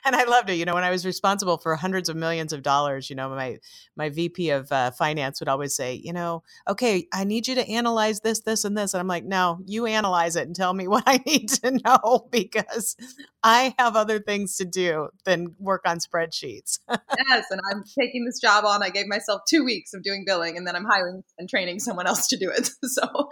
and 0.05 0.15
I 0.15 0.23
loved 0.25 0.49
it. 0.49 0.55
You 0.55 0.65
know, 0.65 0.73
when 0.73 0.83
I 0.83 0.91
was 0.91 1.05
responsible 1.05 1.57
for 1.57 1.75
hundreds 1.75 2.09
of 2.09 2.15
millions 2.15 2.53
of 2.53 2.61
dollars, 2.61 3.09
you 3.09 3.15
know, 3.15 3.29
my 3.29 3.59
my 3.95 4.09
VP 4.09 4.49
of 4.51 4.71
uh, 4.71 4.91
finance 4.91 5.39
would 5.39 5.49
always 5.49 5.75
say, 5.75 5.93
you 5.93 6.13
know, 6.13 6.43
okay, 6.67 7.07
I 7.13 7.23
need 7.23 7.47
you 7.47 7.55
to 7.55 7.67
analyze 7.67 8.21
this, 8.21 8.41
this, 8.41 8.63
and 8.63 8.77
this, 8.77 8.93
and 8.93 9.01
I'm 9.01 9.07
like, 9.07 9.25
no, 9.25 9.59
you 9.65 9.85
analyze 9.85 10.35
it 10.35 10.47
and 10.47 10.55
tell 10.55 10.73
me 10.73 10.87
what 10.89 11.03
I 11.05 11.21
need 11.25 11.49
to 11.49 11.71
know 11.71 12.27
because 12.31 12.95
I 13.43 13.73
have 13.79 13.95
other 13.95 14.19
things 14.19 14.57
to 14.57 14.65
do 14.65 15.09
than 15.25 15.55
work 15.59 15.83
on 15.85 15.99
spreadsheets. 15.99 16.79
yes, 16.89 17.45
and 17.49 17.61
I'm 17.71 17.83
taking 17.99 18.25
this 18.25 18.39
job 18.39 18.65
on. 18.65 18.83
I 18.83 18.89
gave 18.89 19.07
myself 19.07 19.41
two 19.47 19.63
weeks 19.63 19.93
of 19.93 20.03
doing 20.03 20.23
billing, 20.25 20.57
and 20.57 20.67
then 20.67 20.75
I'm 20.75 20.85
hiring 20.85 21.23
and 21.37 21.49
training 21.49 21.79
someone 21.79 22.07
else 22.07 22.27
to 22.27 22.37
do 22.37 22.49
it. 22.49 22.69
So 22.89 23.29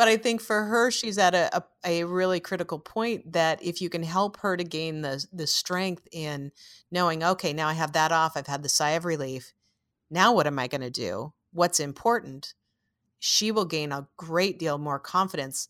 but 0.00 0.08
I 0.08 0.16
think 0.16 0.40
for 0.40 0.64
her, 0.64 0.90
she's 0.90 1.18
at 1.18 1.34
a, 1.34 1.54
a, 1.58 1.62
a, 1.84 2.04
really 2.04 2.40
critical 2.40 2.78
point 2.78 3.34
that 3.34 3.62
if 3.62 3.82
you 3.82 3.90
can 3.90 4.02
help 4.02 4.38
her 4.38 4.56
to 4.56 4.64
gain 4.64 5.02
the, 5.02 5.22
the 5.30 5.46
strength 5.46 6.08
in 6.10 6.52
knowing, 6.90 7.22
okay, 7.22 7.52
now 7.52 7.68
I 7.68 7.74
have 7.74 7.92
that 7.92 8.10
off, 8.10 8.34
I've 8.34 8.46
had 8.46 8.62
the 8.62 8.70
sigh 8.70 8.92
of 8.92 9.04
relief. 9.04 9.52
Now 10.10 10.32
what 10.32 10.46
am 10.46 10.58
I 10.58 10.68
going 10.68 10.80
to 10.80 10.88
do? 10.88 11.34
What's 11.52 11.78
important? 11.80 12.54
She 13.18 13.52
will 13.52 13.66
gain 13.66 13.92
a 13.92 14.08
great 14.16 14.58
deal 14.58 14.78
more 14.78 14.98
confidence 14.98 15.68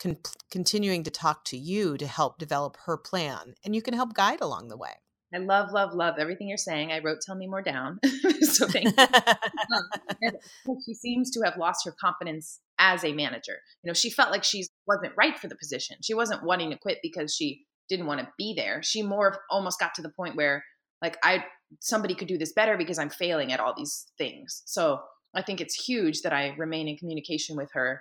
con- 0.00 0.18
continuing 0.50 1.04
to 1.04 1.10
talk 1.12 1.44
to 1.44 1.56
you 1.56 1.96
to 1.98 2.06
help 2.08 2.36
develop 2.36 2.78
her 2.86 2.96
plan. 2.96 3.54
And 3.64 3.76
you 3.76 3.82
can 3.82 3.94
help 3.94 4.12
guide 4.12 4.40
along 4.40 4.70
the 4.70 4.76
way. 4.76 4.94
I 5.34 5.38
love, 5.38 5.72
love, 5.72 5.92
love 5.92 6.14
everything 6.18 6.48
you're 6.48 6.56
saying. 6.56 6.90
I 6.90 7.00
wrote 7.00 7.18
"Tell 7.20 7.34
Me 7.34 7.46
More" 7.46 7.62
down, 7.62 7.98
so 8.40 8.66
thank 8.66 8.86
you. 8.86 9.04
um, 10.26 10.76
she 10.86 10.94
seems 10.94 11.30
to 11.32 11.42
have 11.44 11.58
lost 11.58 11.84
her 11.84 11.94
confidence 12.00 12.60
as 12.78 13.04
a 13.04 13.12
manager. 13.12 13.58
You 13.82 13.88
know, 13.88 13.94
she 13.94 14.10
felt 14.10 14.30
like 14.30 14.44
she 14.44 14.66
wasn't 14.86 15.12
right 15.18 15.38
for 15.38 15.48
the 15.48 15.56
position. 15.56 15.98
She 16.02 16.14
wasn't 16.14 16.44
wanting 16.44 16.70
to 16.70 16.78
quit 16.78 16.98
because 17.02 17.34
she 17.34 17.66
didn't 17.88 18.06
want 18.06 18.20
to 18.20 18.28
be 18.38 18.54
there. 18.56 18.82
She 18.82 19.02
more 19.02 19.28
of 19.28 19.36
almost 19.50 19.78
got 19.78 19.94
to 19.94 20.02
the 20.02 20.10
point 20.10 20.36
where 20.36 20.64
like 21.02 21.18
I 21.22 21.44
somebody 21.80 22.14
could 22.14 22.28
do 22.28 22.38
this 22.38 22.52
better 22.52 22.76
because 22.76 22.98
I'm 22.98 23.10
failing 23.10 23.52
at 23.52 23.60
all 23.60 23.74
these 23.76 24.06
things. 24.16 24.62
So 24.66 25.00
I 25.34 25.42
think 25.42 25.60
it's 25.60 25.86
huge 25.86 26.22
that 26.22 26.32
I 26.32 26.54
remain 26.56 26.88
in 26.88 26.96
communication 26.96 27.56
with 27.56 27.70
her 27.72 28.00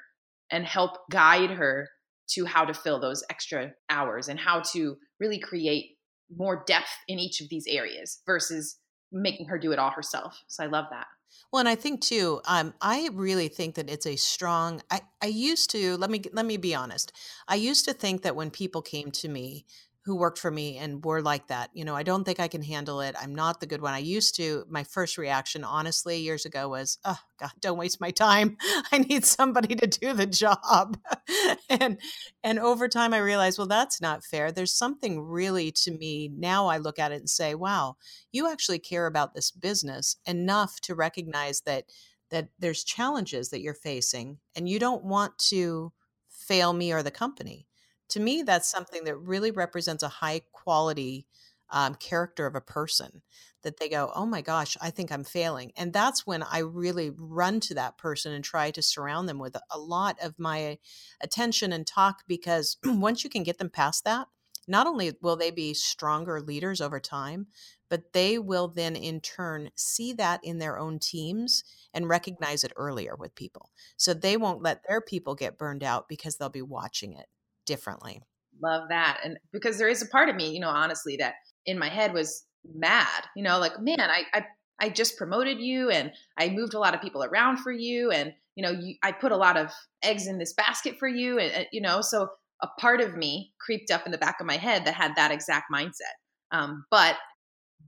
and 0.49 0.65
help 0.65 0.91
guide 1.11 1.51
her 1.51 1.89
to 2.29 2.45
how 2.45 2.65
to 2.65 2.73
fill 2.73 2.99
those 2.99 3.23
extra 3.29 3.73
hours 3.89 4.27
and 4.27 4.39
how 4.39 4.61
to 4.73 4.97
really 5.19 5.39
create 5.39 5.96
more 6.35 6.63
depth 6.67 6.89
in 7.07 7.19
each 7.19 7.41
of 7.41 7.49
these 7.49 7.65
areas 7.67 8.21
versus 8.25 8.77
making 9.11 9.47
her 9.47 9.57
do 9.57 9.71
it 9.71 9.79
all 9.79 9.91
herself. 9.91 10.41
So 10.47 10.63
I 10.63 10.67
love 10.67 10.85
that. 10.91 11.07
Well, 11.51 11.59
and 11.59 11.69
I 11.69 11.75
think 11.75 12.01
too, 12.01 12.41
um, 12.45 12.73
I 12.81 13.09
really 13.13 13.47
think 13.47 13.75
that 13.75 13.89
it's 13.89 14.05
a 14.05 14.15
strong. 14.15 14.81
I, 14.91 15.01
I 15.21 15.27
used 15.27 15.69
to 15.71 15.97
let 15.97 16.09
me 16.09 16.21
let 16.33 16.45
me 16.45 16.57
be 16.57 16.73
honest. 16.75 17.11
I 17.47 17.55
used 17.55 17.85
to 17.85 17.93
think 17.93 18.21
that 18.23 18.35
when 18.35 18.49
people 18.49 18.81
came 18.81 19.11
to 19.11 19.27
me 19.27 19.65
who 20.07 20.15
worked 20.15 20.39
for 20.39 20.49
me 20.49 20.77
and 20.77 21.03
were 21.03 21.21
like 21.21 21.47
that. 21.47 21.69
You 21.73 21.83
know, 21.83 21.93
I 21.93 22.01
don't 22.01 22.23
think 22.23 22.39
I 22.39 22.47
can 22.47 22.63
handle 22.63 23.01
it. 23.01 23.13
I'm 23.21 23.35
not 23.35 23.59
the 23.59 23.65
good 23.65 23.81
one. 23.81 23.93
I 23.93 23.97
used 23.97 24.35
to, 24.37 24.63
my 24.69 24.85
first 24.85 25.17
reaction, 25.17 25.65
honestly, 25.65 26.17
years 26.19 26.45
ago 26.45 26.69
was, 26.69 26.97
oh, 27.03 27.19
God, 27.37 27.51
don't 27.59 27.77
waste 27.77 27.99
my 27.99 28.11
time. 28.11 28.55
I 28.93 28.99
need 28.99 29.25
somebody 29.25 29.75
to 29.75 29.85
do 29.85 30.13
the 30.13 30.25
job. 30.25 30.97
and, 31.69 31.99
and 32.41 32.57
over 32.57 32.87
time, 32.87 33.13
I 33.13 33.17
realized, 33.17 33.57
well, 33.57 33.67
that's 33.67 33.99
not 33.99 34.23
fair. 34.23 34.49
There's 34.49 34.73
something 34.73 35.19
really 35.19 35.73
to 35.83 35.91
me. 35.91 36.31
Now 36.33 36.67
I 36.67 36.77
look 36.77 36.99
at 36.99 37.11
it 37.11 37.19
and 37.19 37.29
say, 37.29 37.53
wow, 37.53 37.97
you 38.31 38.49
actually 38.49 38.79
care 38.79 39.07
about 39.07 39.35
this 39.35 39.51
business 39.51 40.15
enough 40.25 40.79
to 40.83 40.95
recognize 40.95 41.61
that 41.61 41.83
that 42.29 42.49
there's 42.59 42.83
challenges 42.83 43.49
that 43.49 43.61
you're 43.61 43.73
facing 43.73 44.37
and 44.53 44.67
you 44.67 44.79
don't 44.79 45.05
want 45.05 45.37
to 45.37 45.93
fail 46.29 46.73
me 46.73 46.91
or 46.91 47.01
the 47.01 47.09
company 47.09 47.67
to 48.09 48.19
me 48.19 48.41
that's 48.41 48.69
something 48.69 49.03
that 49.03 49.17
really 49.17 49.51
represents 49.51 50.03
a 50.03 50.07
high 50.07 50.41
quality 50.51 51.25
um, 51.69 51.95
character 51.95 52.45
of 52.45 52.55
a 52.55 52.61
person 52.61 53.21
that 53.63 53.77
they 53.77 53.89
go 53.89 54.11
oh 54.15 54.25
my 54.25 54.41
gosh 54.41 54.77
i 54.81 54.89
think 54.89 55.11
i'm 55.11 55.23
failing. 55.23 55.71
And 55.75 55.91
that's 55.91 56.25
when 56.25 56.43
i 56.43 56.59
really 56.59 57.11
run 57.17 57.59
to 57.61 57.73
that 57.75 57.97
person 57.97 58.31
and 58.33 58.43
try 58.43 58.71
to 58.71 58.81
surround 58.81 59.27
them 59.27 59.39
with 59.39 59.55
a 59.71 59.77
lot 59.77 60.17
of 60.21 60.39
my 60.39 60.77
attention 61.21 61.73
and 61.73 61.85
talk 61.85 62.23
because 62.27 62.77
once 62.85 63.23
you 63.23 63.29
can 63.29 63.43
get 63.43 63.57
them 63.57 63.69
past 63.69 64.05
that 64.05 64.27
not 64.69 64.87
only 64.87 65.13
will 65.21 65.35
they 65.35 65.51
be 65.51 65.73
stronger 65.73 66.41
leaders 66.41 66.81
over 66.81 66.99
time 66.99 67.47
but 67.89 68.13
they 68.13 68.37
will 68.37 68.67
then 68.67 68.95
in 68.95 69.21
turn 69.21 69.69
see 69.75 70.13
that 70.13 70.43
in 70.43 70.59
their 70.59 70.77
own 70.77 70.99
teams 70.99 71.63
and 71.93 72.09
recognize 72.09 72.63
it 72.63 72.73
earlier 72.75 73.15
with 73.15 73.35
people. 73.35 73.69
So 73.95 74.13
they 74.13 74.37
won't 74.37 74.61
let 74.61 74.81
their 74.87 75.01
people 75.01 75.35
get 75.35 75.57
burned 75.57 75.83
out 75.83 76.09
because 76.09 76.37
they'll 76.37 76.49
be 76.49 76.61
watching 76.61 77.13
it 77.13 77.27
differently. 77.67 78.19
Love 78.63 78.89
that. 78.89 79.19
And 79.23 79.37
because 79.53 79.77
there 79.77 79.87
is 79.87 80.01
a 80.01 80.07
part 80.07 80.29
of 80.29 80.35
me, 80.35 80.51
you 80.51 80.59
know, 80.59 80.69
honestly, 80.69 81.15
that 81.17 81.35
in 81.67 81.77
my 81.77 81.89
head 81.89 82.13
was 82.13 82.43
mad, 82.73 83.25
you 83.35 83.43
know, 83.43 83.59
like, 83.59 83.79
man, 83.79 84.01
I, 84.01 84.23
I, 84.33 84.45
I 84.79 84.89
just 84.89 85.17
promoted 85.17 85.59
you 85.59 85.91
and 85.91 86.11
I 86.39 86.49
moved 86.49 86.73
a 86.73 86.79
lot 86.79 86.95
of 86.95 87.01
people 87.01 87.23
around 87.23 87.59
for 87.59 87.71
you. 87.71 88.09
And, 88.09 88.33
you 88.55 88.63
know, 88.63 88.71
you, 88.71 88.95
I 89.03 89.11
put 89.11 89.31
a 89.31 89.37
lot 89.37 89.57
of 89.57 89.71
eggs 90.01 90.25
in 90.25 90.39
this 90.39 90.53
basket 90.53 90.95
for 90.97 91.07
you. 91.07 91.37
And, 91.37 91.51
and, 91.51 91.67
you 91.71 91.81
know, 91.81 92.01
so 92.01 92.29
a 92.63 92.67
part 92.79 93.01
of 93.01 93.15
me 93.15 93.53
creeped 93.59 93.91
up 93.91 94.07
in 94.07 94.11
the 94.11 94.17
back 94.17 94.37
of 94.39 94.47
my 94.47 94.57
head 94.57 94.85
that 94.85 94.95
had 94.95 95.15
that 95.15 95.31
exact 95.31 95.65
mindset. 95.71 96.17
Um, 96.51 96.85
but 96.89 97.17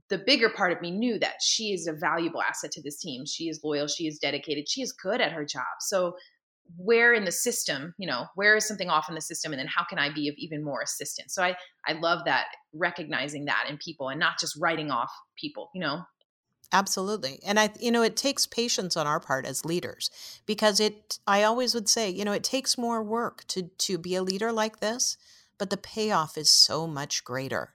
the 0.08 0.18
bigger 0.18 0.50
part 0.50 0.72
of 0.72 0.80
me 0.80 0.90
knew 0.90 1.18
that 1.18 1.36
she 1.40 1.72
is 1.72 1.86
a 1.86 1.92
valuable 1.92 2.42
asset 2.42 2.70
to 2.72 2.82
this 2.82 3.00
team. 3.00 3.24
She 3.26 3.48
is 3.48 3.60
loyal. 3.64 3.88
She 3.88 4.06
is 4.06 4.18
dedicated. 4.18 4.68
She 4.68 4.82
is 4.82 4.92
good 4.92 5.20
at 5.20 5.32
her 5.32 5.44
job. 5.44 5.64
So 5.80 6.14
where 6.76 7.12
in 7.12 7.24
the 7.24 7.32
system 7.32 7.94
you 7.98 8.06
know 8.06 8.26
where 8.34 8.56
is 8.56 8.66
something 8.66 8.90
off 8.90 9.08
in 9.08 9.14
the 9.14 9.20
system 9.20 9.52
and 9.52 9.58
then 9.58 9.66
how 9.66 9.84
can 9.84 9.98
i 9.98 10.12
be 10.12 10.28
of 10.28 10.34
even 10.38 10.64
more 10.64 10.80
assistance? 10.82 11.34
So 11.34 11.42
i 11.42 11.56
i 11.86 11.92
love 11.92 12.20
that 12.26 12.46
recognizing 12.72 13.46
that 13.46 13.66
in 13.68 13.78
people 13.78 14.08
and 14.08 14.20
not 14.20 14.38
just 14.38 14.56
writing 14.60 14.90
off 14.90 15.10
people 15.36 15.70
you 15.74 15.80
know? 15.80 16.02
Absolutely 16.72 17.40
and 17.44 17.58
i 17.58 17.70
you 17.80 17.90
know 17.90 18.02
it 18.02 18.16
takes 18.16 18.46
patience 18.46 18.96
on 18.96 19.06
our 19.06 19.18
part 19.18 19.44
as 19.44 19.64
leaders 19.64 20.10
because 20.46 20.78
it 20.78 21.18
i 21.26 21.42
always 21.42 21.74
would 21.74 21.88
say 21.88 22.08
you 22.08 22.24
know 22.24 22.32
it 22.32 22.44
takes 22.44 22.78
more 22.78 23.02
work 23.02 23.44
to 23.48 23.64
to 23.78 23.98
be 23.98 24.14
a 24.14 24.22
leader 24.22 24.52
like 24.52 24.78
this 24.78 25.16
but 25.58 25.70
the 25.70 25.76
payoff 25.76 26.38
is 26.38 26.50
so 26.50 26.86
much 26.86 27.24
greater 27.24 27.74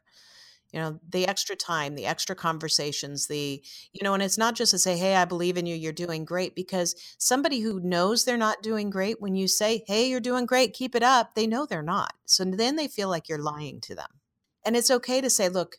you 0.72 0.80
know 0.80 1.00
the 1.10 1.28
extra 1.28 1.56
time 1.56 1.96
the 1.96 2.06
extra 2.06 2.36
conversations 2.36 3.28
the 3.28 3.64
you 3.94 4.04
know 4.04 4.14
and 4.14 4.24
it's 4.24 4.38
not 4.38 4.56
just 4.56 4.72
to 4.72 4.80
say 4.80 4.98
hey 4.98 5.16
i 5.16 5.26
believe 5.26 5.58
in 5.58 5.66
you 5.66 5.76
you're 5.76 5.94
doing 5.94 6.26
great 6.26 6.56
because 6.56 6.96
somebody 7.18 7.60
who 7.62 7.80
knows 7.80 8.26
they're 8.26 8.38
not 8.38 8.62
doing 8.62 8.90
great 8.90 9.22
when 9.22 9.36
you 9.36 9.48
say 9.48 9.84
hey 9.88 10.10
you're 10.10 10.20
doing 10.20 10.46
great 10.46 10.74
keep 10.74 10.96
it 10.96 11.04
up 11.04 11.36
they 11.36 11.48
know 11.48 11.66
they're 11.66 11.82
not. 11.82 12.14
So 12.26 12.44
then 12.44 12.76
they 12.76 12.88
feel 12.88 13.10
like 13.10 13.30
you're 13.30 13.38
lying 13.38 13.82
to 13.82 13.96
them. 13.96 14.08
And 14.66 14.76
it's 14.76 14.92
okay 14.92 15.22
to 15.22 15.30
say 15.30 15.50
look 15.50 15.78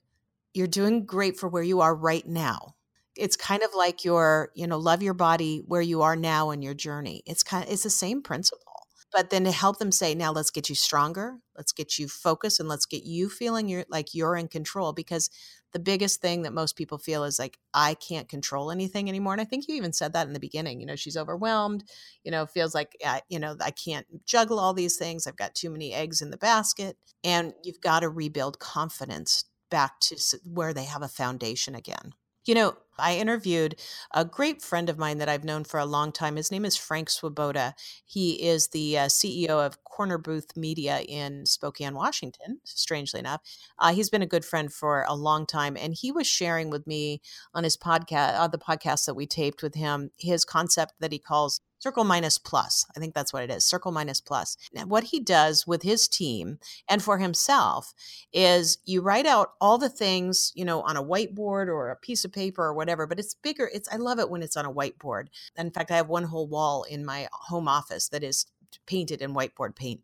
you're 0.54 0.66
doing 0.66 1.04
great 1.04 1.36
for 1.36 1.48
where 1.48 1.62
you 1.62 1.80
are 1.80 1.94
right 1.94 2.26
now. 2.26 2.76
It's 3.14 3.36
kind 3.36 3.62
of 3.62 3.70
like 3.74 4.04
your 4.04 4.50
you 4.54 4.66
know 4.66 4.78
love 4.78 5.02
your 5.02 5.14
body 5.14 5.62
where 5.66 5.82
you 5.82 6.02
are 6.02 6.16
now 6.16 6.50
in 6.50 6.62
your 6.62 6.74
journey. 6.74 7.22
It's 7.26 7.42
kind 7.42 7.64
of 7.64 7.72
it's 7.72 7.82
the 7.82 7.90
same 7.90 8.22
principle 8.22 8.65
but 9.12 9.30
then 9.30 9.44
to 9.44 9.50
help 9.50 9.78
them 9.78 9.92
say 9.92 10.14
now 10.14 10.32
let's 10.32 10.50
get 10.50 10.68
you 10.68 10.74
stronger 10.74 11.38
let's 11.56 11.72
get 11.72 11.98
you 11.98 12.08
focused 12.08 12.60
and 12.60 12.68
let's 12.68 12.86
get 12.86 13.04
you 13.04 13.28
feeling 13.28 13.68
you're 13.68 13.84
like 13.88 14.14
you're 14.14 14.36
in 14.36 14.48
control 14.48 14.92
because 14.92 15.30
the 15.72 15.78
biggest 15.78 16.20
thing 16.20 16.42
that 16.42 16.52
most 16.52 16.76
people 16.76 16.98
feel 16.98 17.24
is 17.24 17.38
like 17.38 17.58
i 17.74 17.94
can't 17.94 18.28
control 18.28 18.70
anything 18.70 19.08
anymore 19.08 19.32
and 19.32 19.42
i 19.42 19.44
think 19.44 19.66
you 19.68 19.74
even 19.74 19.92
said 19.92 20.12
that 20.12 20.26
in 20.26 20.32
the 20.32 20.40
beginning 20.40 20.80
you 20.80 20.86
know 20.86 20.96
she's 20.96 21.16
overwhelmed 21.16 21.84
you 22.24 22.30
know 22.30 22.46
feels 22.46 22.74
like 22.74 22.96
you 23.28 23.38
know 23.38 23.56
i 23.60 23.70
can't 23.70 24.06
juggle 24.24 24.58
all 24.58 24.74
these 24.74 24.96
things 24.96 25.26
i've 25.26 25.36
got 25.36 25.54
too 25.54 25.70
many 25.70 25.92
eggs 25.92 26.22
in 26.22 26.30
the 26.30 26.36
basket 26.36 26.96
and 27.24 27.52
you've 27.62 27.80
got 27.80 28.00
to 28.00 28.08
rebuild 28.08 28.58
confidence 28.58 29.44
back 29.70 30.00
to 30.00 30.16
where 30.44 30.72
they 30.72 30.84
have 30.84 31.02
a 31.02 31.08
foundation 31.08 31.74
again. 31.74 32.12
You 32.44 32.54
know, 32.54 32.76
I 32.98 33.16
interviewed 33.16 33.76
a 34.12 34.24
great 34.24 34.62
friend 34.62 34.88
of 34.88 34.98
mine 34.98 35.18
that 35.18 35.28
I've 35.28 35.44
known 35.44 35.64
for 35.64 35.78
a 35.80 35.86
long 35.86 36.12
time. 36.12 36.36
His 36.36 36.50
name 36.50 36.64
is 36.64 36.76
Frank 36.76 37.10
Swoboda. 37.10 37.74
He 38.04 38.42
is 38.46 38.68
the 38.68 38.98
uh, 38.98 39.06
CEO 39.06 39.64
of 39.64 39.82
Corner 39.84 40.18
Booth 40.18 40.56
Media 40.56 41.00
in 41.00 41.46
Spokane, 41.46 41.94
Washington, 41.94 42.60
strangely 42.64 43.20
enough. 43.20 43.40
Uh, 43.78 43.92
he's 43.92 44.10
been 44.10 44.22
a 44.22 44.26
good 44.26 44.44
friend 44.44 44.72
for 44.72 45.04
a 45.08 45.14
long 45.14 45.46
time. 45.46 45.76
And 45.76 45.94
he 45.94 46.12
was 46.12 46.26
sharing 46.26 46.70
with 46.70 46.86
me 46.86 47.20
on 47.54 47.64
his 47.64 47.76
podcast, 47.76 48.50
the 48.52 48.58
podcast 48.58 49.06
that 49.06 49.14
we 49.14 49.26
taped 49.26 49.62
with 49.62 49.74
him, 49.74 50.10
his 50.18 50.44
concept 50.44 50.94
that 51.00 51.12
he 51.12 51.18
calls 51.18 51.60
Circle 51.86 52.02
minus 52.02 52.36
plus. 52.36 52.84
I 52.96 52.98
think 52.98 53.14
that's 53.14 53.32
what 53.32 53.44
it 53.44 53.50
is. 53.52 53.64
Circle 53.64 53.92
minus 53.92 54.20
plus. 54.20 54.56
Now, 54.74 54.86
what 54.86 55.04
he 55.04 55.20
does 55.20 55.68
with 55.68 55.84
his 55.84 56.08
team 56.08 56.58
and 56.88 57.00
for 57.00 57.18
himself 57.18 57.94
is 58.32 58.78
you 58.84 59.02
write 59.02 59.24
out 59.24 59.52
all 59.60 59.78
the 59.78 59.88
things, 59.88 60.50
you 60.56 60.64
know, 60.64 60.82
on 60.82 60.96
a 60.96 61.04
whiteboard 61.04 61.68
or 61.68 61.90
a 61.90 61.96
piece 61.96 62.24
of 62.24 62.32
paper 62.32 62.64
or 62.64 62.74
whatever, 62.74 63.06
but 63.06 63.20
it's 63.20 63.34
bigger. 63.34 63.70
It's 63.72 63.88
I 63.92 63.98
love 63.98 64.18
it 64.18 64.28
when 64.28 64.42
it's 64.42 64.56
on 64.56 64.66
a 64.66 64.72
whiteboard. 64.72 65.28
In 65.56 65.70
fact, 65.70 65.92
I 65.92 65.96
have 65.96 66.08
one 66.08 66.24
whole 66.24 66.48
wall 66.48 66.82
in 66.82 67.04
my 67.04 67.28
home 67.30 67.68
office 67.68 68.08
that 68.08 68.24
is 68.24 68.46
painted 68.84 69.22
in 69.22 69.32
whiteboard 69.32 69.76
paint. 69.76 70.00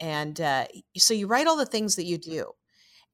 And 0.00 0.40
uh, 0.40 0.64
so 0.96 1.14
you 1.14 1.28
write 1.28 1.46
all 1.46 1.56
the 1.56 1.64
things 1.64 1.94
that 1.94 2.06
you 2.06 2.18
do. 2.18 2.54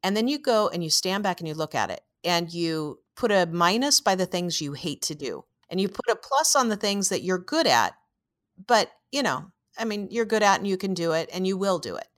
And 0.02 0.16
then 0.16 0.26
you 0.26 0.38
go 0.38 0.70
and 0.70 0.82
you 0.82 0.88
stand 0.88 1.22
back 1.22 1.40
and 1.40 1.48
you 1.48 1.52
look 1.52 1.74
at 1.74 1.90
it 1.90 2.00
and 2.24 2.50
you 2.50 3.00
put 3.14 3.30
a 3.30 3.44
minus 3.44 4.00
by 4.00 4.14
the 4.14 4.24
things 4.24 4.62
you 4.62 4.72
hate 4.72 5.02
to 5.02 5.14
do 5.14 5.44
and 5.68 5.82
you 5.82 5.88
put 5.90 6.08
a 6.08 6.16
plus 6.16 6.56
on 6.56 6.70
the 6.70 6.76
things 6.76 7.10
that 7.10 7.22
you're 7.22 7.36
good 7.36 7.66
at 7.66 7.92
but 8.66 8.90
you 9.10 9.22
know 9.22 9.50
i 9.78 9.84
mean 9.84 10.08
you're 10.10 10.24
good 10.24 10.42
at 10.42 10.58
and 10.58 10.68
you 10.68 10.76
can 10.76 10.94
do 10.94 11.12
it 11.12 11.28
and 11.32 11.46
you 11.46 11.56
will 11.56 11.78
do 11.78 11.96
it 11.96 12.08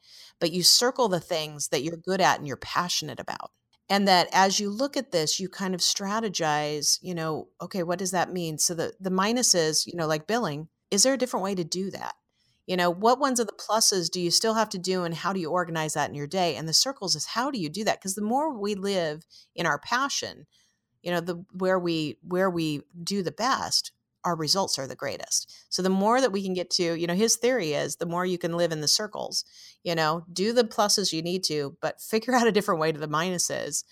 but 0.40 0.52
you 0.52 0.62
circle 0.62 1.08
the 1.08 1.20
things 1.20 1.68
that 1.68 1.82
you're 1.82 1.96
good 1.96 2.20
at 2.20 2.38
and 2.38 2.46
you're 2.46 2.56
passionate 2.56 3.20
about 3.20 3.50
and 3.88 4.06
that 4.06 4.28
as 4.32 4.60
you 4.60 4.70
look 4.70 4.96
at 4.96 5.12
this 5.12 5.40
you 5.40 5.48
kind 5.48 5.74
of 5.74 5.80
strategize 5.80 6.98
you 7.02 7.14
know 7.14 7.48
okay 7.60 7.82
what 7.82 7.98
does 7.98 8.10
that 8.10 8.32
mean? 8.32 8.58
So 8.58 8.74
the 8.74 8.92
the 9.00 9.10
minuses 9.10 9.86
you 9.86 9.96
know 9.96 10.06
like 10.06 10.26
billing 10.26 10.68
is 10.90 11.02
there 11.02 11.14
a 11.14 11.18
different 11.18 11.44
way 11.44 11.54
to 11.54 11.64
do 11.64 11.90
that? 11.90 12.14
You 12.66 12.76
know 12.76 12.90
what 12.90 13.18
ones 13.18 13.40
are 13.40 13.44
the 13.44 13.52
pluses 13.52 14.10
do 14.10 14.20
you 14.20 14.30
still 14.30 14.54
have 14.54 14.68
to 14.70 14.78
do 14.78 15.04
and 15.04 15.14
how 15.14 15.32
do 15.32 15.40
you 15.40 15.50
organize 15.50 15.94
that 15.94 16.08
in 16.08 16.14
your 16.14 16.26
day? 16.26 16.56
And 16.56 16.68
the 16.68 16.74
circles 16.74 17.16
is 17.16 17.26
how 17.26 17.50
do 17.50 17.58
you 17.58 17.68
do 17.68 17.84
that? 17.84 17.98
Because 17.98 18.14
the 18.14 18.22
more 18.22 18.52
we 18.52 18.74
live 18.74 19.24
in 19.54 19.66
our 19.66 19.78
passion 19.78 20.46
you 21.02 21.10
know 21.10 21.20
the 21.20 21.44
where 21.52 21.78
we 21.78 22.18
where 22.22 22.50
we 22.50 22.82
do 23.02 23.22
the 23.22 23.32
best 23.32 23.92
our 24.28 24.36
results 24.36 24.78
are 24.78 24.86
the 24.86 24.94
greatest. 24.94 25.50
So 25.70 25.80
the 25.80 25.88
more 25.88 26.20
that 26.20 26.32
we 26.32 26.42
can 26.42 26.52
get 26.52 26.68
to 26.72 26.94
you 26.94 27.06
know 27.06 27.14
his 27.14 27.36
theory 27.36 27.72
is 27.72 27.96
the 27.96 28.06
more 28.06 28.26
you 28.26 28.36
can 28.36 28.56
live 28.56 28.72
in 28.72 28.82
the 28.82 28.88
circles 28.88 29.44
you 29.82 29.94
know 29.94 30.24
do 30.30 30.52
the 30.52 30.64
pluses 30.64 31.12
you 31.12 31.22
need 31.22 31.42
to 31.44 31.76
but 31.80 32.00
figure 32.00 32.34
out 32.36 32.46
a 32.46 32.52
different 32.52 32.80
way 32.80 32.92
to 32.92 33.00
the 33.00 33.08
minuses. 33.08 33.84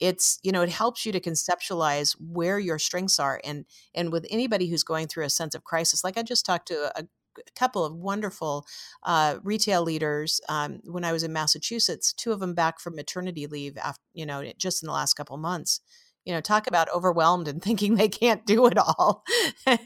It's 0.00 0.38
you 0.42 0.50
know 0.52 0.62
it 0.62 0.70
helps 0.70 1.06
you 1.06 1.12
to 1.12 1.20
conceptualize 1.20 2.16
where 2.20 2.58
your 2.58 2.78
strengths 2.78 3.20
are 3.20 3.40
and 3.44 3.64
and 3.94 4.10
with 4.10 4.26
anybody 4.28 4.68
who's 4.68 4.82
going 4.82 5.06
through 5.06 5.24
a 5.24 5.30
sense 5.30 5.54
of 5.54 5.64
crisis 5.64 6.04
like 6.04 6.18
i 6.18 6.22
just 6.22 6.44
talked 6.44 6.68
to 6.68 6.92
a, 6.98 7.02
a 7.02 7.42
couple 7.54 7.82
of 7.82 7.94
wonderful 7.94 8.66
uh, 9.04 9.36
retail 9.42 9.82
leaders 9.82 10.38
um, 10.50 10.80
when 10.84 11.02
i 11.02 11.12
was 11.12 11.22
in 11.22 11.32
massachusetts 11.32 12.12
two 12.12 12.30
of 12.30 12.40
them 12.40 12.52
back 12.52 12.78
from 12.78 12.94
maternity 12.94 13.46
leave 13.46 13.78
after 13.78 14.02
you 14.12 14.26
know 14.26 14.44
just 14.58 14.82
in 14.82 14.86
the 14.86 14.92
last 14.92 15.14
couple 15.14 15.38
months 15.38 15.80
you 16.26 16.34
know, 16.34 16.40
talk 16.40 16.66
about 16.66 16.92
overwhelmed 16.92 17.48
and 17.48 17.62
thinking 17.62 17.94
they 17.94 18.08
can't 18.08 18.44
do 18.44 18.66
it 18.66 18.76
all. 18.76 19.24
and 19.66 19.78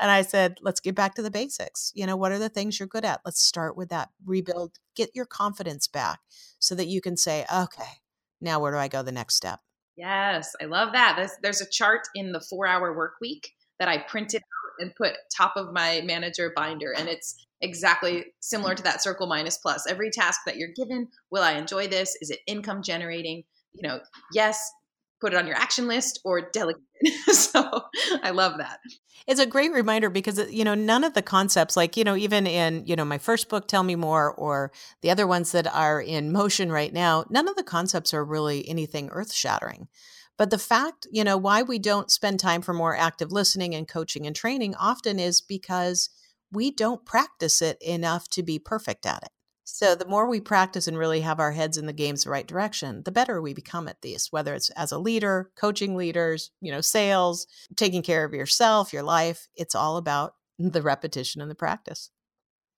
I 0.00 0.22
said, 0.22 0.58
let's 0.62 0.80
get 0.80 0.96
back 0.96 1.14
to 1.14 1.22
the 1.22 1.30
basics. 1.30 1.92
You 1.94 2.06
know, 2.06 2.16
what 2.16 2.32
are 2.32 2.38
the 2.38 2.48
things 2.48 2.80
you're 2.80 2.88
good 2.88 3.04
at? 3.04 3.20
Let's 3.24 3.42
start 3.42 3.76
with 3.76 3.90
that. 3.90 4.08
Rebuild, 4.24 4.78
get 4.96 5.10
your 5.14 5.26
confidence 5.26 5.86
back 5.86 6.20
so 6.58 6.74
that 6.74 6.88
you 6.88 7.00
can 7.00 7.16
say, 7.16 7.44
okay, 7.54 8.00
now 8.40 8.58
where 8.58 8.72
do 8.72 8.78
I 8.78 8.88
go 8.88 9.02
the 9.02 9.12
next 9.12 9.36
step? 9.36 9.60
Yes, 9.96 10.56
I 10.60 10.64
love 10.64 10.92
that. 10.94 11.14
There's, 11.16 11.32
there's 11.42 11.60
a 11.60 11.70
chart 11.70 12.08
in 12.14 12.32
the 12.32 12.40
four 12.40 12.66
hour 12.66 12.96
work 12.96 13.14
week 13.20 13.52
that 13.78 13.88
I 13.88 13.98
printed 13.98 14.40
out 14.40 14.82
and 14.82 14.94
put 14.96 15.12
top 15.36 15.52
of 15.56 15.74
my 15.74 16.00
manager 16.04 16.52
binder. 16.56 16.94
And 16.96 17.06
it's 17.06 17.46
exactly 17.60 18.24
similar 18.40 18.74
to 18.74 18.82
that 18.84 19.02
circle 19.02 19.26
minus 19.26 19.58
plus. 19.58 19.86
Every 19.86 20.10
task 20.10 20.40
that 20.46 20.56
you're 20.56 20.72
given, 20.74 21.08
will 21.30 21.42
I 21.42 21.52
enjoy 21.52 21.88
this? 21.88 22.16
Is 22.22 22.30
it 22.30 22.38
income 22.46 22.82
generating? 22.82 23.44
You 23.74 23.86
know, 23.86 24.00
yes, 24.32 24.72
put 25.20 25.32
it 25.32 25.36
on 25.36 25.46
your 25.46 25.56
action 25.56 25.86
list 25.86 26.20
or 26.24 26.40
delegate 26.40 26.82
it. 27.00 27.34
so 27.34 27.84
I 28.22 28.30
love 28.30 28.58
that. 28.58 28.78
It's 29.26 29.40
a 29.40 29.46
great 29.46 29.72
reminder 29.72 30.10
because 30.10 30.38
uh, 30.38 30.46
you 30.50 30.64
know 30.64 30.74
none 30.74 31.04
of 31.04 31.14
the 31.14 31.22
concepts 31.22 31.76
like 31.76 31.96
you 31.96 32.04
know 32.04 32.16
even 32.16 32.46
in 32.46 32.84
you 32.86 32.96
know 32.96 33.04
my 33.04 33.18
first 33.18 33.48
book 33.48 33.68
Tell 33.68 33.82
Me 33.82 33.94
More 33.94 34.32
or 34.32 34.72
the 35.02 35.10
other 35.10 35.26
ones 35.26 35.52
that 35.52 35.72
are 35.72 36.00
in 36.00 36.32
motion 36.32 36.72
right 36.72 36.92
now 36.92 37.24
none 37.30 37.48
of 37.48 37.56
the 37.56 37.62
concepts 37.62 38.12
are 38.14 38.24
really 38.24 38.68
anything 38.68 39.08
earth-shattering. 39.10 39.88
But 40.36 40.48
the 40.48 40.58
fact, 40.58 41.06
you 41.12 41.22
know, 41.22 41.36
why 41.36 41.60
we 41.60 41.78
don't 41.78 42.10
spend 42.10 42.40
time 42.40 42.62
for 42.62 42.72
more 42.72 42.96
active 42.96 43.30
listening 43.30 43.74
and 43.74 43.86
coaching 43.86 44.26
and 44.26 44.34
training 44.34 44.74
often 44.76 45.18
is 45.18 45.42
because 45.42 46.08
we 46.50 46.70
don't 46.70 47.04
practice 47.04 47.60
it 47.60 47.76
enough 47.82 48.26
to 48.30 48.42
be 48.42 48.58
perfect 48.58 49.04
at 49.04 49.22
it. 49.22 49.28
So 49.72 49.94
the 49.94 50.06
more 50.06 50.28
we 50.28 50.40
practice 50.40 50.86
and 50.86 50.98
really 50.98 51.20
have 51.20 51.40
our 51.40 51.52
heads 51.52 51.76
in 51.76 51.86
the 51.86 51.92
game's 51.92 52.26
right 52.26 52.46
direction, 52.46 53.02
the 53.04 53.12
better 53.12 53.40
we 53.40 53.54
become 53.54 53.88
at 53.88 54.02
these, 54.02 54.28
whether 54.30 54.54
it's 54.54 54.70
as 54.70 54.92
a 54.92 54.98
leader, 54.98 55.50
coaching 55.56 55.96
leaders, 55.96 56.50
you 56.60 56.72
know, 56.72 56.80
sales, 56.80 57.46
taking 57.76 58.02
care 58.02 58.24
of 58.24 58.34
yourself, 58.34 58.92
your 58.92 59.02
life. 59.02 59.48
It's 59.54 59.74
all 59.74 59.96
about 59.96 60.34
the 60.58 60.82
repetition 60.82 61.40
and 61.40 61.50
the 61.50 61.54
practice. 61.54 62.10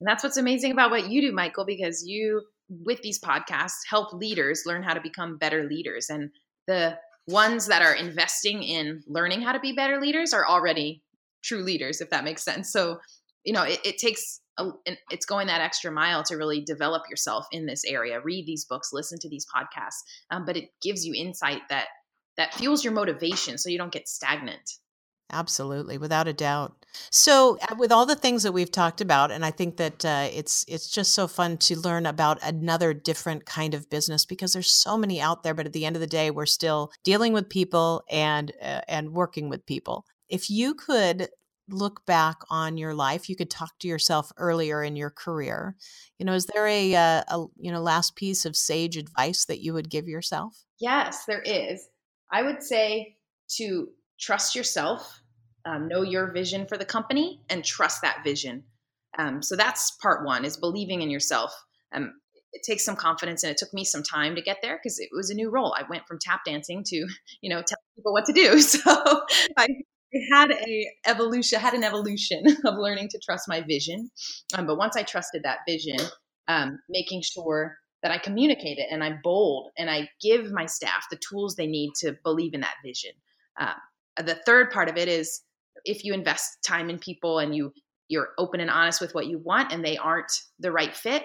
And 0.01 0.09
that's 0.09 0.23
what's 0.23 0.37
amazing 0.37 0.73
about 0.73 0.91
what 0.91 1.09
you 1.09 1.21
do, 1.21 1.33
Michael, 1.33 1.65
because 1.65 2.05
you, 2.07 2.43
with 2.69 3.03
these 3.03 3.21
podcasts, 3.21 3.81
help 3.89 4.13
leaders 4.13 4.65
learn 4.67 4.83
how 4.83 4.95
to 4.95 5.01
become 5.01 5.39
better 5.39 5.65
leaders. 5.65 6.11
And 6.11 6.31
the 6.67 6.99
ones 7.27 7.67
that 7.67 7.83
are 7.83 7.95
investing 7.95 8.63
in 8.63 9.03
learning 9.07 9.43
how 9.43 9.53
to 9.53 9.61
be 9.61 9.73
better 9.73 10.01
leaders 10.01 10.33
are 10.33 10.47
already 10.47 11.03
true 11.43 11.63
leaders, 11.63 12.01
if 12.01 12.11
that 12.11 12.25
makes 12.25 12.45
sense. 12.45 12.71
So, 12.71 12.99
you 13.45 13.53
know, 13.53 13.63
it, 13.63 13.81
it 13.85 13.99
takes 13.99 14.41
a, 14.59 14.69
it's 15.11 15.27
going 15.27 15.47
that 15.47 15.61
extra 15.61 15.91
mile 15.91 16.23
to 16.25 16.37
really 16.37 16.61
develop 16.61 17.05
yourself 17.09 17.47
in 17.53 17.65
this 17.65 17.85
area 17.87 18.21
read 18.21 18.45
these 18.47 18.67
books 18.67 18.91
listen 18.93 19.19
to 19.19 19.27
these 19.31 19.47
podcasts 19.47 20.03
um, 20.31 20.45
but 20.45 20.59
it 20.59 20.69
gives 20.83 21.07
you 21.07 21.15
insight 21.17 21.63
that 21.71 21.87
that 22.37 22.55
fuels 22.55 22.85
your 22.85 22.93
motivation 22.93 23.59
so 23.59 23.69
you 23.69 23.79
don't 23.79 23.93
get 23.93 24.09
stagnant. 24.09 24.79
Absolutely 25.35 25.97
without 25.97 26.29
a 26.29 26.33
doubt. 26.33 26.85
So 27.11 27.59
uh, 27.63 27.75
with 27.79 27.91
all 27.91 28.05
the 28.05 28.15
things 28.15 28.43
that 28.43 28.53
we've 28.53 28.71
talked 28.71 29.01
about 29.01 29.31
and 29.31 29.47
i 29.47 29.51
think 29.51 29.79
that 29.79 30.05
uh, 30.05 30.29
it's 30.31 30.63
it's 30.69 30.91
just 30.91 31.15
so 31.15 31.27
fun 31.27 31.57
to 31.57 31.79
learn 31.79 32.05
about 32.05 32.39
another 32.43 32.93
different 32.93 33.47
kind 33.47 33.73
of 33.73 33.89
business 33.89 34.27
because 34.27 34.53
there's 34.53 34.71
so 34.71 34.99
many 34.99 35.21
out 35.21 35.43
there 35.43 35.55
but 35.55 35.65
at 35.65 35.73
the 35.73 35.87
end 35.87 35.97
of 35.97 36.01
the 36.01 36.07
day 36.07 36.31
we're 36.31 36.45
still 36.45 36.93
dealing 37.03 37.33
with 37.33 37.49
people 37.49 38.03
and 38.11 38.53
uh, 38.61 38.83
and 38.89 39.15
working 39.15 39.49
with 39.49 39.65
people. 39.65 40.05
If 40.29 40.51
you 40.51 40.75
could 40.75 41.29
look 41.73 42.05
back 42.07 42.39
on 42.51 42.77
your 42.77 42.95
life 42.95 43.29
you 43.29 43.37
could 43.37 43.51
talk 43.51 43.79
to 43.81 43.89
yourself 43.89 44.31
earlier 44.37 44.83
in 44.83 44.97
your 44.97 45.11
career. 45.11 45.77
You 46.19 46.27
know 46.27 46.35
is 46.35 46.47
there 46.47 46.67
a, 46.67 46.95
uh, 46.95 47.23
a, 47.29 47.47
you 47.59 47.73
know 47.73 47.81
last 47.81 48.17
piece 48.17 48.45
of 48.45 48.57
sage 48.57 48.97
advice 48.97 49.45
that 49.47 49.61
you 49.61 49.73
would 49.75 49.91
give 49.91 50.09
yourself? 50.09 50.65
Yes 50.81 51.25
there 51.27 51.43
is. 51.43 51.87
I 52.31 52.43
would 52.43 52.63
say 52.63 53.17
to 53.57 53.89
trust 54.19 54.55
yourself 54.55 55.23
um, 55.65 55.89
know 55.89 56.03
your 56.03 56.33
vision 56.33 56.67
for 56.67 56.77
the 56.77 56.85
company 56.85 57.41
and 57.49 57.65
trust 57.65 58.03
that 58.03 58.25
vision. 58.25 58.65
Um, 59.19 59.43
so 59.43 59.57
that's 59.57 59.93
part 60.03 60.25
one 60.25 60.45
is 60.45 60.57
believing 60.57 61.03
in 61.03 61.11
yourself. 61.11 61.53
Um, 61.95 62.15
it 62.53 62.63
takes 62.65 62.85
some 62.85 62.97
confidence 62.97 63.43
and 63.43 63.51
it 63.51 63.57
took 63.57 63.73
me 63.73 63.85
some 63.85 64.03
time 64.03 64.35
to 64.35 64.43
get 64.43 64.59
there 64.63 64.79
because 64.83 64.99
it 64.99 65.09
was 65.13 65.31
a 65.31 65.35
new 65.35 65.51
role. 65.51 65.75
I 65.79 65.85
went 65.89 66.07
from 66.07 66.19
tap 66.21 66.41
dancing 66.45 66.83
to 66.87 66.97
you 67.43 67.51
know 67.51 67.63
telling 67.63 67.97
people 67.97 68.13
what 68.13 68.25
to 68.27 68.33
do. 68.33 68.61
So 68.61 68.81
i 69.57 69.69
it 70.13 70.29
had 70.33 70.53
a 70.53 70.87
evolution 71.07 71.59
had 71.59 71.75
an 71.75 71.85
evolution 71.85 72.45
of 72.65 72.75
learning 72.77 73.09
to 73.09 73.19
trust 73.19 73.49
my 73.49 73.63
vision. 73.63 74.11
Um, 74.55 74.67
but 74.67 74.77
once 74.77 74.97
i 74.97 75.03
trusted 75.03 75.43
that 75.45 75.61
vision 75.67 75.97
um, 76.49 76.79
making 76.89 77.23
sure 77.23 77.77
that 78.03 78.13
i 78.13 78.19
communicate 78.19 78.79
it 78.79 78.89
and 78.91 79.03
i'm 79.03 79.21
bold 79.23 79.71
and 79.79 79.91
i 79.91 80.09
give 80.21 80.53
my 80.53 80.67
staff 80.67 81.07
the 81.11 81.19
tools 81.29 81.55
they 81.55 81.67
need 81.67 81.93
to 82.01 82.17
believe 82.25 82.55
in 82.55 82.61
that 82.61 82.75
vision. 82.85 83.13
Uh, 83.59 83.75
the 84.23 84.39
third 84.47 84.71
part 84.71 84.89
of 84.89 84.97
it 84.97 85.09
is 85.09 85.43
if 85.85 86.05
you 86.05 86.13
invest 86.15 86.59
time 86.67 86.91
in 86.91 86.99
people 86.99 87.39
and 87.39 87.55
you 87.55 87.73
you're 88.09 88.31
open 88.39 88.61
and 88.61 88.71
honest 88.71 89.01
with 89.01 89.15
what 89.15 89.27
you 89.27 89.39
want 89.39 89.73
and 89.73 89.85
they 89.85 89.97
aren't 89.97 90.33
the 90.59 90.71
right 90.71 90.95
fit 90.95 91.25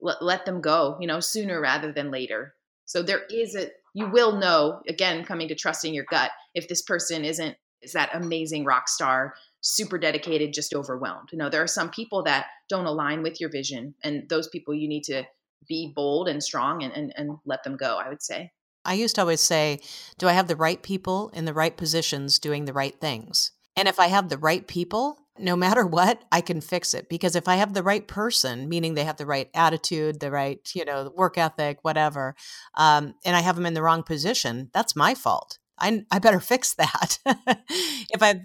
let, 0.00 0.22
let 0.22 0.46
them 0.46 0.60
go 0.60 0.96
you 1.00 1.06
know 1.06 1.20
sooner 1.20 1.60
rather 1.60 1.92
than 1.92 2.10
later. 2.10 2.54
So 2.84 3.02
there 3.02 3.22
is 3.30 3.56
a 3.56 3.70
you 3.94 4.08
will 4.08 4.36
know 4.38 4.80
again 4.88 5.24
coming 5.24 5.48
to 5.48 5.56
trusting 5.56 5.92
your 5.92 6.04
gut 6.08 6.30
if 6.54 6.68
this 6.68 6.82
person 6.82 7.24
isn't 7.24 7.56
is 7.82 7.92
that 7.92 8.10
amazing 8.14 8.64
rock 8.64 8.88
star, 8.88 9.34
super 9.60 9.98
dedicated, 9.98 10.52
just 10.52 10.74
overwhelmed. 10.74 11.28
You 11.32 11.38
know, 11.38 11.48
there 11.48 11.62
are 11.62 11.68
some 11.68 11.90
people 11.90 12.22
that 12.24 12.46
don't 12.68 12.86
align 12.86 13.22
with 13.22 13.40
your 13.40 13.50
vision, 13.50 13.94
and 14.02 14.28
those 14.28 14.48
people 14.48 14.74
you 14.74 14.88
need 14.88 15.04
to 15.04 15.24
be 15.68 15.92
bold 15.94 16.28
and 16.28 16.42
strong 16.42 16.82
and, 16.82 16.92
and, 16.92 17.12
and 17.16 17.38
let 17.44 17.64
them 17.64 17.76
go, 17.76 17.96
I 17.96 18.08
would 18.08 18.22
say. 18.22 18.52
I 18.84 18.94
used 18.94 19.16
to 19.16 19.20
always 19.20 19.42
say, 19.42 19.80
Do 20.18 20.28
I 20.28 20.32
have 20.32 20.48
the 20.48 20.56
right 20.56 20.82
people 20.82 21.30
in 21.34 21.44
the 21.44 21.52
right 21.52 21.76
positions 21.76 22.38
doing 22.38 22.64
the 22.64 22.72
right 22.72 22.98
things? 22.98 23.52
And 23.76 23.86
if 23.86 24.00
I 24.00 24.08
have 24.08 24.28
the 24.28 24.38
right 24.38 24.66
people, 24.66 25.18
no 25.38 25.54
matter 25.64 25.86
what, 25.86 26.24
I 26.32 26.40
can 26.40 26.60
fix 26.60 26.94
it. 26.94 27.08
Because 27.08 27.36
if 27.36 27.48
I 27.48 27.56
have 27.56 27.74
the 27.74 27.82
right 27.82 28.06
person, 28.06 28.68
meaning 28.68 28.94
they 28.94 29.04
have 29.04 29.18
the 29.18 29.26
right 29.26 29.50
attitude, 29.54 30.20
the 30.20 30.30
right, 30.30 30.58
you 30.74 30.84
know, 30.84 31.12
work 31.16 31.38
ethic, 31.38 31.78
whatever, 31.82 32.34
um, 32.74 33.14
and 33.24 33.36
I 33.36 33.40
have 33.40 33.56
them 33.56 33.66
in 33.66 33.74
the 33.74 33.82
wrong 33.82 34.02
position, 34.02 34.70
that's 34.72 34.96
my 34.96 35.14
fault. 35.14 35.57
I, 35.80 36.04
I 36.10 36.18
better 36.18 36.40
fix 36.40 36.74
that. 36.74 37.18
if 37.26 38.22
I 38.22 38.40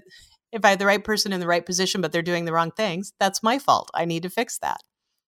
if 0.51 0.63
I 0.63 0.69
have 0.69 0.79
the 0.79 0.85
right 0.85 1.03
person 1.03 1.33
in 1.33 1.39
the 1.39 1.47
right 1.47 1.65
position, 1.65 1.99
but 1.99 2.11
they're 2.11 2.21
doing 2.21 2.45
the 2.45 2.53
wrong 2.53 2.71
things, 2.71 3.13
that's 3.19 3.41
my 3.41 3.57
fault. 3.57 3.89
I 3.95 4.05
need 4.05 4.23
to 4.23 4.29
fix 4.29 4.59
that. 4.59 4.81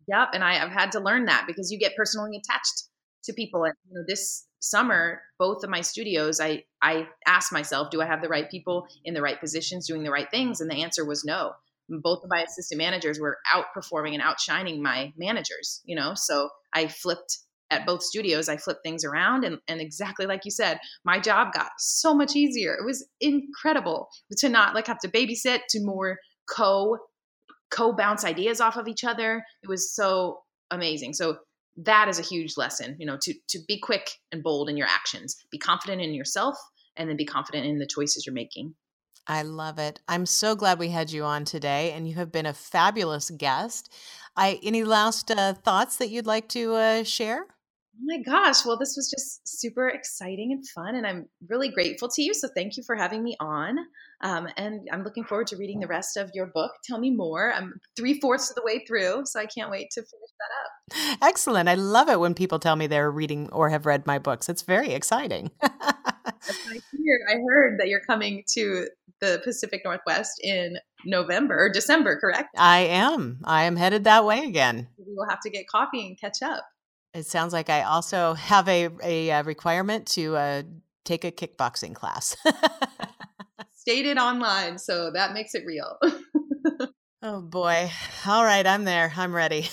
Yep, 0.08 0.30
and 0.34 0.43
I, 0.43 0.53
have 0.53 0.70
had 0.70 0.91
to 0.91 0.99
learn 0.99 1.26
that 1.26 1.45
because 1.47 1.72
you 1.72 1.80
get 1.80 1.95
personally 1.95 2.38
attached 2.38 2.89
to 3.24 3.34
people. 3.34 3.64
And 3.64 3.74
you 3.89 3.95
know, 3.95 4.06
this 4.08 4.45
summer, 4.60 5.22
both 5.39 5.64
of 5.64 5.70
my 5.70 5.82
studios, 5.82 6.39
I 6.39 6.64
I 6.82 7.08
asked 7.26 7.51
myself, 7.51 7.89
do 7.89 8.01
I 8.01 8.06
have 8.06 8.22
the 8.22 8.30
right 8.30 8.49
people 8.49 8.88
in 9.03 9.14
the 9.14 9.22
right 9.22 9.39
positions, 9.39 9.88
doing 9.88 10.03
the 10.03 10.12
right 10.12 10.30
things? 10.30 10.62
And 10.62 10.70
the 10.70 10.84
answer 10.84 11.03
was 11.06 11.26
no. 11.26 11.53
Both 11.89 12.24
of 12.24 12.30
my 12.30 12.41
assistant 12.41 12.80
managers 12.80 13.20
were 13.20 13.38
outperforming 13.53 14.14
and 14.14 14.22
outshining 14.22 14.82
my 14.82 15.12
managers. 15.18 15.82
You 15.86 15.95
know, 15.95 16.14
so 16.14 16.49
I 16.72 16.88
flipped 16.88 17.39
at 17.72 17.86
both 17.86 18.03
studios, 18.03 18.47
I 18.47 18.57
flipped 18.57 18.84
things 18.84 19.03
around. 19.03 19.43
And, 19.43 19.57
and 19.68 19.82
exactly 19.82 20.26
like 20.26 20.45
you 20.45 20.51
said, 20.51 20.80
my 21.03 21.20
job 21.20 21.53
got 21.53 21.72
so 21.80 22.13
much 22.13 22.36
easier. 22.36 22.74
It 22.74 22.86
was 22.86 23.07
incredible 23.20 24.07
to 24.38 24.49
not 24.49 24.76
like 24.76 24.88
have 24.88 24.99
to 24.99 25.09
babysit, 25.09 25.61
to 25.70 25.84
more 25.84 26.18
co 26.49 26.97
co 27.72 27.93
bounce 27.93 28.24
ideas 28.24 28.61
off 28.61 28.78
of 28.78 28.88
each 28.88 29.03
other. 29.03 29.43
It 29.63 29.70
was 29.70 29.93
so 29.93 30.39
amazing. 30.72 31.13
So 31.13 31.38
that 31.78 32.07
is 32.07 32.20
a 32.20 32.24
huge 32.24 32.55
lesson, 32.57 32.95
you 32.99 33.05
know, 33.05 33.18
to 33.22 33.34
to 33.49 33.59
be 33.68 33.80
quick 33.80 34.11
and 34.32 34.43
bold 34.43 34.70
in 34.70 34.78
your 34.78 34.88
actions, 34.88 35.36
be 35.51 35.57
confident 35.57 36.01
in 36.01 36.13
yourself, 36.13 36.57
and 36.95 37.09
then 37.09 37.18
be 37.18 37.26
confident 37.26 37.66
in 37.66 37.80
the 37.80 37.88
choices 37.88 38.26
you're 38.26 38.34
making. 38.34 38.76
I 39.28 39.41
love 39.41 39.80
it. 39.80 39.99
I'm 40.07 40.28
so 40.28 40.55
glad 40.55 40.78
we 40.78 40.89
had 40.89 41.11
you 41.11 41.24
on 41.24 41.45
today, 41.45 41.91
and 41.91 42.07
you 42.07 42.16
have 42.16 42.32
been 42.32 42.45
a 42.45 42.53
fabulous 42.53 43.30
guest. 43.32 43.91
I 44.36 44.59
any 44.63 44.84
last 44.84 45.32
uh, 45.32 45.53
thoughts 45.53 45.97
that 45.97 46.09
you'd 46.09 46.28
like 46.28 46.47
to 46.49 46.76
uh, 46.76 47.03
share? 47.03 47.47
Oh 47.98 48.04
my 48.04 48.18
gosh. 48.18 48.66
Well, 48.66 48.78
this 48.78 48.96
was 48.98 49.10
just 49.10 49.48
super 49.48 49.88
exciting 49.88 50.52
and 50.52 50.68
fun. 50.68 50.96
And 50.96 51.08
I'm 51.08 51.30
really 51.48 51.70
grateful 51.70 52.10
to 52.10 52.22
you. 52.22 52.34
So 52.34 52.50
thank 52.54 52.76
you 52.76 52.84
for 52.84 52.96
having 52.96 53.24
me 53.24 53.38
on. 53.39 53.78
Um, 54.22 54.48
and 54.58 54.88
I'm 54.91 55.04
looking 55.04 55.24
forward 55.24 55.48
to 55.48 55.58
reading 55.58 55.80
the 55.80 55.88
rest 55.88 56.18
of 56.18 56.30
your 56.34 56.48
book. 56.48 56.72
Tell 56.84 57.00
me 57.00 57.10
more. 57.10 57.54
I'm 57.54 57.74
three 57.96 58.20
fourths 58.20 58.50
of 58.50 58.56
the 58.56 58.64
way 58.66 58.84
through. 58.86 59.24
So 59.26 59.39
I 59.39 59.46
can't 59.46 59.72
wait 59.72 59.91
to 59.91 60.02
finish 60.02 60.12
that 60.39 61.14
up. 61.14 61.18
Excellent. 61.22 61.70
I 61.70 61.76
love 61.76 62.10
it 62.10 62.20
when 62.20 62.34
people 62.34 62.60
tell 62.60 62.76
me 62.76 62.88
they're 62.88 63.12
reading 63.12 63.50
or 63.52 63.70
have 63.70 63.86
read 63.86 64.06
my 64.06 64.20
books. 64.20 64.50
It's 64.50 64.64
very 64.64 64.91
exciting. 64.91 65.52
I 65.62 65.72
heard, 66.48 67.22
I 67.30 67.36
heard 67.48 67.80
that 67.80 67.88
you're 67.88 68.02
coming 68.02 68.43
to 68.54 68.88
the 69.22 69.41
Pacific 69.43 69.82
Northwest 69.86 70.39
in 70.43 70.78
November 71.06 71.58
or 71.58 71.70
December, 71.70 72.20
correct? 72.20 72.50
I 72.58 72.80
am. 72.80 73.39
I 73.46 73.64
am 73.64 73.76
headed 73.76 74.04
that 74.04 74.26
way 74.26 74.43
again. 74.43 74.89
We 74.98 75.14
will 75.16 75.30
have 75.30 75.39
to 75.41 75.50
get 75.50 75.68
coffee 75.68 76.06
and 76.06 76.20
catch 76.20 76.41
up. 76.41 76.66
It 77.16 77.26
sounds 77.26 77.53
like 77.53 77.70
I 77.70 77.84
also 77.84 78.34
have 78.34 78.68
a, 78.68 78.89
a, 79.01 79.32
uh, 79.32 79.43
requirement 79.43 80.05
to 80.07 80.36
uh, 80.36 80.63
take 81.05 81.24
a 81.24 81.32
kickboxing 81.32 81.95
class. 81.95 82.36
Stated 83.74 84.18
online, 84.18 84.78
so 84.78 85.11
that 85.11 85.32
makes 85.32 85.55
it 85.55 85.63
real. 85.66 85.97
oh 87.22 87.41
boy. 87.41 87.89
All 88.28 88.43
right, 88.43 88.68
I'm 88.68 88.84
there. 88.84 89.13
I'm 89.16 89.34
ready. 89.34 89.70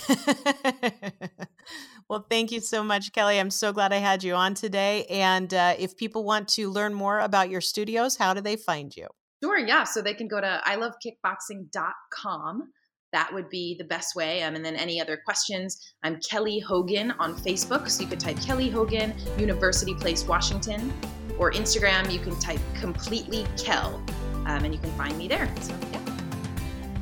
well, 2.09 2.25
thank 2.29 2.53
you 2.53 2.61
so 2.61 2.81
much, 2.81 3.11
Kelly. 3.11 3.37
I'm 3.37 3.49
so 3.49 3.73
glad 3.73 3.91
I 3.91 3.97
had 3.97 4.23
you 4.23 4.35
on 4.35 4.53
today. 4.53 5.03
And 5.09 5.53
uh, 5.53 5.75
if 5.77 5.97
people 5.97 6.23
want 6.23 6.47
to 6.49 6.69
learn 6.69 6.93
more 6.93 7.19
about 7.19 7.49
your 7.49 7.59
studios, 7.59 8.15
how 8.15 8.33
do 8.33 8.39
they 8.39 8.55
find 8.55 8.95
you? 8.95 9.07
Sure, 9.43 9.59
yeah. 9.59 9.83
So 9.83 10.01
they 10.01 10.13
can 10.13 10.29
go 10.29 10.39
to 10.39 10.61
ilovekickboxing.com 10.65 12.69
that 13.13 13.31
would 13.31 13.49
be 13.49 13.75
the 13.77 13.83
best 13.85 14.15
way. 14.15 14.43
Um, 14.43 14.55
and 14.55 14.65
then 14.65 14.75
any 14.75 14.99
other 14.99 15.15
questions, 15.15 15.93
I'm 16.03 16.19
Kelly 16.19 16.59
Hogan 16.59 17.11
on 17.11 17.35
Facebook. 17.35 17.89
So 17.89 18.03
you 18.03 18.09
could 18.09 18.19
type 18.19 18.41
Kelly 18.41 18.69
Hogan, 18.69 19.13
University 19.37 19.93
Place, 19.93 20.25
Washington. 20.25 20.91
Or 21.39 21.51
Instagram, 21.51 22.11
you 22.11 22.19
can 22.19 22.37
type 22.39 22.59
completely 22.79 23.47
Kel, 23.57 24.03
um, 24.45 24.65
and 24.65 24.73
you 24.73 24.79
can 24.79 24.91
find 24.91 25.17
me 25.17 25.27
there. 25.27 25.51
So, 25.61 25.75
yeah. 25.91 25.99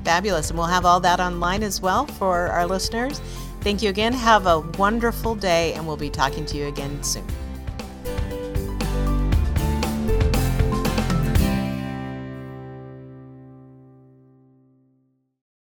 Fabulous. 0.05 0.49
And 0.49 0.57
we'll 0.57 0.68
have 0.68 0.86
all 0.86 0.99
that 1.01 1.20
online 1.20 1.64
as 1.64 1.82
well 1.82 2.05
for 2.05 2.47
our 2.47 2.66
listeners. 2.66 3.20
Thank 3.62 3.82
you 3.82 3.89
again. 3.89 4.14
Have 4.14 4.47
a 4.47 4.59
wonderful 4.59 5.36
day, 5.36 5.74
and 5.74 5.86
we'll 5.86 5.97
be 5.97 6.09
talking 6.09 6.45
to 6.45 6.57
you 6.57 6.68
again 6.68 7.03
soon. 7.03 7.26